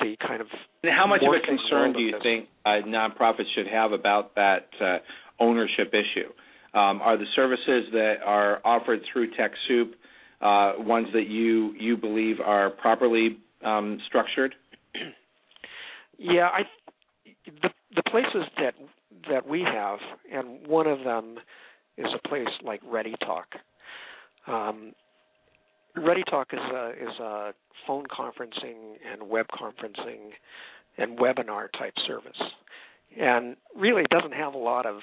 the 0.00 0.16
kind 0.26 0.40
of. 0.40 0.48
And 0.82 0.92
how 0.92 1.06
much 1.06 1.22
of 1.22 1.34
a 1.34 1.44
concern 1.44 1.92
do 1.92 2.00
you 2.00 2.14
think 2.22 2.48
uh, 2.64 2.86
nonprofits 2.86 3.52
should 3.54 3.66
have 3.66 3.92
about 3.92 4.34
that 4.36 4.68
uh, 4.80 4.98
ownership 5.40 5.92
issue? 5.92 6.28
Um, 6.74 7.00
are 7.00 7.16
the 7.16 7.24
services 7.34 7.90
that 7.92 8.16
are 8.24 8.60
offered 8.64 9.00
through 9.12 9.30
TechSoup 9.32 9.92
uh, 10.40 10.82
ones 10.82 11.08
that 11.14 11.26
you 11.26 11.74
you 11.78 11.96
believe 11.96 12.36
are 12.44 12.70
properly 12.70 13.38
um, 13.64 13.98
structured? 14.06 14.54
Yeah, 16.18 16.48
I 16.52 16.62
the 17.62 17.70
the 17.94 18.02
places 18.10 18.44
that 18.58 18.74
that 19.30 19.46
we 19.48 19.62
have, 19.62 19.98
and 20.32 20.66
one 20.66 20.86
of 20.86 21.04
them 21.04 21.36
is 21.96 22.06
a 22.14 22.28
place 22.28 22.48
like 22.64 22.82
ReadyTalk. 22.82 23.44
Um, 24.46 24.92
ReadyTalk 25.96 26.52
is 26.52 26.60
a 26.60 26.90
is 26.90 27.18
a 27.20 27.52
phone 27.86 28.04
conferencing 28.06 28.96
and 29.10 29.28
web 29.28 29.46
conferencing 29.48 30.32
and 30.96 31.18
webinar 31.18 31.68
type 31.78 31.94
service, 32.06 32.40
and 33.18 33.56
really 33.76 34.02
it 34.02 34.10
doesn't 34.10 34.34
have 34.34 34.54
a 34.54 34.58
lot 34.58 34.86
of 34.86 34.96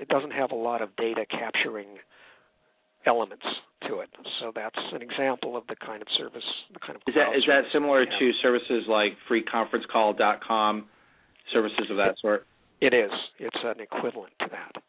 it 0.00 0.08
doesn't 0.08 0.32
have 0.32 0.50
a 0.50 0.56
lot 0.56 0.82
of 0.82 0.94
data 0.96 1.24
capturing 1.30 1.98
elements 3.06 3.44
to 3.88 4.00
it. 4.00 4.08
So 4.40 4.52
that's 4.54 4.78
an 4.92 5.02
example 5.02 5.56
of 5.56 5.64
the 5.68 5.76
kind 5.76 6.02
of 6.02 6.08
service, 6.16 6.44
the 6.72 6.78
kind 6.78 6.96
of 6.96 7.02
is 7.06 7.14
that 7.14 7.36
is 7.36 7.44
that 7.48 7.62
similar 7.72 8.04
to 8.04 8.30
services 8.42 8.84
like 8.88 9.16
freeconferencecall.com, 9.30 10.84
services 11.52 11.86
of 11.90 11.96
that 11.96 12.14
sort? 12.20 12.46
It 12.80 12.94
is. 12.94 13.10
It's 13.38 13.56
an 13.62 13.80
equivalent 13.80 14.32
to 14.40 14.46
that. 14.50 14.82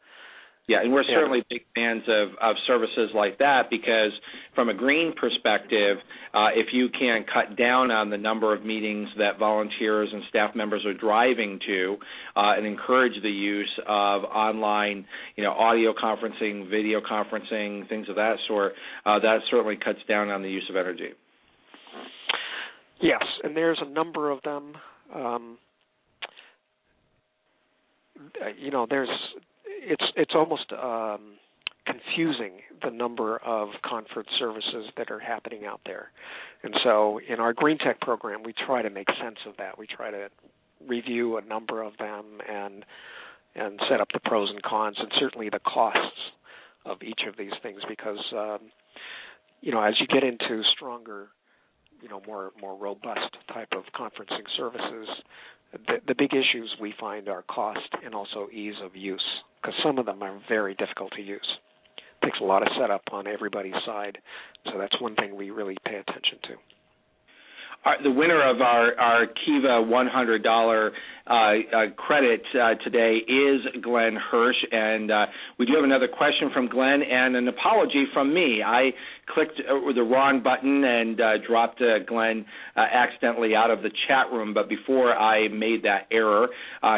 Yeah, 0.66 0.78
and 0.82 0.94
we're 0.94 1.04
certainly 1.04 1.44
big 1.50 1.60
fans 1.74 2.04
of, 2.08 2.28
of 2.40 2.56
services 2.66 3.10
like 3.14 3.36
that 3.38 3.64
because, 3.68 4.12
from 4.54 4.70
a 4.70 4.74
green 4.74 5.12
perspective, 5.12 5.98
uh, 6.32 6.48
if 6.54 6.68
you 6.72 6.88
can 6.88 7.26
cut 7.32 7.54
down 7.58 7.90
on 7.90 8.08
the 8.08 8.16
number 8.16 8.54
of 8.54 8.64
meetings 8.64 9.08
that 9.18 9.38
volunteers 9.38 10.08
and 10.10 10.22
staff 10.30 10.56
members 10.56 10.86
are 10.86 10.94
driving 10.94 11.60
to, 11.66 11.96
uh, 12.34 12.54
and 12.56 12.66
encourage 12.66 13.12
the 13.22 13.30
use 13.30 13.70
of 13.86 14.24
online, 14.24 15.04
you 15.36 15.44
know, 15.44 15.52
audio 15.52 15.92
conferencing, 15.92 16.70
video 16.70 16.98
conferencing, 17.02 17.86
things 17.90 18.08
of 18.08 18.16
that 18.16 18.36
sort, 18.48 18.72
uh, 19.04 19.18
that 19.18 19.40
certainly 19.50 19.76
cuts 19.76 20.00
down 20.08 20.30
on 20.30 20.40
the 20.40 20.48
use 20.50 20.66
of 20.70 20.76
energy. 20.76 21.10
Yes, 23.02 23.22
and 23.42 23.54
there's 23.54 23.78
a 23.82 23.90
number 23.90 24.30
of 24.30 24.40
them. 24.44 24.72
Um, 25.14 25.58
you 28.58 28.70
know, 28.70 28.86
there's 28.88 29.10
it's 29.82 30.04
it's 30.16 30.32
almost 30.34 30.72
um, 30.72 31.34
confusing 31.86 32.60
the 32.82 32.90
number 32.90 33.38
of 33.38 33.68
conference 33.84 34.28
services 34.38 34.90
that 34.96 35.10
are 35.10 35.18
happening 35.18 35.64
out 35.66 35.80
there. 35.84 36.10
And 36.62 36.74
so 36.82 37.20
in 37.28 37.40
our 37.40 37.52
Green 37.52 37.78
Tech 37.78 38.00
program, 38.00 38.42
we 38.42 38.54
try 38.66 38.82
to 38.82 38.90
make 38.90 39.08
sense 39.22 39.38
of 39.46 39.56
that. 39.58 39.78
We 39.78 39.86
try 39.86 40.10
to 40.10 40.28
review 40.86 41.36
a 41.36 41.42
number 41.42 41.82
of 41.82 41.96
them 41.98 42.40
and 42.48 42.84
and 43.54 43.78
set 43.88 44.00
up 44.00 44.08
the 44.12 44.20
pros 44.20 44.50
and 44.50 44.62
cons 44.62 44.96
and 44.98 45.10
certainly 45.20 45.48
the 45.48 45.60
costs 45.60 46.18
of 46.84 47.02
each 47.02 47.20
of 47.28 47.36
these 47.36 47.52
things 47.62 47.80
because 47.88 48.18
um, 48.36 48.58
you 49.60 49.72
know 49.72 49.82
as 49.82 49.94
you 50.00 50.06
get 50.06 50.24
into 50.24 50.62
stronger 50.74 51.28
you 52.04 52.10
know 52.10 52.22
more 52.26 52.52
more 52.60 52.76
robust 52.76 53.34
type 53.52 53.72
of 53.72 53.82
conferencing 53.98 54.46
services 54.56 55.08
the, 55.86 55.96
the 56.06 56.14
big 56.16 56.32
issues 56.32 56.74
we 56.80 56.94
find 56.98 57.28
are 57.28 57.42
cost 57.42 57.88
and 58.04 58.14
also 58.14 58.48
ease 58.52 58.74
of 58.82 58.94
use 58.94 59.24
because 59.60 59.74
some 59.84 59.98
of 59.98 60.06
them 60.06 60.22
are 60.22 60.40
very 60.48 60.74
difficult 60.74 61.12
to 61.16 61.22
use. 61.22 61.46
It 62.22 62.26
takes 62.26 62.38
a 62.40 62.44
lot 62.44 62.62
of 62.62 62.68
setup 62.78 63.02
on 63.12 63.26
everybody's 63.26 63.74
side, 63.84 64.18
so 64.66 64.78
that's 64.78 64.98
one 65.00 65.14
thing 65.16 65.36
we 65.36 65.50
really 65.50 65.76
pay 65.84 65.96
attention 65.96 66.38
to. 66.44 66.73
Our, 67.84 68.02
the 68.02 68.10
winner 68.10 68.42
of 68.48 68.62
our, 68.62 68.98
our 68.98 69.26
Kiva 69.26 69.84
$100 69.84 70.90
uh, 71.26 71.30
uh, 71.30 71.90
credit 71.96 72.42
uh, 72.54 72.74
today 72.82 73.16
is 73.16 73.82
Glenn 73.82 74.16
Hirsch, 74.16 74.56
and 74.72 75.10
uh, 75.10 75.26
we 75.58 75.66
do 75.66 75.74
have 75.74 75.84
another 75.84 76.08
question 76.08 76.50
from 76.52 76.68
Glenn 76.68 77.02
and 77.02 77.36
an 77.36 77.46
apology 77.46 78.06
from 78.14 78.32
me. 78.32 78.62
I 78.64 78.90
clicked 79.28 79.60
uh, 79.60 79.92
the 79.94 80.02
wrong 80.02 80.42
button 80.42 80.82
and 80.82 81.20
uh, 81.20 81.32
dropped 81.46 81.82
Glenn 82.06 82.46
accidentally 82.76 83.54
out 83.54 83.70
of 83.70 83.82
the 83.82 83.90
chat 84.08 84.32
room, 84.32 84.54
but 84.54 84.70
before 84.70 85.12
I 85.12 85.48
made 85.48 85.82
that 85.82 86.06
error, 86.10 86.48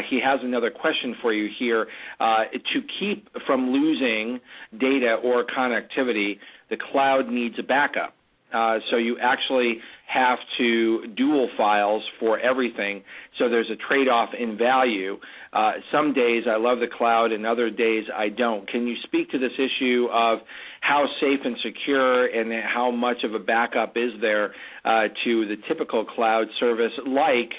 he 0.09 0.21
has 0.25 0.39
another 0.43 0.71
question 0.71 1.17
for 1.21 1.33
you 1.33 1.49
here. 1.59 1.87
to 2.21 2.81
keep 3.01 3.29
from 3.45 3.71
losing 3.71 4.41
data 4.79 5.17
or 5.23 5.45
connectivity, 5.45 6.39
the 6.71 6.77
cloud 6.93 7.29
needs 7.29 7.57
a 7.59 7.65
backup. 7.65 8.15
Uh, 8.53 8.79
so 8.91 8.97
you 8.97 9.19
actually 9.21 9.79
have 10.07 10.39
to 10.57 11.09
dual 11.17 11.49
files 11.57 12.03
for 12.21 12.39
everything. 12.39 13.03
So 13.39 13.49
there's 13.49 13.71
a 13.71 13.77
trade-off 13.89 14.31
in 14.39 14.57
value. 14.57 15.19
Uh, 15.53 15.73
some 15.91 16.15
days 16.15 16.45
I 16.49 16.57
love 16.57 16.79
the 16.79 16.87
cloud, 16.87 17.33
and 17.33 17.45
other 17.45 17.71
days 17.71 18.05
I 18.15 18.29
don't. 18.29 18.69
Can 18.69 18.87
you 18.87 18.95
speak 19.03 19.31
to 19.31 19.39
this 19.39 19.53
issue 19.59 20.07
of 20.13 20.39
how 20.81 21.07
safe 21.21 21.41
and 21.45 21.57
secure, 21.65 22.27
and 22.27 22.53
how 22.73 22.91
much 22.91 23.25
of 23.25 23.35
a 23.35 23.41
backup 23.41 23.97
is 23.97 24.13
there 24.21 24.55
uh, 24.85 25.09
to 25.25 25.49
the 25.49 25.57
typical 25.69 26.05
cloud 26.05 26.47
service 26.61 26.93
like? 27.07 27.53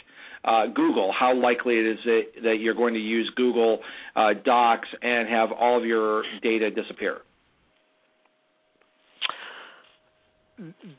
Uh, 0.46 0.68
Google, 0.68 1.12
how 1.18 1.36
likely 1.36 1.74
it 1.74 1.86
is 1.86 1.98
that, 2.06 2.22
that 2.44 2.56
you're 2.62 2.76
going 2.76 2.94
to 2.94 3.02
use 3.02 3.30
Google 3.36 3.80
uh, 4.16 4.30
Docs 4.46 4.88
and 5.02 5.28
have 5.28 5.52
all 5.52 5.78
of 5.78 5.84
your 5.84 6.24
data 6.42 6.72
disappear? 6.72 7.18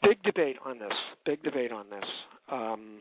big 0.03 0.23
debate 0.23 0.57
on 0.65 0.79
this. 0.79 0.93
Big 1.25 1.43
debate 1.43 1.73
on 1.73 1.87
this. 1.91 2.05
Um, 2.51 3.01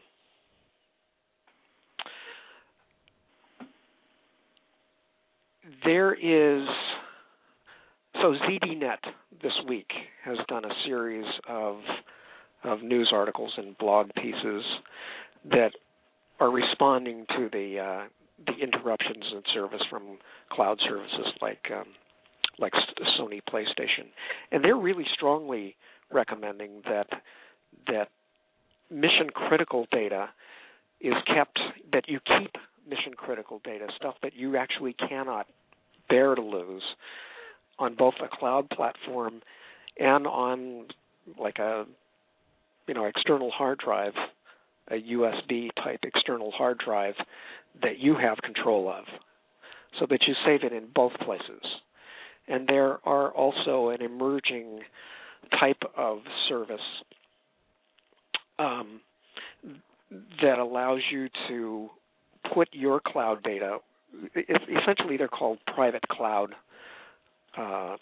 there 5.84 6.14
is 6.14 6.68
so 8.22 8.34
ZDNet 8.34 8.98
this 9.42 9.54
week 9.68 9.92
has 10.24 10.38
done 10.48 10.66
a 10.66 10.74
series 10.86 11.26
of 11.48 11.78
of 12.64 12.82
news 12.82 13.12
articles 13.14 13.54
and 13.58 13.78
blog 13.78 14.10
pieces 14.16 14.64
that 15.52 15.72
are 16.40 16.50
responding 16.50 17.26
to 17.38 17.50
the 17.52 17.80
uh, 17.80 18.08
the 18.46 18.54
interruptions 18.62 19.26
in 19.32 19.42
service 19.54 19.82
from 19.90 20.18
cloud 20.52 20.80
services 20.88 21.28
like 21.42 21.72
um, 21.74 21.86
like 22.60 22.74
Sony 23.20 23.40
PlayStation, 23.48 24.08
and 24.52 24.64
they're 24.64 24.78
really 24.78 25.06
strongly 25.14 25.76
recommending 26.12 26.82
that 26.86 27.08
that 27.88 28.10
mission 28.90 29.30
critical 29.34 29.86
data 29.92 30.30
is 31.02 31.14
kept 31.28 31.60
that 31.92 32.08
you 32.08 32.20
keep 32.40 32.56
mission 32.90 33.14
critical 33.16 33.60
data 33.64 33.88
stuff 33.96 34.16
that 34.24 34.34
you 34.36 34.56
actually 34.56 34.94
cannot 34.94 35.48
bear 36.10 36.36
to 36.36 36.42
lose 36.42 36.84
on 37.80 37.96
both 37.96 38.14
a 38.24 38.28
cloud 38.38 38.70
platform 38.70 39.42
and 40.00 40.26
on 40.26 40.86
like 41.38 41.60
a 41.60 41.86
you 42.88 42.94
know 42.94 43.06
external 43.06 43.52
hard 43.52 43.78
drive 43.78 44.14
a 44.90 44.96
USB 44.96 45.70
type 45.84 46.00
external 46.04 46.52
hard 46.52 46.78
drive 46.84 47.16
that 47.82 48.00
you 48.00 48.16
have 48.16 48.38
control 48.38 48.90
of 48.90 49.06
so 50.00 50.06
that 50.10 50.22
you 50.28 50.34
save 50.46 50.64
it 50.64 50.74
in 50.74 50.88
both 50.94 51.14
places. 51.26 51.62
And 52.48 52.68
there 52.68 53.00
are 53.06 53.32
also 53.32 53.90
an 53.90 54.02
emerging 54.02 54.82
type 55.48 55.82
of 55.96 56.20
service 56.50 56.80
um, 58.60 59.02
that 60.42 60.60
allows 60.60 61.02
you 61.12 61.28
to 61.48 61.90
put 62.54 62.70
your 62.72 63.00
cloud 63.06 63.44
data. 63.44 63.78
Essentially, 64.36 65.18
they're 65.18 65.28
called 65.28 65.60
private 65.74 66.08
cloud 66.10 66.56
uh, 67.58 67.98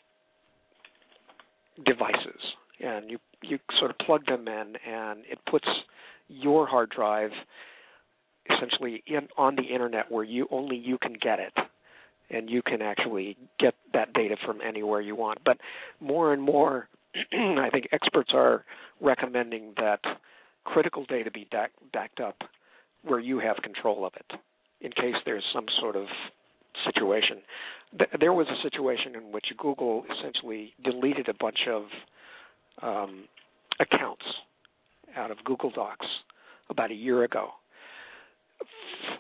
devices, 1.86 2.42
and 2.80 3.10
you 3.10 3.18
you 3.42 3.60
sort 3.80 3.92
of 3.92 3.98
plug 4.00 4.26
them 4.26 4.48
in, 4.48 4.76
and 4.88 5.22
it 5.30 5.40
puts 5.50 5.68
your 6.28 6.68
hard 6.68 6.90
drive 6.90 7.32
essentially 8.50 9.04
in 9.08 9.28
on 9.38 9.56
the 9.56 9.64
internet 9.64 10.12
where 10.12 10.24
you 10.24 10.48
only 10.52 10.76
you 10.76 10.98
can 10.98 11.14
get 11.14 11.40
it 11.40 11.54
and 12.30 12.50
you 12.50 12.62
can 12.62 12.82
actually 12.82 13.38
get 13.60 13.76
that 13.94 14.14
data 14.14 14.36
from 14.46 14.60
anywhere 14.62 15.02
you 15.02 15.16
want. 15.16 15.40
But 15.46 15.58
more 16.00 16.34
and 16.34 16.42
more, 16.42 16.88
I 17.34 17.70
think 17.72 17.90
experts 17.92 18.32
are 18.34 18.66
recommending 19.02 19.74
that 19.78 20.00
critical 20.64 21.06
data 21.06 21.32
be 21.32 21.48
back, 21.52 21.72
backed 21.94 22.20
up 22.20 22.38
where 23.04 23.20
you 23.20 23.40
have 23.40 23.58
control 23.58 24.06
of 24.06 24.14
it 24.16 24.40
in 24.82 24.92
case 24.92 25.16
there's 25.26 25.44
some 25.54 25.66
sort 25.80 25.96
of 25.96 26.08
situation. 26.86 27.38
There 28.20 28.34
was 28.34 28.48
a 28.48 28.62
situation 28.62 29.16
in 29.16 29.32
which 29.32 29.46
Google 29.58 30.04
essentially 30.20 30.74
deleted 30.84 31.30
a 31.30 31.34
bunch 31.34 31.60
of 31.70 31.84
um, 32.82 33.26
accounts 33.80 34.26
out 35.16 35.32
of 35.32 35.38
Google 35.46 35.72
Docs 35.72 36.06
about 36.70 36.92
a 36.92 36.96
year 36.96 37.24
ago. 37.24 37.50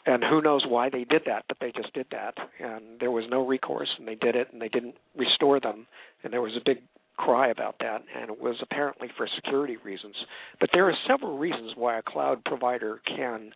And 0.05 0.23
who 0.23 0.41
knows 0.41 0.65
why 0.67 0.89
they 0.89 1.03
did 1.03 1.23
that, 1.25 1.45
but 1.47 1.57
they 1.59 1.71
just 1.75 1.93
did 1.93 2.07
that, 2.11 2.35
and 2.59 2.99
there 2.99 3.11
was 3.11 3.25
no 3.29 3.45
recourse, 3.45 3.89
and 3.97 4.07
they 4.07 4.15
did 4.15 4.35
it, 4.35 4.49
and 4.51 4.61
they 4.61 4.69
didn't 4.69 4.95
restore 5.15 5.59
them, 5.59 5.87
and 6.23 6.33
there 6.33 6.41
was 6.41 6.53
a 6.55 6.63
big 6.63 6.79
cry 7.17 7.49
about 7.49 7.75
that, 7.79 8.03
and 8.15 8.29
it 8.29 8.39
was 8.39 8.55
apparently 8.61 9.09
for 9.15 9.27
security 9.35 9.77
reasons. 9.83 10.15
But 10.59 10.69
there 10.73 10.87
are 10.89 10.93
several 11.07 11.37
reasons 11.37 11.73
why 11.75 11.97
a 11.97 12.01
cloud 12.01 12.43
provider 12.45 12.99
can 13.05 13.51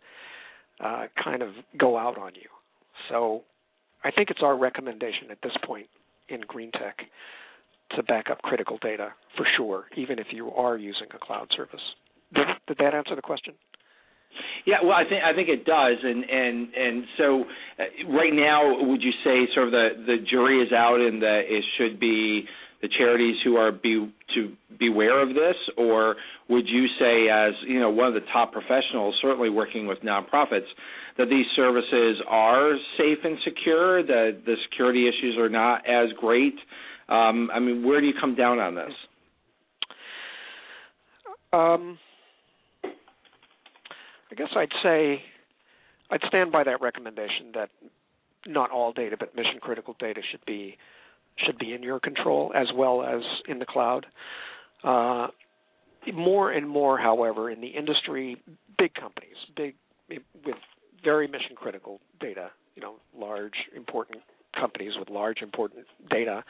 uh, 0.82 1.06
kind 1.22 1.42
of 1.42 1.50
go 1.78 1.98
out 1.98 2.18
on 2.18 2.34
you. 2.34 2.48
So 3.08 3.42
I 4.04 4.10
think 4.10 4.30
it's 4.30 4.40
our 4.42 4.56
recommendation 4.56 5.30
at 5.30 5.38
this 5.42 5.52
point 5.64 5.86
in 6.28 6.40
green 6.46 6.70
tech 6.72 6.98
to 7.96 8.02
back 8.04 8.30
up 8.30 8.40
critical 8.42 8.78
data 8.80 9.12
for 9.36 9.46
sure, 9.56 9.84
even 9.96 10.18
if 10.18 10.26
you 10.30 10.50
are 10.50 10.76
using 10.76 11.08
a 11.14 11.18
cloud 11.18 11.48
service. 11.56 11.80
Did, 12.34 12.46
did 12.68 12.78
that 12.78 12.94
answer 12.94 13.16
the 13.16 13.22
question? 13.22 13.54
Yeah, 14.64 14.76
well, 14.84 14.92
I 14.92 15.02
think 15.08 15.24
I 15.24 15.34
think 15.34 15.48
it 15.48 15.64
does, 15.64 15.96
and 16.04 16.22
and 16.22 16.68
and 16.72 17.04
so 17.18 17.44
uh, 17.78 18.14
right 18.16 18.32
now, 18.32 18.86
would 18.86 19.02
you 19.02 19.10
say 19.24 19.52
sort 19.54 19.66
of 19.66 19.72
the 19.72 19.88
the 20.06 20.16
jury 20.30 20.62
is 20.62 20.72
out, 20.72 21.00
and 21.00 21.20
that 21.22 21.42
it 21.48 21.64
should 21.76 21.98
be 21.98 22.44
the 22.82 22.88
charities 22.98 23.36
who 23.44 23.56
are 23.56 23.72
be 23.72 24.12
to 24.34 24.52
beware 24.78 25.20
of 25.22 25.30
this, 25.30 25.56
or 25.76 26.16
would 26.48 26.66
you 26.66 26.86
say, 26.98 27.28
as 27.28 27.52
you 27.66 27.78
know, 27.78 27.90
one 27.90 28.08
of 28.08 28.14
the 28.14 28.26
top 28.32 28.52
professionals, 28.52 29.14
certainly 29.20 29.50
working 29.50 29.86
with 29.86 29.98
nonprofits, 30.00 30.68
that 31.18 31.28
these 31.28 31.46
services 31.56 32.22
are 32.26 32.72
safe 32.96 33.18
and 33.22 33.36
secure, 33.44 34.02
that 34.02 34.42
the 34.46 34.54
security 34.70 35.08
issues 35.08 35.36
are 35.38 35.48
not 35.48 35.82
as 35.86 36.08
great? 36.18 36.54
Um, 37.08 37.50
I 37.52 37.58
mean, 37.58 37.86
where 37.86 38.00
do 38.00 38.06
you 38.06 38.14
come 38.18 38.34
down 38.34 38.58
on 38.58 38.74
this? 38.74 38.92
Um, 41.52 41.98
I 44.30 44.34
guess 44.36 44.48
I'd 44.56 44.68
say 44.82 45.22
I'd 46.10 46.20
stand 46.28 46.52
by 46.52 46.64
that 46.64 46.80
recommendation 46.80 47.52
that 47.54 47.68
not 48.46 48.70
all 48.70 48.92
data, 48.92 49.16
but 49.18 49.34
mission 49.34 49.58
critical 49.60 49.96
data 49.98 50.20
should 50.30 50.44
be 50.46 50.76
should 51.44 51.58
be 51.58 51.72
in 51.74 51.82
your 51.82 52.00
control 52.00 52.52
as 52.54 52.66
well 52.74 53.02
as 53.02 53.22
in 53.48 53.58
the 53.58 53.66
cloud. 53.66 54.06
Uh, 54.82 55.28
more 56.14 56.50
and 56.50 56.68
more, 56.68 56.98
however, 56.98 57.50
in 57.50 57.60
the 57.60 57.68
industry, 57.68 58.40
big 58.78 58.94
companies, 58.94 59.36
big 59.56 59.74
with 60.44 60.56
very 61.04 61.28
mission 61.28 61.54
critical 61.54 62.00
data, 62.20 62.50
you 62.74 62.82
know, 62.82 62.94
large 63.16 63.54
important 63.76 64.18
companies 64.58 64.92
with 64.98 65.08
large 65.08 65.42
important 65.42 65.86
data 66.10 66.42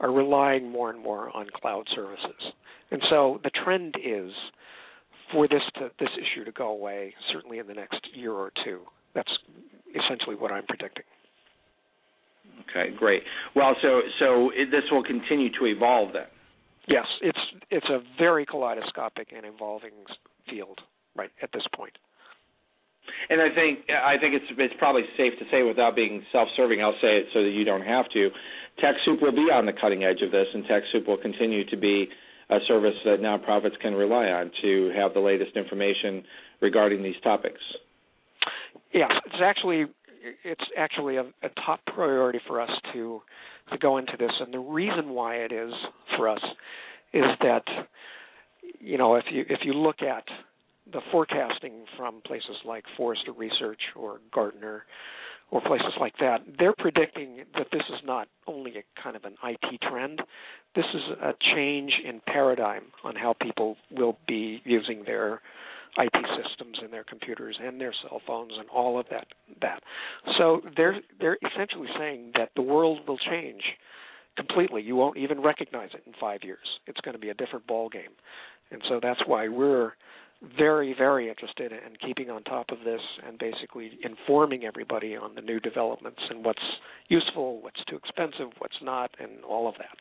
are 0.00 0.12
relying 0.12 0.70
more 0.70 0.90
and 0.90 1.02
more 1.02 1.34
on 1.36 1.46
cloud 1.60 1.86
services. 1.94 2.52
And 2.90 3.02
so 3.10 3.40
the 3.42 3.50
trend 3.64 3.94
is 4.02 4.30
for 5.32 5.46
this 5.46 5.62
to, 5.76 5.90
this 5.98 6.10
issue 6.16 6.44
to 6.44 6.52
go 6.52 6.68
away, 6.68 7.14
certainly 7.32 7.58
in 7.58 7.66
the 7.66 7.74
next 7.74 8.00
year 8.14 8.32
or 8.32 8.52
two. 8.64 8.80
That's 9.14 9.30
essentially 9.90 10.36
what 10.36 10.52
I'm 10.52 10.66
predicting. 10.66 11.04
Okay, 12.68 12.94
great. 12.96 13.22
Well, 13.54 13.74
so 13.82 14.00
so 14.18 14.50
it, 14.50 14.70
this 14.70 14.84
will 14.90 15.04
continue 15.04 15.50
to 15.58 15.66
evolve 15.66 16.12
then. 16.12 16.28
Yes, 16.88 17.06
it's 17.22 17.38
it's 17.70 17.88
a 17.88 18.00
very 18.18 18.46
kaleidoscopic 18.46 19.28
and 19.36 19.44
evolving 19.46 19.92
field 20.48 20.80
right 21.16 21.30
at 21.42 21.50
this 21.52 21.62
point. 21.74 21.96
And 23.28 23.40
I 23.40 23.54
think 23.54 23.86
I 23.90 24.18
think 24.18 24.34
it's 24.34 24.46
it's 24.56 24.74
probably 24.78 25.02
safe 25.16 25.34
to 25.38 25.44
say 25.50 25.62
without 25.62 25.94
being 25.94 26.22
self-serving, 26.32 26.80
I'll 26.82 26.98
say 27.00 27.18
it 27.18 27.26
so 27.32 27.42
that 27.42 27.50
you 27.50 27.64
don't 27.64 27.84
have 27.84 28.08
to. 28.10 28.30
TechSoup 28.82 29.20
will 29.20 29.32
be 29.32 29.50
on 29.52 29.66
the 29.66 29.72
cutting 29.72 30.04
edge 30.04 30.22
of 30.22 30.30
this, 30.30 30.46
and 30.54 30.64
TechSoup 30.64 31.06
will 31.06 31.18
continue 31.18 31.68
to 31.68 31.76
be 31.76 32.08
a 32.48 32.58
service 32.66 32.94
that 33.04 33.20
nonprofits 33.20 33.78
can 33.80 33.94
rely 33.94 34.26
on 34.26 34.50
to 34.62 34.92
have 34.96 35.14
the 35.14 35.20
latest 35.20 35.56
information 35.56 36.24
regarding 36.60 37.02
these 37.02 37.14
topics. 37.22 37.60
Yes, 38.92 39.10
it's 39.26 39.42
actually 39.42 39.86
it's 40.44 40.64
actually 40.76 41.16
a, 41.16 41.22
a 41.42 41.48
top 41.64 41.80
priority 41.86 42.40
for 42.46 42.60
us 42.60 42.70
to 42.92 43.20
to 43.70 43.78
go 43.78 43.98
into 43.98 44.16
this, 44.18 44.32
and 44.40 44.52
the 44.52 44.58
reason 44.58 45.10
why 45.10 45.36
it 45.36 45.52
is 45.52 45.72
for 46.16 46.28
us 46.28 46.42
is 47.12 47.24
that 47.40 47.62
you 48.80 48.98
know 48.98 49.14
if 49.16 49.24
you 49.30 49.44
if 49.48 49.60
you 49.64 49.72
look 49.72 50.02
at 50.02 50.24
the 50.92 51.00
forecasting 51.12 51.84
from 51.96 52.20
places 52.26 52.56
like 52.64 52.84
Forrester 52.96 53.32
Research 53.32 53.80
or 53.94 54.20
Gartner 54.32 54.84
or 55.50 55.60
places 55.60 55.92
like 56.00 56.14
that, 56.20 56.38
they're 56.58 56.74
predicting 56.76 57.44
that 57.54 57.66
this 57.72 57.82
is 57.88 58.00
not 58.04 58.28
only 58.46 58.72
a 58.78 59.02
kind 59.02 59.16
of 59.16 59.24
an 59.24 59.34
IT 59.44 59.80
trend, 59.82 60.22
this 60.74 60.84
is 60.94 61.02
a 61.22 61.32
change 61.54 61.92
in 62.04 62.20
paradigm 62.26 62.84
on 63.04 63.16
how 63.16 63.34
people 63.40 63.76
will 63.90 64.16
be 64.28 64.62
using 64.64 65.02
their 65.04 65.40
IT 65.98 66.14
systems 66.42 66.78
and 66.82 66.92
their 66.92 67.04
computers 67.04 67.58
and 67.62 67.80
their 67.80 67.94
cell 68.02 68.20
phones 68.26 68.52
and 68.58 68.68
all 68.68 68.98
of 68.98 69.06
that 69.10 69.26
that. 69.60 69.82
So 70.38 70.60
they're 70.76 71.00
they're 71.20 71.38
essentially 71.52 71.88
saying 71.98 72.32
that 72.34 72.50
the 72.56 72.62
world 72.62 73.00
will 73.08 73.18
change 73.18 73.62
completely. 74.36 74.82
You 74.82 74.96
won't 74.96 75.16
even 75.16 75.40
recognize 75.40 75.90
it 75.92 76.02
in 76.06 76.12
5 76.20 76.40
years. 76.44 76.80
It's 76.86 77.00
going 77.00 77.14
to 77.14 77.20
be 77.20 77.30
a 77.30 77.34
different 77.34 77.66
ball 77.66 77.88
game. 77.88 78.12
And 78.70 78.80
so 78.88 79.00
that's 79.02 79.20
why 79.26 79.48
we're 79.48 79.92
very, 80.56 80.94
very 80.96 81.28
interested 81.28 81.72
in 81.72 81.96
keeping 82.06 82.30
on 82.30 82.42
top 82.44 82.70
of 82.70 82.78
this 82.84 83.00
and 83.26 83.38
basically 83.38 83.98
informing 84.02 84.64
everybody 84.64 85.14
on 85.16 85.34
the 85.34 85.42
new 85.42 85.60
developments 85.60 86.20
and 86.30 86.44
what's 86.44 86.62
useful, 87.08 87.60
what's 87.60 87.84
too 87.90 87.96
expensive, 87.96 88.46
what's 88.58 88.80
not, 88.80 89.10
and 89.18 89.44
all 89.44 89.68
of 89.68 89.74
that. 89.78 89.98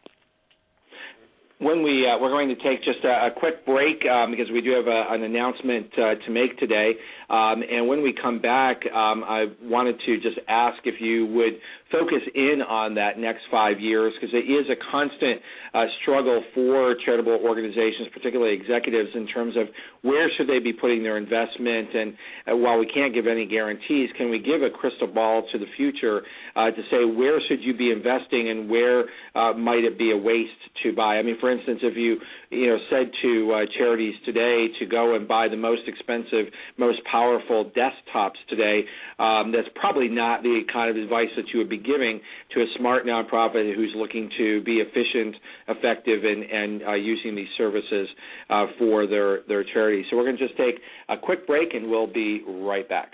When 1.60 1.84
we 1.84 2.08
uh, 2.08 2.18
we're 2.20 2.30
going 2.30 2.48
to 2.50 2.56
take 2.56 2.84
just 2.84 3.04
a, 3.04 3.28
a 3.28 3.32
quick 3.36 3.66
break 3.66 4.06
um, 4.06 4.32
because 4.32 4.48
we 4.52 4.62
do 4.62 4.72
have 4.72 4.88
a, 4.88 5.14
an 5.14 5.24
announcement 5.24 5.88
uh, 5.94 6.16
to 6.26 6.32
make 6.32 6.58
today. 6.58 6.94
Um, 7.30 7.62
and 7.70 7.88
when 7.88 8.02
we 8.02 8.14
come 8.14 8.42
back, 8.42 8.82
um, 8.88 9.24
I 9.24 9.48
wanted 9.62 10.00
to 10.06 10.20
just 10.20 10.40
ask 10.48 10.80
if 10.86 11.00
you 11.00 11.28
would 11.28 11.60
focus 11.92 12.22
in 12.36 12.62
on 12.62 12.96
that 12.96 13.18
next 13.18 13.42
five 13.52 13.80
years 13.80 14.14
because 14.20 14.34
it 14.34 14.50
is 14.50 14.66
a 14.70 14.78
constant 14.92 15.42
uh, 15.74 15.86
struggle 16.02 16.44
for 16.54 16.96
charitable 17.06 17.40
organizations, 17.44 18.10
particularly 18.14 18.54
executives, 18.54 19.10
in 19.16 19.28
terms 19.28 19.56
of 19.58 19.68
where 20.02 20.30
should 20.38 20.48
they 20.48 20.60
be 20.60 20.74
putting 20.74 21.04
their 21.04 21.18
investment. 21.18 21.90
And 21.94 22.14
uh, 22.52 22.56
while 22.58 22.80
we 22.80 22.88
can't 22.88 23.14
give 23.14 23.28
any 23.28 23.46
guarantees, 23.46 24.10
can 24.18 24.30
we 24.30 24.40
give 24.40 24.62
a 24.62 24.70
crystal 24.70 25.08
ball 25.08 25.46
to 25.52 25.58
the 25.58 25.70
future 25.78 26.22
uh, 26.56 26.72
to 26.72 26.82
say 26.90 27.06
where 27.06 27.40
should 27.48 27.62
you 27.62 27.76
be 27.76 27.92
investing 27.92 28.50
and 28.50 28.70
where 28.70 29.06
uh, 29.36 29.54
might 29.54 29.84
it 29.84 29.98
be 29.98 30.12
a 30.12 30.18
waste 30.18 30.52
to 30.84 30.94
buy? 30.94 31.18
I 31.18 31.24
mean, 31.24 31.38
for 31.40 31.52
instance, 31.52 31.80
if 31.84 31.98
you 31.98 32.18
you 32.50 32.68
know 32.68 32.78
said 32.90 33.12
to 33.22 33.54
uh, 33.54 33.66
charities 33.78 34.16
today 34.26 34.68
to 34.80 34.86
go 34.86 35.16
and 35.16 35.28
buy 35.28 35.48
the 35.48 35.58
most 35.58 35.82
expensive, 35.88 36.52
most 36.78 37.00
powerful 37.10 37.72
desktops 37.76 38.38
today, 38.50 38.82
um, 39.20 39.52
that's 39.52 39.68
probably 39.76 40.08
not 40.08 40.42
the 40.42 40.62
kind 40.72 40.90
of 40.90 41.02
advice 41.02 41.30
that 41.36 41.46
you 41.54 41.60
would 41.60 41.70
be 41.70 41.78
giving 41.78 42.20
to 42.54 42.62
a 42.62 42.66
smart 42.78 43.06
nonprofit 43.06 43.76
who's 43.76 43.94
looking 43.96 44.30
to 44.38 44.62
be 44.64 44.78
efficient, 44.78 45.36
effective, 45.68 46.24
and, 46.24 46.44
and 46.44 46.84
uh, 46.84 46.94
using 46.94 47.36
these 47.36 47.48
services 47.58 48.08
uh, 48.50 48.66
for 48.78 49.06
their 49.08 49.42
their 49.48 49.64
charity. 49.64 50.04
So 50.10 50.18
we're 50.18 50.26
going 50.26 50.38
to 50.38 50.48
just 50.48 50.58
take 50.58 50.82
a 51.08 51.18
quick 51.18 51.46
break, 51.46 51.74
and 51.74 51.90
we'll 51.90 52.08
be 52.08 52.44
right 52.48 52.88
back. 52.88 53.14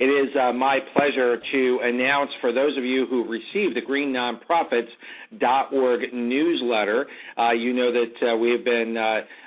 It 0.00 0.06
is 0.06 0.34
uh, 0.34 0.52
my 0.54 0.78
pleasure 0.96 1.36
to 1.52 1.78
announce 1.82 2.30
for 2.40 2.54
those 2.54 2.74
of 2.78 2.84
you 2.84 3.04
who 3.10 3.28
received 3.28 3.76
the 3.76 3.82
greennonprofits.org 3.82 6.14
newsletter, 6.14 7.06
uh, 7.36 7.50
you 7.50 7.74
know 7.74 7.92
that 7.92 8.32
uh, 8.32 8.36
we 8.38 8.50
have 8.50 8.64
been 8.64 8.96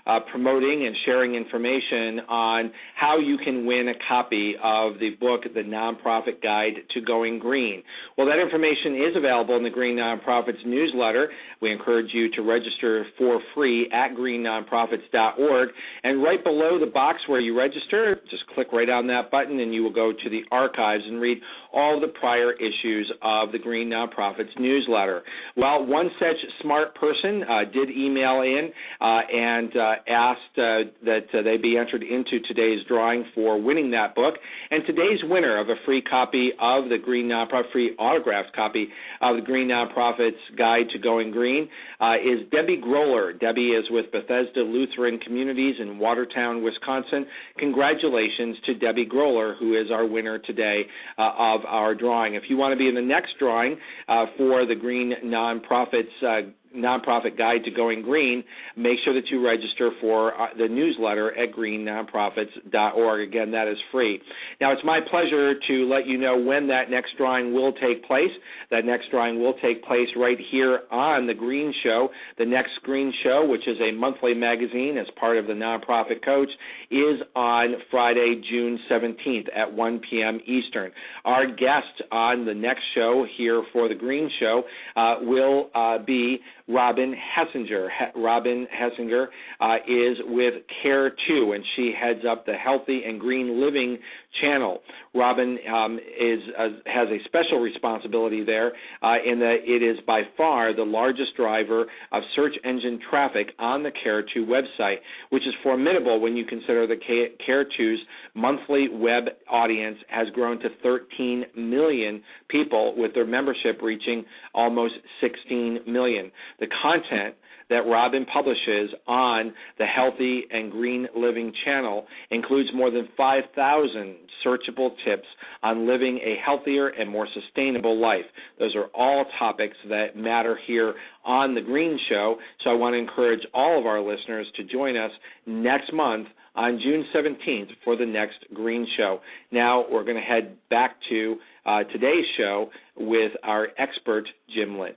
uh, 0.06 0.20
promoting 0.32 0.86
and 0.86 0.96
sharing 1.06 1.36
information 1.36 2.20
on 2.28 2.72
how 2.96 3.20
you 3.20 3.38
can 3.38 3.66
win 3.66 3.88
a 3.90 4.08
copy 4.08 4.56
of 4.62 5.00
the 5.00 5.12
book, 5.20 5.42
The 5.54 5.62
Nonprofit 5.62 6.42
Guide 6.42 6.74
to 6.94 7.02
Going 7.02 7.40
Green. 7.40 7.82
Well, 8.18 8.28
that 8.28 8.40
information 8.40 8.96
is 8.96 9.16
available 9.16 9.56
in 9.56 9.64
the 9.64 9.70
Green 9.70 9.98
Nonprofits 9.98 10.66
newsletter. 10.66 11.30
We 11.62 11.72
encourage 11.72 12.14
you 12.14 12.30
to 12.32 12.42
register 12.42 13.06
for 13.18 13.40
free 13.56 13.90
at 13.94 14.16
greennonprofits.org. 14.16 15.70
And 16.04 16.22
right 16.22 16.44
below 16.44 16.80
the 16.80 16.92
box 16.92 17.20
where 17.28 17.40
you 17.40 17.58
register, 17.58 18.20
just 18.30 18.46
click 18.54 18.68
right 18.74 18.90
on 18.90 19.08
that 19.08 19.32
button 19.32 19.60
and 19.60 19.74
you 19.74 19.84
will 19.84 19.94
go 19.94 20.12
to 20.12 20.30
the 20.30 20.42
archives 20.52 21.04
and 21.08 21.22
read 21.22 21.38
all 21.74 22.00
the 22.00 22.08
prior 22.08 22.54
issues 22.54 23.12
of 23.22 23.52
the 23.52 23.60
Green 23.60 23.90
Nonprofits 23.90 24.58
newsletter. 24.60 25.24
Well, 25.58 25.86
one 25.86 26.10
such 26.20 26.38
smart 26.62 26.96
person 26.96 27.44
uh, 27.44 27.66
did 27.74 27.90
email 27.90 28.42
in 28.42 28.70
uh, 29.02 29.20
and 29.32 29.76
uh, 29.76 29.96
asked 30.08 30.58
uh, 30.58 30.90
that 31.04 31.26
uh, 31.34 31.42
they 31.42 31.58
be 31.58 31.78
entered 31.78 32.04
into 32.04 32.40
today's 32.48 32.86
drawing 32.88 33.26
for 33.34 33.62
winning 33.62 33.92
that 33.92 34.14
book. 34.16 34.36
And 34.70 34.84
today's 34.86 35.20
winner 35.24 35.60
of 35.60 35.70
a 35.70 35.76
free 35.86 36.02
copy 36.02 36.52
of 36.62 36.90
the 36.90 36.98
Green 37.04 37.28
Nonprofit, 37.28 37.72
free 37.72 37.96
autographed 37.98 38.56
copy 38.56 38.88
of 39.22 39.36
the 39.38 39.42
Green 39.42 39.68
Nonprofits 39.68 40.32
Guide 40.58 40.90
to 40.94 41.00
Going 41.00 41.32
Green 41.32 41.68
uh, 42.00 42.16
is 42.16 42.48
Debbie 42.52 42.82
Groller. 42.84 43.40
Debbie 43.40 43.70
is 43.70 43.86
with 43.90 44.12
Bethesda 44.12 44.62
Lutheran 44.62 45.20
Communities 45.20 45.76
in 45.80 45.98
Watertown, 45.98 46.64
Wisconsin. 46.64 47.26
Congratulations 47.58 48.58
to 48.66 48.76
Debbie 48.76 49.08
Groller, 49.08 49.58
who 49.58 49.80
is 49.80 49.88
our 49.92 50.06
winner 50.06 50.38
today 50.40 50.82
of 51.18 51.63
our 51.68 51.96
drawing. 51.96 52.36
If 52.36 52.44
you 52.50 52.58
want 52.58 52.74
to 52.74 52.78
be 52.78 52.88
in 52.88 52.96
the 52.96 53.02
next 53.02 53.34
drawing 53.40 53.78
uh, 54.08 54.26
for 54.38 54.66
the 54.66 54.76
Green 54.76 55.14
Nonprofits 55.24 56.04
uh, 56.22 56.50
nonprofit 56.76 57.38
guide 57.38 57.64
to 57.66 57.72
going 57.72 58.02
green, 58.02 58.44
make 58.76 58.98
sure 59.04 59.14
that 59.14 59.30
you 59.30 59.46
register 59.46 59.92
for 60.02 60.40
uh, 60.40 60.48
the 60.58 60.68
newsletter 60.68 61.38
at 61.38 61.54
greennonprofits.org. 61.54 63.28
Again, 63.28 63.52
that 63.52 63.68
is 63.68 63.78
free. 63.92 64.22
Now, 64.60 64.72
it's 64.72 64.84
my 64.84 65.00
pleasure 65.10 65.54
to 65.68 65.74
let 65.90 66.08
you 66.08 66.18
know 66.18 66.38
when 66.38 66.68
that 66.68 66.90
next 66.90 67.12
drawing 67.18 67.54
will 67.54 67.74
take 67.74 68.06
place. 68.06 68.32
That 68.72 68.86
next 68.86 69.12
drawing 69.12 69.40
will 69.40 69.54
take 69.62 69.84
place 69.84 70.08
right 70.16 70.38
here 70.52 70.82
on 70.92 71.28
The 71.28 71.34
Green 71.34 71.74
Show. 71.84 72.10
The 72.38 72.46
next 72.46 72.72
Green 72.84 73.14
Show, 73.24 73.46
which 73.48 73.68
is 73.68 73.78
a 73.82 73.92
monthly 73.92 74.34
magazine 74.34 74.98
as 75.00 75.08
part 75.20 75.38
of 75.38 75.48
the 75.48 75.54
Nonprofit 75.54 76.24
Coach, 76.24 76.50
is 76.90 77.20
on 77.36 77.76
Friday, 77.92 78.42
June 78.50 78.80
17th 78.90 79.48
at 79.56 79.72
1 79.72 80.02
p.m. 80.10 80.40
Eastern. 80.46 80.92
Our 81.26 81.48
guest 81.48 82.02
on 82.12 82.46
the 82.46 82.54
next 82.54 82.84
show 82.96 83.26
here 83.38 83.64
for 83.72 83.88
The 83.88 83.96
Green 83.96 84.30
Show 84.40 84.64
uh, 84.96 85.16
will 85.22 85.70
uh, 85.76 86.00
be 86.00 86.40
Robin 86.68 87.14
Hessinger. 87.14 87.90
He- 87.90 88.22
Robin 88.22 88.68
Hessinger 88.74 89.28
uh, 89.60 89.76
is 89.88 90.18
with 90.26 90.54
Care2, 90.84 91.56
and 91.56 91.64
she 91.76 91.94
heads 92.00 92.22
up 92.30 92.46
the 92.46 92.54
Healthy 92.54 93.04
and 93.06 93.20
Green 93.20 93.62
Living 93.62 93.98
channel. 94.42 94.80
Robin 95.16 95.58
um, 95.72 96.00
is 96.00 96.40
uh, 96.58 96.68
has 96.86 97.08
a 97.10 97.24
special 97.26 97.60
responsibility 97.60 98.44
there 98.44 98.74
uh, 99.02 99.16
in 99.26 99.40
that 99.40 99.58
it 99.64 99.84
is 99.84 99.98
by 100.08 100.22
far 100.36 100.76
the 100.76 100.84
largest 100.84 101.36
driver 101.38 101.86
of 102.12 102.24
search 102.36 102.54
engine 102.64 103.00
traffic 103.10 103.50
on 103.60 103.84
the 103.84 103.92
Care2 103.92 104.48
website, 104.48 104.98
which 105.30 105.44
is 105.44 105.54
formidable 105.62 106.20
when 106.20 106.36
you 106.36 106.46
consider 106.46 106.88
that 106.88 107.00
Care2's 107.48 108.00
monthly 108.34 108.88
web 108.92 109.26
audience 109.50 109.98
has 110.10 110.28
grown 110.34 110.60
to 110.60 110.70
13 110.82 111.46
million 111.56 112.22
people, 112.50 112.94
with 112.98 113.14
their 113.14 113.26
membership 113.26 113.82
reaching 113.82 114.26
almost 114.54 114.94
16 115.22 115.80
million. 115.88 116.32
The 116.60 116.68
content 116.82 117.36
that 117.74 117.90
Robin 117.90 118.24
publishes 118.32 118.92
on 119.08 119.52
the 119.80 119.86
Healthy 119.86 120.44
and 120.52 120.72
Green 120.72 121.08
Living 121.16 121.52
channel 121.66 122.06
includes 122.30 122.70
more 122.76 122.92
than 122.92 123.08
5,000 123.18 124.16
searchable 124.46 124.92
tips 125.04 125.26
on 125.64 125.88
living 125.88 126.20
a 126.20 126.36
healthier 126.46 126.90
and 126.90 127.10
more 127.10 127.28
sustainable 127.34 128.00
life. 128.00 128.26
Those 128.60 128.76
are 128.76 128.86
all 128.94 129.26
topics 129.40 129.76
that 129.90 130.16
matter 130.16 130.60
here 130.68 130.94
on 131.26 131.56
The 131.56 131.62
Green 131.62 131.98
Show, 132.10 132.36
so 132.64 132.70
I 132.70 132.74
want 132.74 132.94
to 132.94 133.00
encourage 133.00 133.42
all 133.56 133.80
of 133.80 133.88
our 133.88 134.02
listeners 134.02 134.46
to 134.58 134.64
join 134.66 134.96
us 134.96 135.12
next 135.48 135.92
month 135.94 136.28
on 136.56 136.80
June 136.84 137.04
17th 137.16 137.70
for 137.84 137.96
the 137.96 138.06
next 138.06 138.36
Green 138.54 138.86
Show. 138.98 139.20
Now 139.52 139.86
we're 139.90 140.04
going 140.04 140.18
to 140.18 140.22
head 140.22 140.58
back 140.70 140.98
to 141.10 141.38
uh, 141.66 141.84
today's 141.86 142.26
show 142.38 142.70
with 142.96 143.32
our 143.42 143.70
expert, 143.80 144.26
Jim 144.54 144.78
Lynch. 144.78 144.96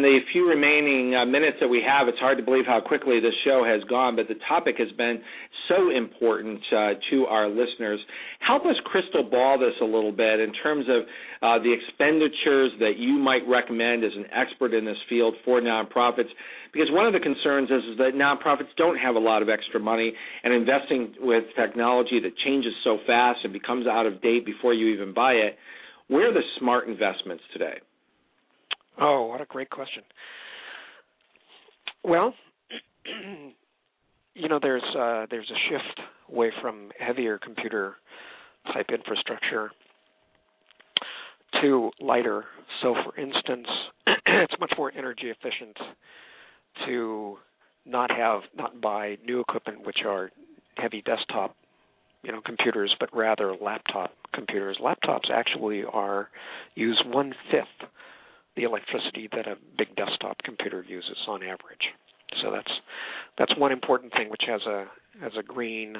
In 0.00 0.16
the 0.16 0.18
few 0.32 0.48
remaining 0.48 1.14
uh, 1.14 1.26
minutes 1.26 1.58
that 1.60 1.68
we 1.68 1.84
have, 1.86 2.08
it's 2.08 2.18
hard 2.18 2.38
to 2.38 2.44
believe 2.44 2.64
how 2.64 2.80
quickly 2.80 3.20
this 3.20 3.34
show 3.44 3.64
has 3.64 3.84
gone, 3.84 4.16
but 4.16 4.28
the 4.28 4.40
topic 4.48 4.76
has 4.78 4.90
been 4.96 5.20
so 5.68 5.90
important 5.90 6.60
uh, 6.72 6.96
to 7.10 7.26
our 7.26 7.48
listeners. 7.48 8.00
Help 8.40 8.64
us 8.64 8.76
crystal 8.84 9.22
ball 9.22 9.58
this 9.58 9.74
a 9.82 9.84
little 9.84 10.12
bit 10.12 10.40
in 10.40 10.52
terms 10.62 10.86
of 10.88 11.04
uh, 11.42 11.62
the 11.62 11.68
expenditures 11.68 12.72
that 12.80 12.96
you 12.96 13.18
might 13.18 13.42
recommend 13.46 14.02
as 14.02 14.12
an 14.16 14.24
expert 14.32 14.72
in 14.72 14.86
this 14.86 14.96
field 15.08 15.34
for 15.44 15.60
nonprofits. 15.60 16.32
Because 16.72 16.88
one 16.90 17.06
of 17.06 17.12
the 17.12 17.20
concerns 17.20 17.68
is, 17.68 17.84
is 17.92 17.98
that 17.98 18.16
nonprofits 18.16 18.72
don't 18.78 18.96
have 18.96 19.16
a 19.16 19.20
lot 19.20 19.42
of 19.42 19.50
extra 19.50 19.80
money, 19.80 20.14
and 20.44 20.54
investing 20.54 21.12
with 21.20 21.44
technology 21.56 22.20
that 22.22 22.32
changes 22.38 22.72
so 22.84 22.98
fast 23.06 23.40
and 23.44 23.52
becomes 23.52 23.86
out 23.86 24.06
of 24.06 24.22
date 24.22 24.46
before 24.46 24.72
you 24.72 24.88
even 24.94 25.12
buy 25.12 25.32
it, 25.32 25.58
where 26.08 26.30
are 26.30 26.32
the 26.32 26.46
smart 26.58 26.88
investments 26.88 27.44
today? 27.52 27.80
Oh, 28.98 29.26
what 29.26 29.40
a 29.40 29.46
great 29.46 29.70
question. 29.70 30.02
Well, 32.02 32.34
you 34.34 34.48
know, 34.48 34.58
there's 34.60 34.82
uh, 34.98 35.26
there's 35.30 35.50
a 35.50 35.60
shift 35.68 36.00
away 36.32 36.50
from 36.60 36.90
heavier 36.98 37.38
computer 37.38 37.96
type 38.72 38.86
infrastructure 38.92 39.70
to 41.60 41.90
lighter. 42.00 42.44
So, 42.82 42.94
for 43.04 43.18
instance, 43.20 43.66
it's 44.26 44.54
much 44.60 44.72
more 44.78 44.92
energy 44.96 45.26
efficient 45.30 45.76
to 46.86 47.36
not 47.86 48.10
have 48.10 48.42
not 48.56 48.80
buy 48.80 49.16
new 49.24 49.40
equipment 49.40 49.84
which 49.86 49.98
are 50.06 50.30
heavy 50.76 51.02
desktop 51.02 51.56
you 52.22 52.30
know 52.30 52.40
computers 52.44 52.94
but 53.00 53.08
rather 53.14 53.54
laptop 53.60 54.12
computers 54.34 54.78
laptops 54.82 55.30
actually 55.32 55.82
are 55.84 56.28
use 56.74 57.02
one 57.06 57.32
fifth 57.50 57.88
the 58.56 58.64
electricity 58.64 59.28
that 59.32 59.46
a 59.46 59.56
big 59.78 59.94
desktop 59.96 60.38
computer 60.44 60.84
uses 60.86 61.16
on 61.28 61.42
average. 61.42 61.94
So 62.42 62.50
that's 62.50 62.70
that's 63.38 63.56
one 63.58 63.72
important 63.72 64.12
thing 64.12 64.30
which 64.30 64.44
has 64.46 64.62
a 64.66 64.86
has 65.22 65.32
a 65.38 65.42
green 65.42 65.96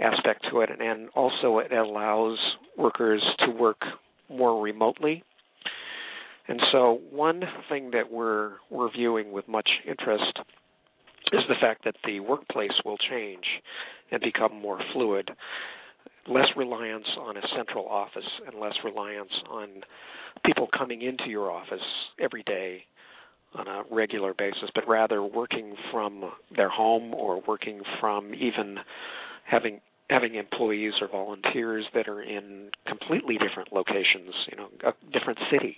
aspect 0.00 0.46
to 0.50 0.60
it, 0.60 0.70
and 0.70 1.08
also 1.14 1.58
it 1.58 1.72
allows 1.72 2.38
workers 2.76 3.22
to 3.40 3.50
work 3.50 3.82
more 4.28 4.62
remotely. 4.62 5.22
And 6.48 6.60
so, 6.72 7.00
one 7.10 7.42
thing 7.68 7.90
that 7.92 8.10
we're 8.10 8.52
we're 8.70 8.90
viewing 8.90 9.32
with 9.32 9.46
much 9.46 9.68
interest 9.86 10.40
is 11.32 11.40
the 11.48 11.54
fact 11.60 11.84
that 11.84 11.94
the 12.04 12.20
workplace 12.20 12.72
will 12.84 12.96
change 12.96 13.44
and 14.10 14.20
become 14.20 14.60
more 14.60 14.80
fluid, 14.92 15.30
less 16.30 16.46
reliance 16.56 17.06
on 17.20 17.36
a 17.36 17.42
central 17.56 17.86
office 17.86 18.28
and 18.46 18.60
less 18.60 18.74
reliance 18.84 19.32
on 19.50 19.68
people 20.44 20.68
coming 20.76 21.02
into 21.02 21.28
your 21.28 21.50
office 21.50 21.80
every 22.20 22.42
day 22.44 22.84
on 23.54 23.66
a 23.66 23.82
regular 23.90 24.32
basis, 24.32 24.70
but 24.74 24.86
rather 24.86 25.22
working 25.22 25.74
from 25.90 26.30
their 26.54 26.68
home 26.68 27.12
or 27.14 27.42
working 27.46 27.80
from 28.00 28.32
even 28.34 28.76
having 29.44 29.80
having 30.08 30.34
employees 30.34 30.92
or 31.00 31.08
volunteers 31.08 31.86
that 31.94 32.08
are 32.08 32.22
in 32.22 32.70
completely 32.86 33.36
different 33.38 33.72
locations, 33.72 34.34
you 34.50 34.56
know, 34.56 34.68
a 34.84 34.92
different 35.12 35.38
city. 35.52 35.76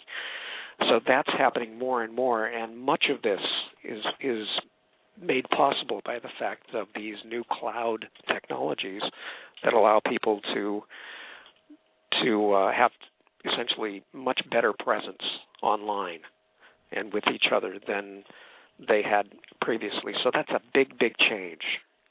So 0.89 1.01
that's 1.07 1.29
happening 1.37 1.79
more 1.79 2.03
and 2.03 2.15
more, 2.15 2.47
and 2.47 2.79
much 2.79 3.05
of 3.15 3.23
this 3.23 3.41
is 3.85 4.03
is 4.21 4.47
made 5.21 5.45
possible 5.51 6.01
by 6.05 6.19
the 6.19 6.31
fact 6.39 6.75
of 6.75 6.89
these 6.95 7.17
new 7.27 7.45
cloud 7.51 8.07
technologies 8.27 9.03
that 9.65 9.73
allow 9.73 10.01
people 10.07 10.41
to 10.55 10.83
to 12.25 12.53
uh, 12.53 12.73
have 12.73 12.91
essentially 13.45 14.03
much 14.13 14.41
better 14.51 14.73
presence 14.73 15.23
online 15.63 16.21
and 16.93 17.13
with 17.13 17.25
each 17.33 17.47
other 17.55 17.79
than 17.87 18.23
they 18.79 19.03
had 19.03 19.27
previously. 19.61 20.13
So 20.23 20.31
that's 20.33 20.51
a 20.51 20.61
big, 20.75 20.99
big 20.99 21.15
change 21.19 21.63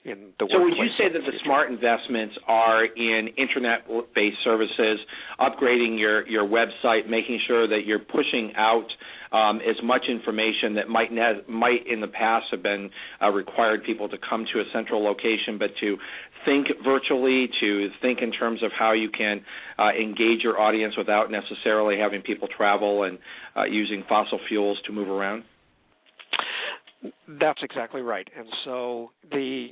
in 0.03 0.33
the 0.39 0.45
world. 0.45 0.51
so 0.51 0.63
would 0.63 0.77
you 0.77 0.89
say 0.97 1.13
that 1.13 1.19
the, 1.19 1.31
the 1.31 1.37
smart 1.43 1.69
investments 1.69 2.35
are 2.47 2.85
in 2.85 3.29
internet-based 3.37 4.37
services, 4.43 4.99
upgrading 5.39 5.99
your 5.99 6.27
your 6.27 6.47
website, 6.47 7.07
making 7.07 7.39
sure 7.47 7.67
that 7.67 7.85
you're 7.85 7.99
pushing 7.99 8.53
out 8.57 8.87
um, 9.31 9.57
as 9.57 9.75
much 9.83 10.03
information 10.09 10.75
that 10.75 10.89
might 10.89 11.11
ne- 11.11 11.41
might 11.47 11.87
in 11.87 12.01
the 12.01 12.07
past 12.07 12.45
have 12.51 12.61
been 12.61 12.89
uh, 13.21 13.29
required 13.29 13.83
people 13.83 14.09
to 14.09 14.17
come 14.29 14.45
to 14.53 14.59
a 14.59 14.63
central 14.73 15.03
location, 15.03 15.57
but 15.57 15.69
to 15.79 15.97
think 16.45 16.67
virtually, 16.83 17.49
to 17.61 17.89
think 18.01 18.19
in 18.21 18.31
terms 18.31 18.63
of 18.63 18.71
how 18.77 18.93
you 18.93 19.09
can 19.09 19.41
uh, 19.79 19.89
engage 19.89 20.41
your 20.43 20.59
audience 20.59 20.95
without 20.97 21.31
necessarily 21.31 21.97
having 21.97 22.21
people 22.21 22.47
travel 22.55 23.03
and 23.03 23.19
uh, 23.55 23.63
using 23.63 24.03
fossil 24.09 24.39
fuels 24.47 24.77
to 24.85 24.91
move 24.91 25.07
around. 25.07 25.43
That's 27.27 27.59
exactly 27.63 28.01
right. 28.01 28.27
And 28.37 28.47
so 28.65 29.11
the 29.31 29.69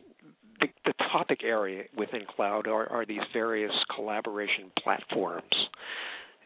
the, 0.60 0.68
the 0.86 0.94
topic 1.12 1.40
area 1.44 1.84
within 1.98 2.22
cloud 2.36 2.68
are, 2.68 2.88
are 2.88 3.06
these 3.06 3.22
various 3.32 3.72
collaboration 3.96 4.72
platforms. 4.84 5.54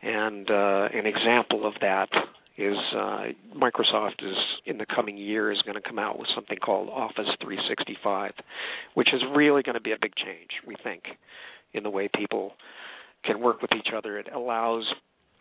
And 0.04 0.50
uh, 0.52 0.90
an 0.94 1.08
example 1.08 1.66
of 1.66 1.74
that 1.82 2.10
is 2.58 2.78
uh, 2.96 3.24
Microsoft 3.56 4.22
is 4.24 4.38
in 4.66 4.78
the 4.78 4.86
coming 4.86 5.18
year 5.18 5.52
is 5.52 5.62
going 5.64 5.76
to 5.76 5.82
come 5.82 5.98
out 5.98 6.20
with 6.20 6.28
something 6.36 6.58
called 6.58 6.90
Office 6.90 7.28
365, 7.42 8.34
which 8.94 9.10
is 9.14 9.22
really 9.36 9.64
going 9.64 9.76
to 9.76 9.82
be 9.82 9.92
a 9.92 9.98
big 10.00 10.16
change, 10.16 10.50
we 10.68 10.76
think, 10.84 11.04
in 11.74 11.84
the 11.84 11.90
way 11.90 12.10
people 12.16 12.54
can 13.26 13.40
work 13.40 13.62
with 13.62 13.72
each 13.74 13.90
other. 13.96 14.20
It 14.20 14.28
allows 14.34 14.86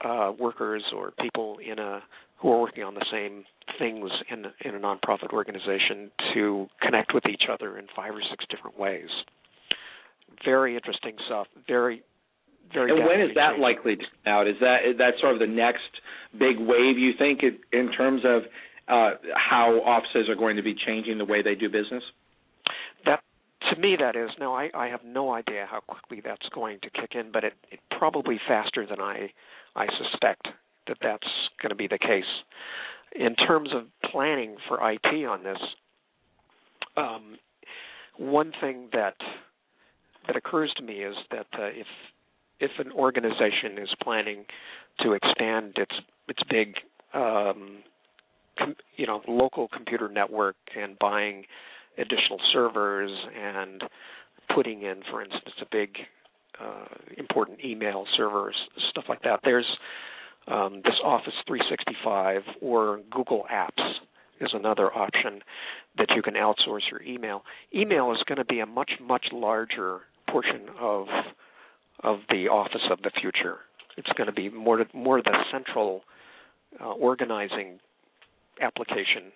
uh, 0.03 0.33
workers 0.39 0.85
or 0.95 1.13
people 1.21 1.59
in 1.59 1.79
a 1.79 2.03
who 2.39 2.51
are 2.51 2.61
working 2.61 2.83
on 2.83 2.95
the 2.95 3.07
same 3.13 3.45
things 3.79 4.11
in 4.29 4.47
in 4.65 4.75
a 4.75 4.79
nonprofit 4.79 5.33
organization 5.33 6.11
to 6.35 6.67
connect 6.81 7.15
with 7.15 7.25
each 7.27 7.45
other 7.51 7.79
in 7.79 7.87
five 7.95 8.15
or 8.15 8.23
six 8.31 8.45
different 8.51 8.79
ways. 8.79 9.09
Very 10.45 10.75
interesting 10.75 11.15
stuff. 11.27 11.47
Very 11.69 12.03
very. 12.73 12.91
And 12.91 13.07
when 13.07 13.21
is 13.21 13.35
that 13.35 13.59
likely 13.59 13.97
to 13.97 14.03
come 14.03 14.33
out? 14.33 14.49
Is 14.49 14.57
that 14.61 14.79
is 14.89 14.99
that 14.99 15.15
sort 15.21 15.35
of 15.35 15.41
the 15.41 15.47
next 15.47 15.91
big 16.33 16.59
wave 16.59 16.99
you 16.99 17.13
think 17.19 17.41
in 17.73 17.93
terms 17.93 18.23
of 18.25 18.43
uh, 18.89 19.17
how 19.35 19.81
offices 19.85 20.29
are 20.29 20.35
going 20.37 20.57
to 20.57 20.63
be 20.63 20.75
changing 20.75 21.19
the 21.19 21.25
way 21.25 21.43
they 21.43 21.55
do 21.55 21.69
business? 21.69 22.03
That 23.05 23.21
to 23.73 23.81
me 23.81 23.97
that 23.99 24.17
is. 24.17 24.31
Now 24.39 24.55
I, 24.55 24.71
I 24.75 24.89
have 24.89 25.05
no 25.05 25.33
idea 25.33 25.67
how 25.71 25.81
quickly 25.81 26.21
that's 26.25 26.49
going 26.55 26.79
to 26.83 26.91
kick 26.91 27.15
in, 27.15 27.33
but 27.33 27.45
it, 27.45 27.55
it 27.71 27.81
probably 27.99 28.41
faster 28.47 28.87
than 28.87 29.01
I 29.01 29.33
I 29.77 29.87
suspect 29.99 30.49
that 30.89 30.99
that's 31.01 31.29
going 31.61 31.71
to 31.71 31.77
be 31.77 31.87
the 31.89 31.99
case. 31.99 32.25
In 33.15 33.35
terms 33.37 33.71
of 33.75 33.85
planning 34.11 34.57
for 34.69 34.79
IT 34.91 35.27
on 35.27 35.45
this, 35.45 35.59
um, 36.97 37.37
one 38.17 38.53
thing 38.61 38.89
that 38.93 39.17
that 40.27 40.37
occurs 40.37 40.73
to 40.77 40.83
me 40.83 40.95
is 40.95 41.15
that 41.31 41.47
uh, 41.59 41.65
if 41.65 41.87
if 42.63 42.71
an 42.79 42.93
organization 42.93 43.77
is 43.77 43.89
planning 44.03 44.45
to 45.01 45.13
expand 45.13 45.75
its 45.77 45.95
its 46.29 46.41
big 46.49 46.77
um, 47.13 47.79
com, 48.59 48.77
you 48.97 49.07
know 49.07 49.21
local 49.27 49.69
computer 49.69 50.09
network 50.09 50.57
and 50.81 50.99
buying 50.99 51.45
additional 51.99 52.39
servers 52.53 53.11
and 53.39 53.83
putting 54.55 54.83
in, 54.83 55.03
for 55.11 55.23
instance, 55.23 55.55
a 55.61 55.67
big 55.71 55.97
uh, 56.61 56.87
important 57.19 57.59
email 57.65 58.05
servers, 58.17 58.55
stuff 58.91 59.05
like 59.09 59.23
that. 59.23 59.41
There's 59.45 59.67
um, 60.47 60.83
this 60.85 60.95
Office 61.05 61.35
365 61.47 62.43
or 62.61 63.01
Google 63.11 63.45
Apps 63.53 63.83
is 64.41 64.51
another 64.55 64.93
option 64.93 65.41
that 65.99 66.09
you 66.17 66.23
can 66.23 66.35
outsource 66.35 66.91
your 66.91 67.03
email. 67.03 67.43
Email 67.75 68.13
is 68.13 68.19
going 68.27 68.39
to 68.39 68.45
be 68.45 68.61
a 68.61 68.67
much 68.67 68.93
much 69.01 69.27
larger 69.33 70.01
portion 70.31 70.69
of 70.81 71.07
of 72.01 72.19
the 72.29 72.49
office 72.49 72.83
of 72.91 73.03
the 73.03 73.11
future. 73.21 73.59
It's 73.97 74.09
going 74.17 74.27
to 74.27 74.33
be 74.33 74.49
more 74.49 74.85
more 74.95 75.21
the 75.21 75.37
central 75.51 76.03
uh, 76.81 76.93
organizing 76.93 77.79
application 78.61 79.33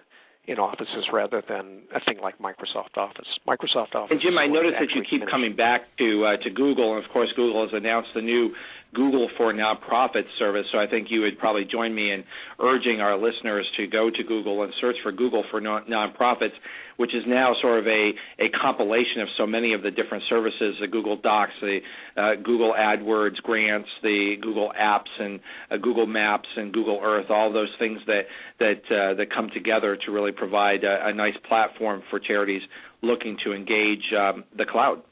in 0.46 0.58
offices 0.58 1.10
rather 1.12 1.42
than 1.48 1.82
a 1.94 2.00
thing 2.00 2.18
like 2.22 2.38
Microsoft 2.38 2.96
Office. 2.96 3.26
Microsoft 3.46 3.94
Office. 3.94 4.12
And 4.12 4.20
Jim, 4.20 4.38
I 4.38 4.46
noticed 4.46 4.76
that 4.78 4.94
you 4.94 5.02
keep 5.02 5.20
finish. 5.20 5.30
coming 5.30 5.56
back 5.56 5.82
to 5.98 6.24
uh, 6.24 6.36
to 6.44 6.50
Google, 6.50 6.94
and 6.96 7.04
of 7.04 7.10
course, 7.10 7.28
Google 7.34 7.66
has 7.66 7.74
announced 7.74 8.10
the 8.14 8.22
new 8.22 8.54
Google 8.96 9.28
for 9.36 9.52
Nonprofits 9.52 10.32
service. 10.38 10.64
So 10.72 10.78
I 10.78 10.86
think 10.86 11.08
you 11.10 11.20
would 11.20 11.38
probably 11.38 11.66
join 11.70 11.94
me 11.94 12.10
in 12.12 12.24
urging 12.58 13.00
our 13.00 13.16
listeners 13.16 13.70
to 13.76 13.86
go 13.86 14.08
to 14.10 14.24
Google 14.24 14.62
and 14.62 14.72
search 14.80 14.96
for 15.02 15.12
Google 15.12 15.44
for 15.50 15.60
non- 15.60 15.84
Nonprofits, 15.84 16.56
which 16.96 17.14
is 17.14 17.22
now 17.26 17.52
sort 17.60 17.78
of 17.78 17.86
a, 17.86 18.10
a 18.40 18.48
compilation 18.60 19.20
of 19.20 19.28
so 19.36 19.46
many 19.46 19.74
of 19.74 19.82
the 19.82 19.90
different 19.90 20.24
services: 20.30 20.76
the 20.80 20.88
Google 20.88 21.16
Docs, 21.16 21.52
the 21.60 21.78
uh, 22.16 22.34
Google 22.42 22.74
AdWords 22.76 23.36
grants, 23.42 23.88
the 24.02 24.36
Google 24.40 24.72
Apps, 24.80 25.12
and 25.20 25.40
uh, 25.70 25.76
Google 25.76 26.06
Maps, 26.06 26.48
and 26.56 26.72
Google 26.72 26.98
Earth. 27.04 27.26
All 27.28 27.52
those 27.52 27.74
things 27.78 28.00
that 28.06 28.22
that 28.58 28.80
uh, 28.90 29.14
that 29.14 29.26
come 29.32 29.50
together 29.52 29.98
to 30.06 30.10
really 30.10 30.32
provide 30.32 30.84
a, 30.84 31.08
a 31.08 31.12
nice 31.12 31.36
platform 31.46 32.02
for 32.08 32.18
charities 32.18 32.62
looking 33.02 33.36
to 33.44 33.52
engage 33.52 34.02
um, 34.18 34.44
the 34.56 34.64
cloud. 34.64 35.02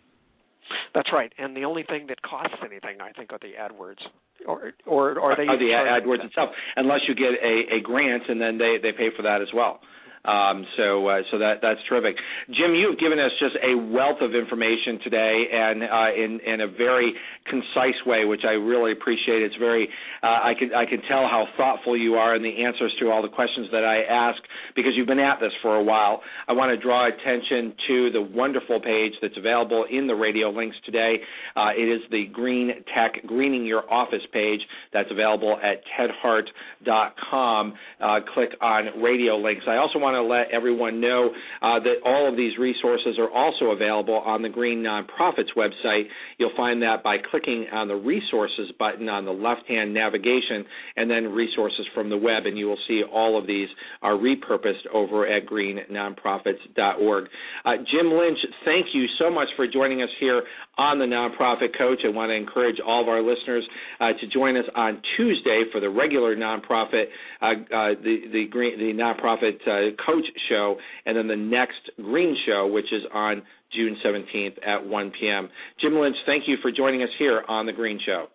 That's 0.94 1.10
right. 1.12 1.32
And 1.38 1.56
the 1.56 1.64
only 1.64 1.82
thing 1.82 2.06
that 2.08 2.22
costs 2.22 2.56
anything, 2.60 3.00
I 3.00 3.12
think, 3.12 3.32
are 3.32 3.38
the 3.38 3.52
AdWords, 3.58 4.02
or 4.46 4.72
or 4.86 5.20
are 5.20 5.36
they? 5.36 5.44
Are 5.44 5.58
the 5.58 5.72
AdWords 5.74 6.24
itself, 6.24 6.50
unless 6.76 7.00
you 7.08 7.14
get 7.14 7.32
a, 7.42 7.76
a 7.76 7.80
grant 7.82 8.24
and 8.28 8.40
then 8.40 8.58
they 8.58 8.76
they 8.82 8.92
pay 8.92 9.08
for 9.16 9.22
that 9.22 9.42
as 9.42 9.48
well. 9.54 9.80
Um, 10.24 10.66
so 10.76 11.06
uh, 11.06 11.20
so 11.30 11.38
that 11.38 11.60
that's 11.60 11.80
terrific. 11.88 12.16
Jim, 12.48 12.74
you've 12.74 12.98
given 12.98 13.18
us 13.18 13.30
just 13.38 13.56
a 13.62 13.76
wealth 13.76 14.20
of 14.20 14.34
information 14.34 14.98
today, 15.04 15.44
and 15.52 15.82
uh, 15.82 16.10
in 16.16 16.40
in 16.40 16.60
a 16.62 16.68
very 16.68 17.12
concise 17.46 18.00
way, 18.06 18.24
which 18.24 18.42
I 18.44 18.52
really 18.52 18.92
appreciate. 18.92 19.42
It's 19.42 19.56
very 19.56 19.88
uh, 20.22 20.26
I 20.26 20.54
can 20.58 20.72
I 20.74 20.86
can 20.86 21.02
tell 21.02 21.28
how 21.28 21.46
thoughtful 21.56 21.96
you 21.96 22.14
are 22.14 22.34
in 22.34 22.42
the 22.42 22.64
answers 22.64 22.94
to 23.00 23.10
all 23.10 23.20
the 23.20 23.28
questions 23.28 23.68
that 23.72 23.84
I 23.84 24.02
ask 24.02 24.40
because 24.74 24.92
you've 24.96 25.06
been 25.06 25.18
at 25.18 25.40
this 25.40 25.52
for 25.60 25.76
a 25.76 25.82
while. 25.82 26.22
I 26.48 26.52
want 26.52 26.70
to 26.70 26.82
draw 26.82 27.06
attention 27.06 27.74
to 27.88 28.10
the 28.10 28.22
wonderful 28.22 28.80
page 28.80 29.12
that's 29.20 29.36
available 29.36 29.84
in 29.90 30.06
the 30.06 30.14
radio 30.14 30.48
links 30.50 30.76
today. 30.86 31.16
Uh, 31.54 31.70
it 31.76 31.88
is 31.88 32.00
the 32.10 32.26
Green 32.32 32.70
Tech 32.94 33.26
Greening 33.26 33.66
Your 33.66 33.90
Office 33.92 34.24
page 34.32 34.60
that's 34.92 35.10
available 35.10 35.58
at 35.62 35.82
tedhart.com. 35.98 37.74
Uh, 38.00 38.20
click 38.32 38.50
on 38.60 39.02
radio 39.02 39.36
links. 39.36 39.64
I 39.68 39.76
also 39.76 39.98
want 39.98 40.13
to 40.14 40.28
let 40.28 40.50
everyone 40.52 41.00
know 41.00 41.30
uh, 41.62 41.80
that 41.80 41.96
all 42.04 42.28
of 42.28 42.36
these 42.36 42.56
resources 42.58 43.18
are 43.18 43.30
also 43.30 43.66
available 43.66 44.14
on 44.14 44.42
the 44.42 44.48
Green 44.48 44.78
Nonprofits 44.82 45.52
website. 45.56 46.04
You'll 46.38 46.56
find 46.56 46.82
that 46.82 47.02
by 47.02 47.16
clicking 47.30 47.66
on 47.72 47.88
the 47.88 47.94
resources 47.94 48.72
button 48.78 49.08
on 49.08 49.24
the 49.24 49.32
left 49.32 49.66
hand 49.68 49.94
navigation 49.94 50.64
and 50.96 51.10
then 51.10 51.32
resources 51.32 51.86
from 51.94 52.10
the 52.10 52.16
web, 52.16 52.46
and 52.46 52.58
you 52.58 52.66
will 52.66 52.78
see 52.88 53.02
all 53.02 53.38
of 53.38 53.46
these 53.46 53.68
are 54.02 54.14
repurposed 54.14 54.86
over 54.92 55.26
at 55.26 55.46
greennonprofits.org. 55.46 57.24
Uh, 57.64 57.70
Jim 57.90 58.12
Lynch, 58.12 58.38
thank 58.64 58.86
you 58.92 59.06
so 59.18 59.30
much 59.30 59.48
for 59.56 59.66
joining 59.66 60.02
us 60.02 60.10
here 60.20 60.42
on 60.76 60.98
the 60.98 61.04
Nonprofit 61.04 61.76
Coach. 61.78 62.00
I 62.04 62.08
want 62.08 62.30
to 62.30 62.34
encourage 62.34 62.76
all 62.84 63.02
of 63.02 63.08
our 63.08 63.22
listeners 63.22 63.66
uh, 64.00 64.08
to 64.20 64.26
join 64.26 64.56
us 64.56 64.64
on 64.74 65.00
Tuesday 65.16 65.64
for 65.72 65.80
the 65.80 65.88
regular 65.88 66.36
nonprofit, 66.36 67.06
uh, 67.40 67.46
uh 67.46 67.94
the 68.02 68.16
the 68.32 68.46
green 68.50 68.78
the 68.78 68.92
nonprofit 68.92 69.60
uh, 69.66 69.94
Coach 70.06 70.24
show, 70.48 70.76
and 71.06 71.16
then 71.16 71.28
the 71.28 71.36
next 71.36 71.90
Green 71.96 72.36
show, 72.46 72.66
which 72.66 72.92
is 72.92 73.02
on 73.12 73.42
June 73.74 73.96
17th 74.04 74.66
at 74.66 74.86
1 74.86 75.12
p.m. 75.18 75.48
Jim 75.80 75.98
Lynch, 75.98 76.16
thank 76.26 76.44
you 76.46 76.56
for 76.62 76.70
joining 76.70 77.02
us 77.02 77.08
here 77.18 77.42
on 77.48 77.66
The 77.66 77.72
Green 77.72 77.98
Show. 78.04 78.26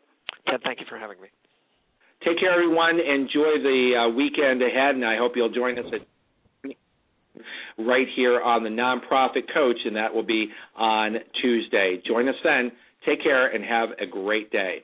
Ted, 0.48 0.62
thank 0.64 0.80
you 0.80 0.86
for 0.90 0.98
having 0.98 1.22
me. 1.22 1.28
Take 2.26 2.40
care, 2.40 2.52
everyone. 2.52 3.00
Enjoy 3.00 3.62
the 3.64 3.92
uh, 3.96 4.14
weekend 4.14 4.62
ahead, 4.62 4.96
and 4.96 5.06
I 5.06 5.18
hope 5.18 5.34
you'll 5.36 5.54
join 5.54 5.80
us 5.80 5.86
at 5.94 6.02
right 7.78 8.08
here 8.16 8.42
on 8.42 8.64
the 8.64 8.70
Nonprofit 8.70 9.54
Coach, 9.54 9.78
and 9.86 9.96
that 9.96 10.14
will 10.14 10.24
be 10.24 10.50
on 10.76 11.16
Tuesday. 11.42 12.02
Join 12.06 12.28
us 12.28 12.36
then. 12.44 12.72
Take 13.06 13.24
care 13.24 13.48
and 13.48 13.64
have 13.64 13.90
a 14.02 14.06
great 14.06 14.52
day. 14.52 14.84